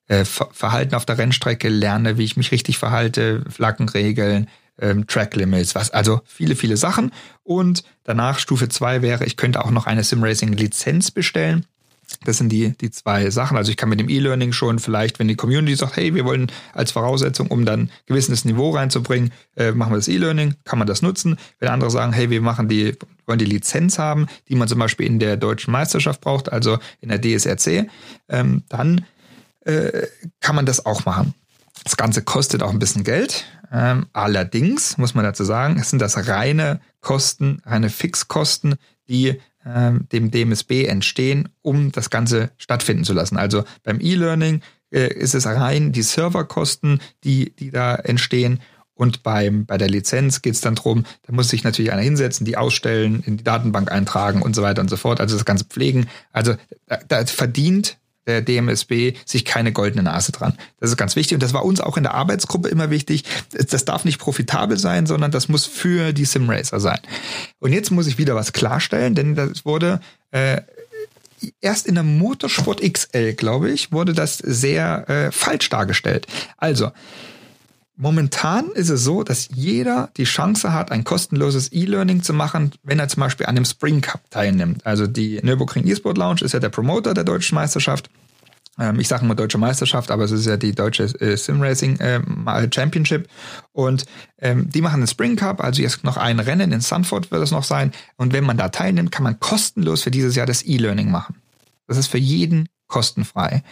äh, 0.07 0.25
Verhalten 0.25 0.95
auf 0.95 1.05
der 1.05 1.19
Rennstrecke 1.19 1.69
lerne, 1.69 2.17
wie 2.17 2.23
ich 2.23 2.35
mich 2.35 2.51
richtig 2.51 2.79
verhalte, 2.79 3.43
Flaggenregeln, 3.47 4.47
ähm, 4.79 5.05
Track 5.05 5.35
Limits, 5.35 5.75
was, 5.75 5.91
also 5.91 6.21
viele, 6.25 6.55
viele 6.55 6.77
Sachen. 6.77 7.11
Und 7.43 7.83
danach 8.05 8.39
Stufe 8.39 8.69
zwei 8.69 9.03
wäre, 9.03 9.25
ich 9.25 9.37
könnte 9.37 9.63
auch 9.63 9.69
noch 9.69 9.85
eine 9.85 10.03
Simracing-Lizenz 10.03 11.11
bestellen. 11.11 11.67
Das 12.23 12.37
sind 12.37 12.49
die, 12.49 12.77
die 12.77 12.91
zwei 12.91 13.29
Sachen. 13.29 13.57
Also 13.57 13.71
ich 13.71 13.77
kann 13.77 13.89
mit 13.89 13.99
dem 13.99 14.09
E-Learning 14.09 14.53
schon 14.53 14.79
vielleicht, 14.79 15.19
wenn 15.19 15.27
die 15.27 15.35
Community 15.35 15.75
sagt, 15.75 15.97
hey, 15.97 16.13
wir 16.13 16.25
wollen 16.25 16.51
als 16.73 16.91
Voraussetzung, 16.91 17.47
um 17.47 17.65
dann 17.65 17.81
ein 17.81 17.91
gewisses 18.05 18.45
Niveau 18.45 18.71
reinzubringen, 18.71 19.31
äh, 19.55 19.71
machen 19.71 19.91
wir 19.91 19.97
das 19.97 20.07
E-Learning, 20.07 20.55
kann 20.63 20.79
man 20.79 20.87
das 20.87 21.01
nutzen. 21.01 21.37
Wenn 21.59 21.69
andere 21.69 21.91
sagen, 21.91 22.13
hey, 22.13 22.29
wir 22.29 22.41
machen 22.41 22.67
die, 22.67 22.95
wollen 23.25 23.39
die 23.39 23.45
Lizenz 23.45 23.97
haben, 23.97 24.27
die 24.49 24.55
man 24.55 24.67
zum 24.67 24.79
Beispiel 24.79 25.05
in 25.07 25.19
der 25.19 25.37
deutschen 25.37 25.71
Meisterschaft 25.71 26.21
braucht, 26.21 26.51
also 26.51 26.79
in 26.99 27.09
der 27.09 27.21
DSRC, 27.21 27.89
ähm, 28.29 28.63
dann 28.69 29.05
äh, 29.65 30.07
kann 30.39 30.55
man 30.55 30.65
das 30.65 30.85
auch 30.85 31.05
machen. 31.05 31.33
Das 31.83 31.97
Ganze 31.97 32.21
kostet 32.21 32.61
auch 32.61 32.71
ein 32.71 32.79
bisschen 32.79 33.03
Geld. 33.03 33.45
Ähm, 33.71 34.07
allerdings 34.13 34.97
muss 34.97 35.15
man 35.15 35.23
dazu 35.23 35.43
sagen, 35.43 35.77
es 35.79 35.89
sind 35.89 35.99
das 35.99 36.27
reine 36.27 36.81
Kosten, 36.99 37.61
reine 37.65 37.89
Fixkosten, 37.89 38.75
die 39.07 39.39
ähm, 39.65 40.07
dem 40.11 40.31
DMSB 40.31 40.85
entstehen, 40.85 41.49
um 41.61 41.91
das 41.91 42.09
Ganze 42.09 42.51
stattfinden 42.57 43.03
zu 43.03 43.13
lassen. 43.13 43.37
Also 43.37 43.63
beim 43.83 43.99
E-Learning 44.01 44.61
äh, 44.91 45.13
ist 45.13 45.35
es 45.35 45.45
rein 45.45 45.91
die 45.91 46.01
Serverkosten, 46.01 47.01
die, 47.23 47.55
die 47.55 47.71
da 47.71 47.95
entstehen. 47.95 48.59
Und 48.93 49.23
beim, 49.23 49.65
bei 49.65 49.77
der 49.77 49.89
Lizenz 49.89 50.41
geht 50.41 50.53
es 50.53 50.61
dann 50.61 50.75
drum, 50.75 51.05
da 51.23 51.33
muss 51.33 51.49
sich 51.49 51.63
natürlich 51.63 51.91
einer 51.91 52.01
hinsetzen, 52.01 52.45
die 52.45 52.57
ausstellen, 52.57 53.23
in 53.25 53.37
die 53.37 53.43
Datenbank 53.43 53.91
eintragen 53.91 54.41
und 54.41 54.55
so 54.55 54.61
weiter 54.61 54.81
und 54.81 54.89
so 54.89 54.97
fort. 54.97 55.19
Also 55.19 55.35
das 55.35 55.45
Ganze 55.45 55.65
pflegen. 55.65 56.07
Also 56.31 56.55
da, 56.85 56.99
da 57.07 57.25
verdient 57.25 57.97
der 58.27 58.41
DMSB 58.41 59.13
sich 59.25 59.45
keine 59.45 59.71
goldene 59.71 60.03
Nase 60.03 60.31
dran. 60.31 60.57
Das 60.79 60.89
ist 60.89 60.97
ganz 60.97 61.15
wichtig 61.15 61.35
und 61.35 61.43
das 61.43 61.53
war 61.53 61.65
uns 61.65 61.81
auch 61.81 61.97
in 61.97 62.03
der 62.03 62.13
Arbeitsgruppe 62.13 62.69
immer 62.69 62.89
wichtig. 62.89 63.23
Das 63.51 63.85
darf 63.85 64.05
nicht 64.05 64.19
profitabel 64.19 64.77
sein, 64.77 65.05
sondern 65.05 65.31
das 65.31 65.49
muss 65.49 65.65
für 65.65 66.13
die 66.13 66.25
Simracer 66.25 66.79
sein. 66.79 66.99
Und 67.59 67.73
jetzt 67.73 67.91
muss 67.91 68.07
ich 68.07 68.17
wieder 68.17 68.35
was 68.35 68.53
klarstellen, 68.53 69.15
denn 69.15 69.35
das 69.35 69.65
wurde 69.65 70.01
äh, 70.31 70.61
erst 71.61 71.87
in 71.87 71.95
der 71.95 72.03
Motorsport 72.03 72.81
XL, 72.81 73.33
glaube 73.33 73.71
ich, 73.71 73.91
wurde 73.91 74.13
das 74.13 74.37
sehr 74.37 75.09
äh, 75.09 75.31
falsch 75.31 75.69
dargestellt. 75.69 76.27
Also 76.57 76.91
Momentan 77.97 78.71
ist 78.71 78.89
es 78.89 79.03
so, 79.03 79.23
dass 79.23 79.49
jeder 79.53 80.09
die 80.17 80.23
Chance 80.23 80.73
hat, 80.73 80.91
ein 80.91 81.03
kostenloses 81.03 81.71
E-Learning 81.71 82.23
zu 82.23 82.33
machen, 82.33 82.71
wenn 82.83 82.99
er 82.99 83.09
zum 83.09 83.21
Beispiel 83.21 83.45
an 83.45 83.55
dem 83.55 83.65
Spring 83.65 84.01
Cup 84.01 84.21
teilnimmt. 84.31 84.85
Also 84.85 85.07
die 85.07 85.39
Nürburgring 85.43 85.85
E-Sport 85.85 86.17
Lounge 86.17 86.41
ist 86.41 86.53
ja 86.53 86.59
der 86.59 86.69
Promoter 86.69 87.13
der 87.13 87.23
deutschen 87.23 87.55
Meisterschaft. 87.55 88.09
ähm, 88.79 88.99
ich 88.99 89.07
sage 89.07 89.25
mal 89.25 89.35
deutsche 89.35 89.57
Meisterschaft, 89.57 90.09
aber 90.09 90.23
es 90.23 90.31
ist 90.31 90.47
ja 90.47 90.57
die 90.57 90.73
deutsche 90.73 91.03
äh, 91.03 91.35
Simracing 91.35 91.99
äh, 91.99 92.21
Championship. 92.73 93.27
Und 93.71 94.05
ähm, 94.39 94.69
die 94.69 94.81
machen 94.81 95.01
einen 95.01 95.07
Spring 95.07 95.35
Cup, 95.35 95.61
also 95.61 95.81
jetzt 95.81 96.03
noch 96.03 96.17
ein 96.17 96.39
Rennen 96.39 96.71
in 96.71 96.81
Sanford 96.81 97.29
wird 97.29 97.43
es 97.43 97.51
noch 97.51 97.65
sein. 97.65 97.91
Und 98.15 98.33
wenn 98.33 98.45
man 98.45 98.57
da 98.57 98.69
teilnimmt, 98.69 99.11
kann 99.11 99.23
man 99.23 99.39
kostenlos 99.39 100.03
für 100.03 100.11
dieses 100.11 100.35
Jahr 100.35 100.47
das 100.47 100.65
E-Learning 100.65 101.11
machen. 101.11 101.35
Das 101.87 101.97
ist 101.97 102.07
für 102.07 102.17
jeden 102.17 102.69
kostenfrei. 102.87 103.63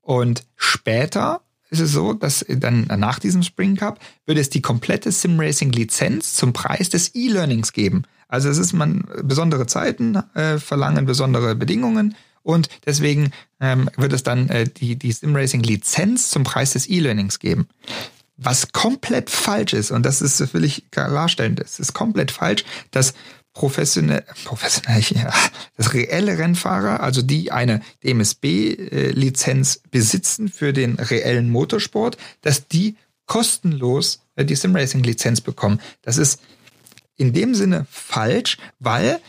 Und 0.00 0.44
später 0.56 1.40
ist 1.74 1.88
es 1.88 1.92
so, 1.92 2.12
dass 2.12 2.44
dann 2.48 2.86
nach 2.96 3.18
diesem 3.18 3.42
Spring 3.42 3.76
Cup 3.76 4.00
wird 4.26 4.38
es 4.38 4.48
die 4.50 4.62
komplette 4.62 5.12
Simracing 5.12 5.72
Lizenz 5.72 6.34
zum 6.34 6.52
Preis 6.52 6.88
des 6.88 7.14
E-Learnings 7.14 7.72
geben. 7.72 8.04
Also 8.28 8.48
es 8.48 8.58
ist 8.58 8.72
man 8.72 9.04
besondere 9.22 9.66
Zeiten 9.66 10.16
äh, 10.34 10.58
verlangen 10.58 11.06
besondere 11.06 11.54
Bedingungen 11.54 12.14
und 12.42 12.68
deswegen 12.86 13.32
ähm, 13.60 13.90
wird 13.96 14.12
es 14.12 14.22
dann 14.22 14.48
äh, 14.48 14.68
die, 14.68 14.96
die 14.96 15.12
Simracing-Lizenz 15.12 16.30
zum 16.30 16.44
Preis 16.44 16.74
des 16.74 16.88
E-Learnings 16.88 17.38
geben. 17.38 17.68
Was 18.36 18.72
komplett 18.72 19.30
falsch 19.30 19.72
ist, 19.72 19.90
und 19.90 20.04
das 20.04 20.20
ist, 20.20 20.54
will 20.54 20.64
ich 20.64 20.90
klarstellen, 20.90 21.54
das 21.54 21.78
ist 21.78 21.92
komplett 21.94 22.30
falsch, 22.30 22.64
dass 22.90 23.14
professionell, 23.54 24.24
professionell, 24.44 25.00
ja, 25.10 25.32
das 25.76 25.94
reelle 25.94 26.36
Rennfahrer, 26.36 27.00
also 27.00 27.22
die 27.22 27.52
eine 27.52 27.80
DMSB-Lizenz 28.02 29.80
besitzen 29.90 30.48
für 30.48 30.72
den 30.72 30.96
reellen 30.96 31.50
Motorsport, 31.50 32.18
dass 32.42 32.68
die 32.68 32.96
kostenlos 33.26 34.20
äh, 34.36 34.44
die 34.44 34.56
Simracing-Lizenz 34.56 35.40
bekommen. 35.40 35.80
Das 36.02 36.18
ist 36.18 36.40
in 37.16 37.32
dem 37.32 37.54
Sinne 37.54 37.86
falsch, 37.90 38.58
weil 38.80 39.20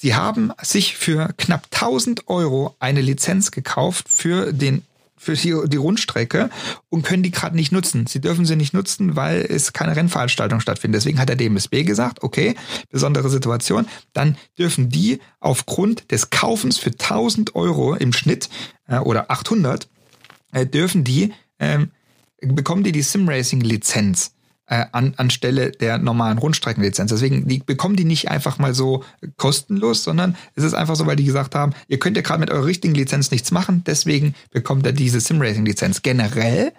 Sie 0.00 0.14
haben 0.14 0.52
sich 0.62 0.96
für 0.96 1.34
knapp 1.36 1.66
1000 1.72 2.28
Euro 2.28 2.76
eine 2.78 3.00
Lizenz 3.00 3.50
gekauft 3.50 4.08
für 4.08 4.52
den 4.52 4.84
für 5.18 5.34
die, 5.34 5.76
Rundstrecke 5.76 6.50
und 6.88 7.02
können 7.02 7.22
die 7.22 7.30
gerade 7.30 7.56
nicht 7.56 7.72
nutzen. 7.72 8.06
Sie 8.06 8.20
dürfen 8.20 8.46
sie 8.46 8.56
nicht 8.56 8.74
nutzen, 8.74 9.16
weil 9.16 9.46
es 9.48 9.72
keine 9.72 9.96
Rennveranstaltung 9.96 10.60
stattfindet. 10.60 11.00
Deswegen 11.00 11.18
hat 11.18 11.28
der 11.28 11.36
DMSB 11.36 11.84
gesagt, 11.84 12.22
okay, 12.22 12.54
besondere 12.90 13.28
Situation, 13.28 13.86
dann 14.12 14.36
dürfen 14.58 14.88
die 14.88 15.20
aufgrund 15.40 16.10
des 16.10 16.30
Kaufens 16.30 16.78
für 16.78 16.90
1000 16.90 17.54
Euro 17.54 17.94
im 17.94 18.12
Schnitt 18.12 18.48
äh, 18.86 18.98
oder 18.98 19.30
800 19.30 19.88
äh, 20.52 20.66
dürfen 20.66 21.04
die 21.04 21.32
ähm, 21.58 21.90
bekommen 22.40 22.84
die 22.84 22.92
die 22.92 23.02
Simracing 23.02 23.60
Lizenz 23.60 24.32
äh, 24.68 24.86
an, 24.92 25.14
anstelle 25.16 25.70
der 25.70 25.98
normalen 25.98 26.38
Rundstreckenlizenz. 26.38 27.10
Deswegen 27.10 27.48
die, 27.48 27.58
bekommen 27.58 27.96
die 27.96 28.04
nicht 28.04 28.30
einfach 28.30 28.58
mal 28.58 28.74
so 28.74 29.04
kostenlos, 29.36 30.04
sondern 30.04 30.36
es 30.54 30.64
ist 30.64 30.74
einfach 30.74 30.96
so, 30.96 31.06
weil 31.06 31.16
die 31.16 31.24
gesagt 31.24 31.54
haben, 31.54 31.72
ihr 31.88 31.98
könnt 31.98 32.16
ja 32.16 32.22
gerade 32.22 32.40
mit 32.40 32.50
eurer 32.50 32.66
richtigen 32.66 32.94
Lizenz 32.94 33.30
nichts 33.30 33.50
machen, 33.50 33.82
deswegen 33.86 34.34
bekommt 34.50 34.86
ihr 34.86 34.92
diese 34.92 35.20
Simracing-Lizenz. 35.20 36.02
Generell 36.02 36.72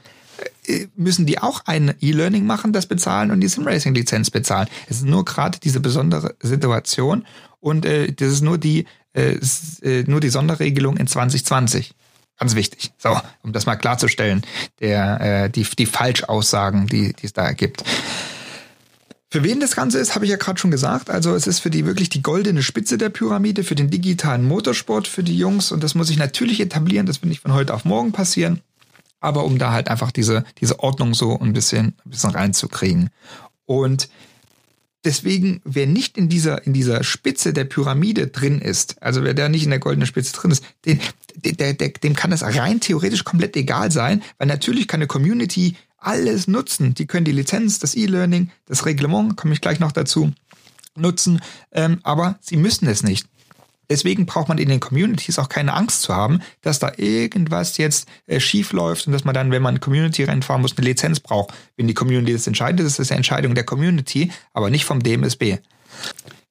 äh, 0.68 0.88
müssen 0.96 1.26
die 1.26 1.40
auch 1.40 1.62
ein 1.66 1.94
E-Learning 2.00 2.46
machen, 2.46 2.74
das 2.74 2.86
bezahlen 2.86 3.32
und 3.32 3.42
die 3.42 3.48
Simracing-Lizenz 3.48 4.30
bezahlen. 4.32 4.68
Es 4.88 4.98
ist 4.98 5.06
nur 5.06 5.26
gerade 5.26 5.60
diese 5.60 5.80
besondere 5.80 6.36
Situation 6.42 7.26
und 7.60 7.86
äh, 7.86 8.12
das 8.12 8.30
ist 8.30 8.42
nur 8.42 8.58
die 8.58 8.86
äh, 9.14 9.38
äh 9.82 10.04
nur 10.06 10.20
die 10.20 10.30
Sonderregelung 10.30 10.98
in 10.98 11.08
2020. 11.08 11.96
Ganz 12.40 12.56
wichtig. 12.56 12.92
So, 12.98 13.20
um 13.44 13.52
das 13.52 13.66
mal 13.66 13.76
klarzustellen, 13.76 14.44
der, 14.80 15.22
äh, 15.22 15.50
die, 15.50 15.64
die 15.78 15.86
Falschaussagen, 15.86 16.88
die, 16.88 17.14
die 17.14 17.26
es 17.26 17.34
da 17.34 17.52
gibt. 17.52 17.84
Für 19.30 19.44
wen 19.44 19.60
das 19.60 19.76
Ganze 19.76 20.00
ist, 20.00 20.16
habe 20.16 20.26
ich 20.26 20.32
ja 20.32 20.38
gerade 20.38 20.60
schon 20.60 20.72
gesagt. 20.72 21.10
Also 21.10 21.36
es 21.36 21.46
ist 21.46 21.60
für 21.60 21.70
die 21.70 21.86
wirklich 21.86 22.10
die 22.10 22.24
goldene 22.24 22.64
Spitze 22.64 22.98
der 22.98 23.10
Pyramide, 23.10 23.64
für 23.64 23.76
den 23.76 23.92
digitalen 23.92 24.48
Motorsport, 24.48 25.08
für 25.08 25.22
die 25.22 25.38
Jungs. 25.38 25.72
Und 25.72 25.84
das 25.84 25.94
muss 25.94 26.08
sich 26.08 26.18
natürlich 26.18 26.62
etablieren. 26.62 27.06
Das 27.06 27.22
wird 27.22 27.30
nicht 27.30 27.42
von 27.42 27.54
heute 27.54 27.74
auf 27.74 27.86
morgen 27.86 28.14
passieren. 28.14 28.62
Aber 29.20 29.44
um 29.44 29.60
da 29.60 29.72
halt 29.74 29.90
einfach 29.90 30.12
diese, 30.12 30.46
diese 30.62 30.80
Ordnung 30.80 31.14
so 31.14 31.38
ein 31.38 31.54
bisschen, 31.54 31.94
ein 32.06 32.10
bisschen 32.10 32.32
reinzukriegen. 32.32 33.10
Und 33.66 34.10
deswegen, 35.04 35.62
wer 35.64 35.88
nicht 35.88 36.18
in 36.18 36.30
dieser, 36.30 36.66
in 36.66 36.74
dieser 36.74 37.04
Spitze 37.04 37.54
der 37.54 37.66
Pyramide 37.66 38.28
drin 38.28 38.60
ist, 38.60 39.02
also 39.02 39.24
wer 39.24 39.34
da 39.34 39.50
nicht 39.50 39.64
in 39.64 39.70
der 39.70 39.80
goldenen 39.80 40.08
Spitze 40.08 40.34
drin 40.34 40.52
ist, 40.52 40.64
den, 40.86 41.00
der, 41.36 41.74
der, 41.74 41.90
dem 41.90 42.16
kann 42.16 42.32
das 42.32 42.44
rein 42.44 42.80
theoretisch 42.80 43.24
komplett 43.24 43.56
egal 43.56 43.92
sein, 43.92 44.22
weil 44.38 44.48
natürlich 44.48 44.88
kann 44.88 45.00
eine 45.00 45.08
Community 45.08 45.76
alles 45.98 46.48
nutzen. 46.48 46.94
Die 46.94 47.08
können 47.08 47.26
die 47.26 47.32
Lizenz, 47.32 47.80
das 47.80 47.96
E-Learning, 47.96 48.52
das 48.66 48.86
Reglement, 48.86 49.36
komme 49.36 49.54
ich 49.54 49.62
gleich 49.62 49.80
noch 49.80 49.92
dazu, 49.92 50.32
nutzen, 50.96 51.42
ähm, 51.72 52.00
aber 52.04 52.38
sie 52.42 52.58
müssen 52.58 52.88
es 52.88 53.04
nicht. 53.04 53.28
Deswegen 53.90 54.26
braucht 54.28 54.50
man 54.50 54.60
in 54.60 54.70
den 54.70 54.80
Communities 54.80 55.40
auch 55.40 55.50
keine 55.50 55.74
Angst 55.74 56.04
zu 56.04 56.16
haben, 56.16 56.42
dass 56.62 56.80
da 56.80 56.92
irgendwas 56.98 57.78
jetzt 57.78 58.08
äh, 58.28 58.40
schief 58.40 58.72
läuft 58.72 59.08
und 59.08 59.14
dass 59.14 59.24
man 59.24 59.34
dann, 59.34 59.52
wenn 59.52 59.64
man 59.64 59.80
Community-Rennen 59.80 60.44
fahren 60.44 60.62
muss, 60.62 60.78
eine 60.78 60.86
Lizenz 60.86 61.20
braucht. 61.20 61.54
Wenn 61.76 61.88
die 61.88 61.96
Community 61.96 62.34
das 62.34 62.46
entscheidet, 62.46 62.86
ist 62.86 63.00
das 63.00 63.10
eine 63.10 63.18
Entscheidung 63.18 63.56
der 63.56 63.64
Community, 63.64 64.32
aber 64.54 64.70
nicht 64.70 64.86
vom 64.86 65.02
DMSB. 65.02 65.58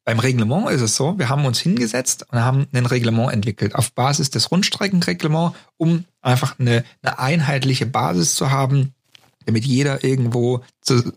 Beim 0.05 0.19
Reglement 0.19 0.71
ist 0.71 0.81
es 0.81 0.97
so, 0.97 1.19
wir 1.19 1.29
haben 1.29 1.45
uns 1.45 1.61
hingesetzt 1.61 2.27
und 2.33 2.41
haben 2.41 2.67
ein 2.73 2.87
Reglement 2.87 3.31
entwickelt 3.31 3.75
auf 3.75 3.93
Basis 3.93 4.31
des 4.31 4.51
Rundstreckenreglements, 4.51 5.55
um 5.77 6.07
einfach 6.23 6.59
eine, 6.59 6.83
eine 7.03 7.19
einheitliche 7.19 7.87
Basis 7.87 8.35
zu 8.35 8.51
haben, 8.51 8.95
damit 9.45 9.65
jeder 9.65 10.03
irgendwo 10.03 10.65
zu, 10.81 11.13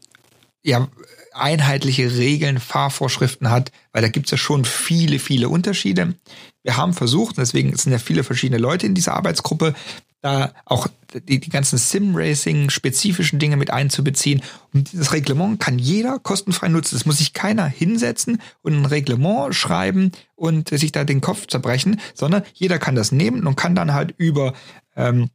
ja, 0.62 0.88
einheitliche 1.34 2.18
Regeln, 2.18 2.60
Fahrvorschriften 2.60 3.50
hat, 3.50 3.72
weil 3.92 4.02
da 4.02 4.10
gibt 4.10 4.28
es 4.28 4.32
ja 4.32 4.38
schon 4.38 4.66
viele, 4.66 5.20
viele 5.20 5.50
Unterschiede. 5.50 6.16
Wir 6.64 6.78
haben 6.78 6.94
versucht, 6.94 7.38
und 7.38 7.42
deswegen 7.42 7.76
sind 7.76 7.92
ja 7.92 8.00
viele 8.00 8.24
verschiedene 8.24 8.60
Leute 8.60 8.86
in 8.86 8.94
dieser 8.94 9.14
Arbeitsgruppe, 9.16 9.74
da 10.22 10.54
auch 10.66 10.88
die, 11.28 11.40
die 11.40 11.50
ganzen 11.50 11.78
Sim-Racing-spezifischen 11.78 13.40
Dinge 13.40 13.58
mit 13.58 13.72
einzubeziehen. 13.72 14.42
Und 14.72 14.92
dieses 14.92 15.14
Reglement 15.14 15.60
kann 15.60 15.80
jeder 15.80 16.20
kostenfrei 16.20 16.68
nutzen. 16.68 16.96
Es 16.96 17.06
muss 17.06 17.18
sich 17.18 17.34
keiner 17.34 17.66
hinsetzen 17.66 18.40
und 18.62 18.74
ein 18.74 18.86
Reglement 18.86 19.56
schreiben 19.56 20.12
und 20.36 20.70
sich 20.70 20.92
da 20.92 21.04
den 21.04 21.22
Kopf 21.22 21.48
zerbrechen, 21.48 22.00
sondern 22.14 22.44
jeder 22.54 22.78
kann 22.78 22.96
das 22.96 23.12
nehmen 23.12 23.48
und 23.48 23.56
kann 23.56 23.74
dann 23.74 23.94
halt 23.94 24.14
über 24.18 24.54
ähm, 24.96 25.30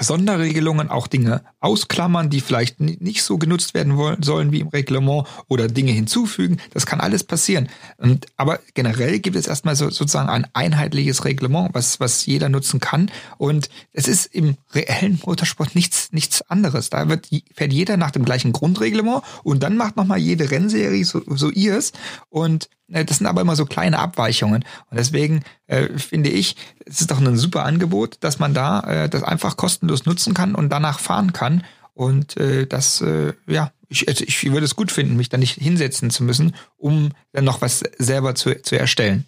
Sonderregelungen 0.00 0.90
auch 0.90 1.06
Dinge 1.06 1.42
ausklammern, 1.60 2.28
die 2.28 2.40
vielleicht 2.40 2.80
nicht 2.80 3.22
so 3.22 3.38
genutzt 3.38 3.74
werden 3.74 3.96
wollen, 3.96 4.22
sollen 4.22 4.50
wie 4.50 4.60
im 4.60 4.68
Reglement 4.68 5.26
oder 5.48 5.68
Dinge 5.68 5.92
hinzufügen. 5.92 6.58
Das 6.72 6.84
kann 6.84 7.00
alles 7.00 7.22
passieren. 7.22 7.68
Und, 7.98 8.26
aber 8.36 8.58
generell 8.74 9.20
gibt 9.20 9.36
es 9.36 9.46
erstmal 9.46 9.76
so, 9.76 9.90
sozusagen 9.90 10.28
ein 10.28 10.46
einheitliches 10.52 11.24
Reglement, 11.24 11.70
was, 11.74 12.00
was 12.00 12.26
jeder 12.26 12.48
nutzen 12.48 12.80
kann. 12.80 13.10
Und 13.38 13.68
es 13.92 14.08
ist 14.08 14.26
im 14.26 14.56
reellen 14.72 15.20
Motorsport 15.24 15.76
nichts, 15.76 16.12
nichts 16.12 16.42
anderes. 16.42 16.90
Da 16.90 17.08
wird, 17.08 17.28
fährt 17.54 17.72
jeder 17.72 17.96
nach 17.96 18.10
dem 18.10 18.24
gleichen 18.24 18.52
Grundreglement 18.52 19.22
und 19.44 19.62
dann 19.62 19.76
macht 19.76 19.96
nochmal 19.96 20.18
jede 20.18 20.50
Rennserie 20.50 21.04
so, 21.04 21.22
so 21.26 21.50
ihrs. 21.50 21.92
Und 22.30 22.68
äh, 22.90 23.04
das 23.04 23.18
sind 23.18 23.26
aber 23.26 23.40
immer 23.40 23.56
so 23.56 23.64
kleine 23.64 23.98
Abweichungen. 23.98 24.64
Und 24.90 24.96
deswegen 24.96 25.42
äh, 25.66 25.98
finde 25.98 26.30
ich, 26.30 26.56
es 26.86 27.00
ist 27.00 27.10
doch 27.10 27.20
ein 27.20 27.36
super 27.36 27.64
Angebot, 27.64 28.18
dass 28.20 28.38
man 28.38 28.54
da 28.54 28.80
äh, 28.80 29.08
das 29.08 29.22
einfach 29.22 29.56
kostenlos 29.56 30.06
nutzen 30.06 30.34
kann 30.34 30.54
und 30.54 30.70
danach 30.70 30.98
fahren 30.98 31.32
kann. 31.32 31.64
Und 31.94 32.36
äh, 32.36 32.66
das, 32.66 33.00
äh, 33.00 33.34
ja, 33.46 33.72
ich, 33.88 34.08
also 34.08 34.24
ich 34.24 34.44
würde 34.50 34.64
es 34.64 34.76
gut 34.76 34.90
finden, 34.90 35.16
mich 35.16 35.28
da 35.28 35.38
nicht 35.38 35.60
hinsetzen 35.60 36.10
zu 36.10 36.24
müssen, 36.24 36.54
um 36.76 37.10
dann 37.32 37.44
noch 37.44 37.60
was 37.60 37.82
selber 37.98 38.34
zu, 38.34 38.60
zu 38.62 38.78
erstellen. 38.78 39.26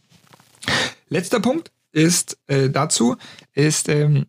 Letzter 1.08 1.40
Punkt 1.40 1.70
ist 1.92 2.38
äh, 2.48 2.68
dazu, 2.68 3.16
ist, 3.54 3.88
ähm, 3.88 4.26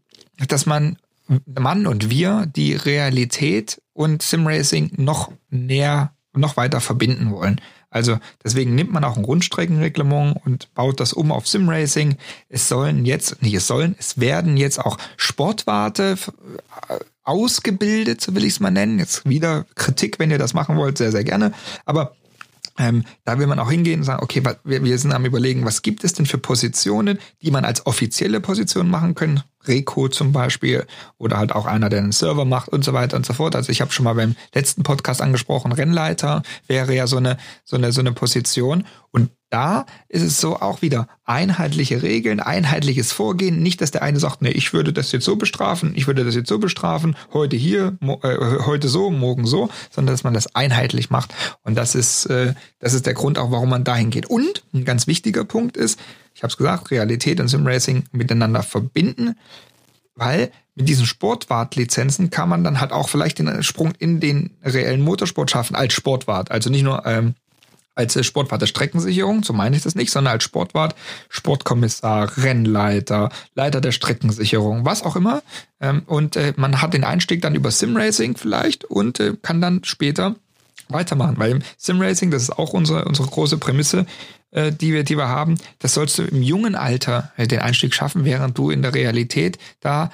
dass 0.47 0.65
man 0.65 0.97
Mann 1.45 1.87
und 1.87 2.09
wir 2.09 2.45
die 2.45 2.73
Realität 2.73 3.81
und 3.93 4.21
Simracing 4.21 4.91
noch 4.97 5.31
näher, 5.49 6.13
noch 6.33 6.55
weiter 6.55 6.79
verbinden 6.79 7.31
wollen. 7.31 7.59
Also 7.89 8.19
deswegen 8.43 8.75
nimmt 8.75 8.91
man 8.91 9.03
auch 9.03 9.17
ein 9.17 9.25
Rundstreckenreglement 9.25 10.37
und 10.45 10.73
baut 10.73 10.99
das 10.99 11.13
um 11.13 11.31
auf 11.31 11.47
Simracing. 11.47 12.17
Es 12.49 12.67
sollen 12.67 13.05
jetzt, 13.05 13.41
nicht 13.41 13.53
es 13.53 13.67
sollen, 13.67 13.95
es 13.97 14.19
werden 14.19 14.57
jetzt 14.57 14.79
auch 14.79 14.97
Sportwarte 15.15 16.17
äh, 16.89 16.99
ausgebildet, 17.23 18.21
so 18.21 18.35
will 18.35 18.43
ich 18.43 18.53
es 18.53 18.59
mal 18.59 18.71
nennen. 18.71 18.99
Jetzt 18.99 19.27
wieder 19.27 19.65
Kritik, 19.75 20.19
wenn 20.19 20.31
ihr 20.31 20.37
das 20.37 20.53
machen 20.53 20.77
wollt, 20.77 20.97
sehr, 20.97 21.11
sehr 21.11 21.23
gerne. 21.23 21.53
Aber 21.85 22.15
ähm, 22.77 23.03
da 23.23 23.39
will 23.39 23.47
man 23.47 23.59
auch 23.59 23.69
hingehen 23.69 24.01
und 24.01 24.05
sagen, 24.05 24.23
okay, 24.23 24.43
wir, 24.63 24.83
wir 24.83 24.97
sind 24.97 25.13
am 25.13 25.25
überlegen, 25.25 25.65
was 25.65 25.81
gibt 25.81 26.03
es 26.03 26.13
denn 26.13 26.25
für 26.25 26.37
Positionen, 26.37 27.19
die 27.41 27.51
man 27.51 27.65
als 27.65 27.85
offizielle 27.85 28.39
Position 28.39 28.89
machen 28.89 29.15
können. 29.15 29.43
Reco 29.67 30.07
zum 30.07 30.31
Beispiel 30.31 30.85
oder 31.17 31.37
halt 31.37 31.51
auch 31.51 31.65
einer, 31.65 31.89
der 31.89 31.99
einen 31.99 32.11
Server 32.11 32.45
macht 32.45 32.69
und 32.69 32.83
so 32.85 32.93
weiter 32.93 33.17
und 33.17 33.25
so 33.25 33.33
fort. 33.33 33.55
Also 33.55 33.71
ich 33.71 33.81
habe 33.81 33.91
schon 33.91 34.05
mal 34.05 34.13
beim 34.13 34.35
letzten 34.53 34.83
Podcast 34.83 35.21
angesprochen, 35.21 35.71
Rennleiter 35.71 36.43
wäre 36.67 36.93
ja 36.95 37.07
so 37.07 37.17
eine 37.17 37.37
so 37.63 37.75
eine 37.75 37.91
so 37.91 37.99
eine 37.99 38.13
Position 38.13 38.85
und 39.11 39.29
da 39.49 39.85
ist 40.09 40.23
es 40.23 40.41
so 40.41 40.57
auch 40.57 40.81
wieder 40.81 41.07
einheitliche 41.23 42.01
Regeln, 42.03 42.39
einheitliches 42.39 43.11
Vorgehen. 43.11 43.61
Nicht, 43.61 43.81
dass 43.81 43.91
der 43.91 44.01
eine 44.01 44.19
sagt, 44.19 44.41
nee, 44.41 44.49
ich 44.49 44.73
würde 44.73 44.91
das 44.91 45.11
jetzt 45.11 45.25
so 45.25 45.35
bestrafen, 45.37 45.93
ich 45.95 46.07
würde 46.07 46.25
das 46.25 46.35
jetzt 46.35 46.49
so 46.49 46.59
bestrafen, 46.59 47.15
heute 47.33 47.55
hier, 47.55 47.97
äh, 48.01 48.65
heute 48.65 48.89
so, 48.89 49.09
morgen 49.09 49.45
so, 49.45 49.69
sondern 49.89 50.13
dass 50.13 50.23
man 50.23 50.33
das 50.33 50.53
einheitlich 50.55 51.09
macht. 51.09 51.33
Und 51.63 51.75
das 51.75 51.95
ist, 51.95 52.25
äh, 52.25 52.53
das 52.79 52.93
ist 52.93 53.05
der 53.05 53.13
Grund 53.13 53.37
auch, 53.37 53.51
warum 53.51 53.69
man 53.69 53.83
dahin 53.83 54.09
geht. 54.09 54.25
Und 54.25 54.63
ein 54.73 54.85
ganz 54.85 55.07
wichtiger 55.07 55.45
Punkt 55.45 55.77
ist, 55.77 55.99
ich 56.33 56.43
habe 56.43 56.51
es 56.51 56.57
gesagt, 56.57 56.91
Realität 56.91 57.39
und 57.39 57.47
Simracing 57.47 58.03
miteinander 58.11 58.63
verbinden. 58.63 59.35
weil 60.19 60.51
mit 60.75 60.89
diesen 60.89 61.05
Sportwart-Lizenzen 61.05 62.29
kann 62.29 62.49
man 62.49 62.63
dann 62.63 62.79
halt 62.79 62.91
auch 62.91 63.09
vielleicht 63.09 63.39
den 63.39 63.63
Sprung 63.63 63.93
in 63.97 64.19
den 64.19 64.57
reellen 64.63 65.01
Motorsport 65.01 65.49
schaffen 65.49 65.75
als 65.75 65.93
Sportwart. 65.93 66.51
Also 66.51 66.69
nicht 66.69 66.83
nur 66.83 67.05
ähm, 67.05 67.33
als 67.97 68.25
Sportwart 68.25 68.61
der 68.61 68.67
Streckensicherung, 68.67 69.43
so 69.43 69.53
meine 69.53 69.75
ich 69.75 69.83
das 69.83 69.95
nicht, 69.95 70.11
sondern 70.11 70.33
als 70.33 70.43
Sportwart, 70.43 70.95
Sportkommissar, 71.29 72.37
Rennleiter, 72.37 73.29
Leiter 73.55 73.81
der 73.81 73.91
Streckensicherung, 73.91 74.85
was 74.85 75.03
auch 75.03 75.15
immer. 75.15 75.41
Ähm, 75.81 76.03
und 76.05 76.35
äh, 76.35 76.53
man 76.57 76.81
hat 76.81 76.93
den 76.93 77.03
Einstieg 77.03 77.41
dann 77.41 77.55
über 77.55 77.71
Simracing 77.71 78.37
vielleicht 78.37 78.85
und 78.85 79.19
äh, 79.19 79.33
kann 79.41 79.61
dann 79.61 79.83
später 79.83 80.35
weitermachen. 80.89 81.35
Weil 81.37 81.51
im 81.51 81.61
Simracing, 81.77 82.31
das 82.31 82.43
ist 82.43 82.51
auch 82.51 82.73
unsere, 82.73 83.05
unsere 83.05 83.27
große 83.27 83.57
Prämisse, 83.57 84.05
äh, 84.51 84.71
die, 84.71 84.93
wir, 84.93 85.03
die 85.03 85.17
wir 85.17 85.27
haben, 85.27 85.57
das 85.79 85.93
sollst 85.93 86.17
du 86.19 86.23
im 86.23 86.41
jungen 86.41 86.75
Alter 86.75 87.31
äh, 87.35 87.47
den 87.47 87.59
Einstieg 87.59 87.93
schaffen, 87.93 88.25
während 88.25 88.57
du 88.57 88.69
in 88.69 88.81
der 88.81 88.93
Realität 88.93 89.57
da 89.79 90.11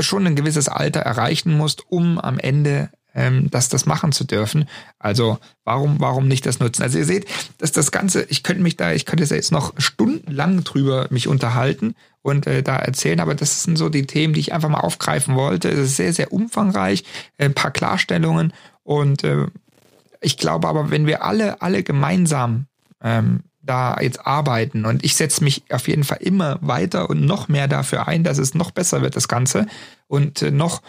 schon 0.00 0.26
ein 0.26 0.36
gewisses 0.36 0.68
Alter 0.68 1.00
erreichen 1.00 1.56
musst, 1.56 1.90
um 1.90 2.18
am 2.18 2.38
Ende 2.38 2.90
ähm, 3.14 3.48
das, 3.50 3.68
das 3.68 3.86
machen 3.86 4.12
zu 4.12 4.24
dürfen. 4.24 4.68
Also 4.98 5.38
warum, 5.64 6.00
warum 6.00 6.28
nicht 6.28 6.46
das 6.46 6.60
nutzen? 6.60 6.82
Also 6.82 6.98
ihr 6.98 7.04
seht, 7.04 7.26
dass 7.58 7.72
das 7.72 7.92
Ganze, 7.92 8.24
ich 8.24 8.42
könnte 8.42 8.62
mich 8.62 8.76
da, 8.76 8.92
ich 8.92 9.06
könnte 9.06 9.24
jetzt 9.24 9.52
noch 9.52 9.74
stundenlang 9.78 10.64
drüber 10.64 11.06
mich 11.10 11.28
unterhalten 11.28 11.94
und 12.22 12.46
äh, 12.46 12.62
da 12.62 12.76
erzählen, 12.76 13.20
aber 13.20 13.34
das 13.34 13.62
sind 13.62 13.76
so 13.76 13.88
die 13.88 14.06
Themen, 14.06 14.34
die 14.34 14.40
ich 14.40 14.52
einfach 14.52 14.68
mal 14.68 14.80
aufgreifen 14.80 15.34
wollte. 15.34 15.68
Es 15.68 15.78
ist 15.78 15.96
sehr, 15.96 16.12
sehr 16.12 16.32
umfangreich, 16.32 17.04
äh, 17.38 17.46
ein 17.46 17.54
paar 17.54 17.70
Klarstellungen 17.70 18.52
und 18.82 19.24
äh, 19.24 19.46
ich 20.20 20.36
glaube 20.36 20.68
aber, 20.68 20.90
wenn 20.90 21.06
wir 21.06 21.24
alle, 21.24 21.60
alle 21.62 21.82
gemeinsam 21.82 22.66
ähm, 23.02 23.40
da 23.62 23.96
jetzt 24.00 24.26
arbeiten. 24.26 24.84
Und 24.84 25.04
ich 25.04 25.14
setze 25.14 25.44
mich 25.44 25.62
auf 25.70 25.88
jeden 25.88 26.04
Fall 26.04 26.18
immer 26.20 26.58
weiter 26.60 27.08
und 27.08 27.24
noch 27.24 27.48
mehr 27.48 27.68
dafür 27.68 28.08
ein, 28.08 28.24
dass 28.24 28.38
es 28.38 28.54
noch 28.54 28.70
besser 28.70 29.02
wird, 29.02 29.16
das 29.16 29.28
Ganze. 29.28 29.66
Und 30.08 30.42
äh, 30.42 30.50
noch 30.50 30.82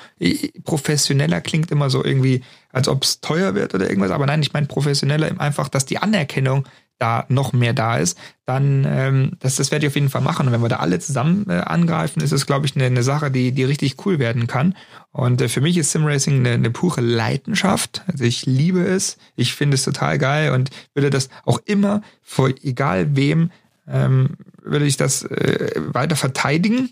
professioneller 0.64 1.40
klingt 1.42 1.72
immer 1.72 1.90
so 1.90 2.04
irgendwie, 2.04 2.44
als 2.72 2.88
ob 2.88 3.04
es 3.04 3.22
teuer 3.22 3.56
wird 3.56 3.74
oder 3.74 3.88
irgendwas, 3.88 4.12
aber 4.12 4.26
nein, 4.26 4.42
ich 4.42 4.54
meine 4.54 4.68
professioneller 4.68 5.40
einfach, 5.40 5.70
dass 5.70 5.86
die 5.86 6.00
Anerkennung 6.00 6.68
da 7.00 7.26
noch 7.28 7.54
mehr 7.54 7.74
da 7.74 7.98
ist, 7.98 8.18
dann 8.46 8.86
ähm, 8.88 9.32
das, 9.40 9.56
das 9.56 9.72
werde 9.72 9.86
ich 9.86 9.92
auf 9.92 9.96
jeden 9.96 10.10
Fall 10.10 10.22
machen. 10.22 10.48
Und 10.48 10.54
wenn 10.54 10.62
wir 10.62 10.70
da 10.70 10.78
alle 10.78 11.00
zusammen 11.00 11.46
äh, 11.50 11.54
angreifen, 11.54 12.22
ist 12.22 12.32
es, 12.32 12.46
glaube 12.46 12.66
ich, 12.66 12.76
eine, 12.76 12.86
eine 12.86 13.04
Sache, 13.04 13.32
die, 13.32 13.52
die 13.52 13.64
richtig 13.64 14.06
cool 14.06 14.20
werden 14.20 14.48
kann. 14.48 14.76
Und 15.12 15.42
äh, 15.42 15.50
für 15.50 15.62
mich 15.62 15.78
ist 15.78 15.92
Simracing 15.92 16.40
eine, 16.40 16.52
eine 16.52 16.72
pure 16.72 17.02
Leidenschaft. 17.02 18.04
Also 18.08 18.24
ich 18.24 18.46
liebe 18.46 18.82
es, 18.82 19.18
ich 19.36 19.54
finde 19.54 19.76
es 19.76 19.84
total 19.84 20.18
geil 20.18 20.52
und 20.52 20.70
würde 20.94 21.10
das 21.10 21.30
auch 21.46 21.60
immer 21.66 22.02
vor 22.22 22.50
egal 22.62 23.16
wem 23.16 23.52
ähm, 23.88 24.38
würde 24.62 24.86
ich 24.86 24.98
das 24.98 25.24
äh, 25.24 25.72
weiter 25.76 26.16
verteidigen 26.16 26.92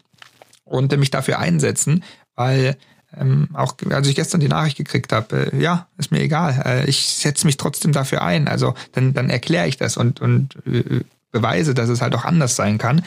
und 0.64 0.92
äh, 0.92 0.98
mich 0.98 1.12
dafür 1.12 1.40
einsetzen, 1.40 2.04
weil 2.36 2.78
ähm, 3.18 3.50
auch 3.54 3.76
als 3.90 4.08
ich 4.08 4.16
gestern 4.16 4.40
die 4.40 4.48
Nachricht 4.48 4.78
gekriegt 4.78 5.12
habe, 5.12 5.52
äh, 5.52 5.62
ja, 5.62 5.88
ist 5.98 6.12
mir 6.12 6.22
egal, 6.22 6.62
äh, 6.66 6.90
ich 6.90 7.08
setze 7.08 7.46
mich 7.46 7.58
trotzdem 7.58 7.92
dafür 7.92 8.22
ein. 8.22 8.48
Also 8.48 8.74
dann, 8.94 9.14
dann 9.14 9.30
erkläre 9.30 9.68
ich 9.68 9.78
das 9.78 9.98
und, 9.98 10.22
und 10.22 10.56
äh, 10.66 11.02
beweise, 11.32 11.74
dass 11.74 11.90
es 11.90 12.02
halt 12.02 12.16
auch 12.16 12.26
anders 12.26 12.56
sein 12.56 12.78
kann. 12.78 13.04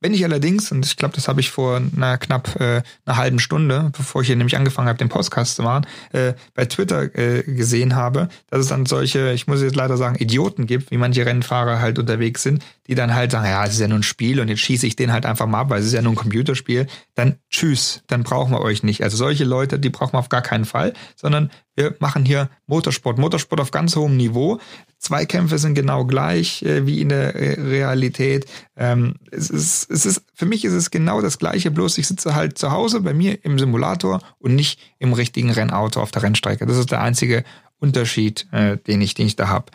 Wenn 0.00 0.14
ich 0.14 0.24
allerdings, 0.24 0.70
und 0.70 0.86
ich 0.86 0.96
glaube, 0.96 1.16
das 1.16 1.26
habe 1.26 1.40
ich 1.40 1.50
vor 1.50 1.76
einer 1.76 2.18
knapp 2.18 2.60
äh, 2.60 2.82
einer 3.04 3.16
halben 3.16 3.38
Stunde, 3.40 3.90
bevor 3.96 4.22
ich 4.22 4.28
hier 4.28 4.36
nämlich 4.36 4.56
angefangen 4.56 4.88
habe, 4.88 4.98
den 4.98 5.08
Podcast 5.08 5.56
zu 5.56 5.62
machen, 5.62 5.86
äh, 6.12 6.34
bei 6.54 6.66
Twitter 6.66 7.14
äh, 7.18 7.42
gesehen 7.42 7.96
habe, 7.96 8.28
dass 8.48 8.60
es 8.60 8.68
dann 8.68 8.86
solche, 8.86 9.32
ich 9.32 9.48
muss 9.48 9.60
jetzt 9.60 9.74
leider 9.74 9.96
sagen, 9.96 10.14
Idioten 10.16 10.66
gibt, 10.66 10.92
wie 10.92 10.98
manche 10.98 11.26
Rennfahrer 11.26 11.80
halt 11.80 11.98
unterwegs 11.98 12.44
sind, 12.44 12.64
die 12.86 12.94
dann 12.94 13.14
halt 13.14 13.32
sagen, 13.32 13.46
ja, 13.46 13.64
es 13.64 13.74
ist 13.74 13.80
ja 13.80 13.88
nur 13.88 13.98
ein 13.98 14.04
Spiel 14.04 14.40
und 14.40 14.48
jetzt 14.48 14.60
schieße 14.60 14.86
ich 14.86 14.94
den 14.94 15.12
halt 15.12 15.26
einfach 15.26 15.46
mal 15.46 15.60
ab, 15.60 15.70
weil 15.70 15.80
es 15.80 15.86
ist 15.86 15.94
ja 15.94 16.02
nur 16.02 16.12
ein 16.12 16.16
Computerspiel, 16.16 16.86
dann 17.16 17.36
tschüss, 17.50 18.02
dann 18.06 18.22
brauchen 18.22 18.52
wir 18.52 18.60
euch 18.60 18.84
nicht. 18.84 19.02
Also 19.02 19.16
solche 19.16 19.44
Leute, 19.44 19.80
die 19.80 19.90
brauchen 19.90 20.12
wir 20.14 20.20
auf 20.20 20.28
gar 20.28 20.42
keinen 20.42 20.64
Fall, 20.64 20.92
sondern 21.16 21.50
wir 21.78 21.94
machen 22.00 22.24
hier 22.24 22.50
Motorsport, 22.66 23.18
Motorsport 23.18 23.60
auf 23.60 23.70
ganz 23.70 23.94
hohem 23.94 24.16
Niveau. 24.16 24.58
Zweikämpfe 24.98 25.58
sind 25.58 25.74
genau 25.74 26.04
gleich 26.04 26.62
äh, 26.64 26.86
wie 26.86 27.00
in 27.00 27.10
der 27.10 27.36
äh, 27.36 27.60
Realität. 27.60 28.46
Ähm, 28.76 29.14
es 29.30 29.48
ist, 29.48 29.88
es 29.88 30.04
ist, 30.04 30.22
für 30.34 30.46
mich 30.46 30.64
ist 30.64 30.72
es 30.72 30.90
genau 30.90 31.20
das 31.20 31.38
Gleiche, 31.38 31.70
bloß 31.70 31.98
ich 31.98 32.08
sitze 32.08 32.34
halt 32.34 32.58
zu 32.58 32.72
Hause 32.72 33.00
bei 33.00 33.14
mir 33.14 33.44
im 33.44 33.60
Simulator 33.60 34.20
und 34.40 34.56
nicht 34.56 34.80
im 34.98 35.12
richtigen 35.12 35.50
Rennauto 35.50 36.02
auf 36.02 36.10
der 36.10 36.24
Rennstrecke. 36.24 36.66
Das 36.66 36.76
ist 36.76 36.90
der 36.90 37.00
einzige 37.00 37.44
Unterschied, 37.78 38.48
äh, 38.50 38.76
den 38.76 39.00
ich, 39.00 39.14
den 39.14 39.28
ich 39.28 39.36
da 39.36 39.48
habe. 39.48 39.66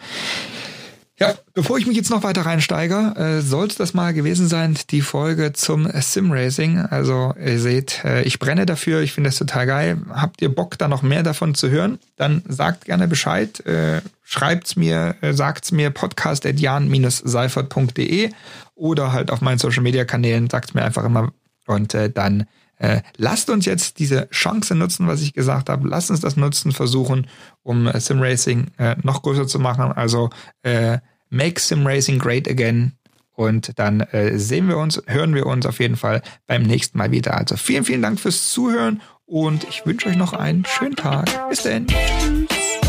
Ja, 1.29 1.35
bevor 1.53 1.77
ich 1.77 1.87
mich 1.87 1.95
jetzt 1.97 2.09
noch 2.09 2.23
weiter 2.23 2.45
reinsteige, 2.45 3.13
äh, 3.15 3.41
sollte 3.41 3.77
das 3.77 3.93
mal 3.93 4.13
gewesen 4.13 4.47
sein, 4.47 4.77
die 4.89 5.01
Folge 5.01 5.51
zum 5.53 5.89
Simracing. 5.93 6.79
Also 6.79 7.33
ihr 7.39 7.59
seht, 7.59 8.03
äh, 8.03 8.23
ich 8.23 8.39
brenne 8.39 8.65
dafür, 8.65 9.01
ich 9.01 9.13
finde 9.13 9.29
das 9.29 9.37
total 9.37 9.65
geil. 9.65 9.97
Habt 10.09 10.41
ihr 10.41 10.53
Bock, 10.53 10.77
da 10.77 10.87
noch 10.87 11.01
mehr 11.01 11.23
davon 11.23 11.55
zu 11.55 11.69
hören? 11.69 11.99
Dann 12.15 12.43
sagt 12.47 12.85
gerne 12.85 13.07
Bescheid, 13.07 13.65
äh, 13.65 14.01
schreibt's 14.23 14.75
mir, 14.75 15.15
äh, 15.21 15.33
sagt's 15.33 15.71
mir 15.71 15.89
podcast.jan-seifert.de 15.89 18.29
oder 18.75 19.13
halt 19.13 19.31
auf 19.31 19.41
meinen 19.41 19.59
Social 19.59 19.83
Media 19.83 20.05
Kanälen, 20.05 20.49
sagt's 20.49 20.73
mir 20.73 20.83
einfach 20.83 21.03
immer 21.03 21.31
und 21.65 21.93
äh, 21.93 22.09
dann 22.09 22.45
äh, 22.77 23.01
lasst 23.17 23.49
uns 23.49 23.65
jetzt 23.65 23.99
diese 23.99 24.29
Chance 24.29 24.75
nutzen, 24.75 25.07
was 25.07 25.21
ich 25.21 25.33
gesagt 25.33 25.69
habe. 25.69 25.87
Lasst 25.87 26.09
uns 26.09 26.21
das 26.21 26.35
nutzen, 26.35 26.71
versuchen, 26.71 27.27
um 27.61 27.87
äh, 27.87 27.99
Simracing 27.99 28.71
äh, 28.77 28.95
noch 29.03 29.21
größer 29.21 29.47
zu 29.47 29.59
machen. 29.59 29.91
Also 29.91 30.29
äh, 30.63 30.97
Make 31.33 31.59
Sim 31.59 31.85
Racing 31.85 32.19
Great 32.19 32.49
Again. 32.49 32.93
Und 33.35 33.79
dann 33.79 34.01
äh, 34.01 34.37
sehen 34.37 34.67
wir 34.67 34.77
uns, 34.77 35.01
hören 35.07 35.33
wir 35.33 35.47
uns 35.47 35.65
auf 35.65 35.79
jeden 35.79 35.95
Fall 35.95 36.21
beim 36.45 36.61
nächsten 36.61 36.97
Mal 36.99 37.11
wieder. 37.11 37.35
Also 37.35 37.57
vielen, 37.57 37.83
vielen 37.83 38.03
Dank 38.03 38.19
fürs 38.19 38.51
Zuhören 38.51 39.01
und 39.25 39.63
ich 39.67 39.85
wünsche 39.85 40.07
euch 40.07 40.17
noch 40.17 40.33
einen 40.33 40.65
schönen 40.65 40.95
Tag. 40.95 41.49
Bis 41.49 41.63
dann. 41.63 41.87
Tschüss. 41.87 42.79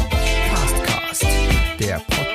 Fastcast, 0.51 1.27
der 1.81 1.99
Podcast 2.01 2.34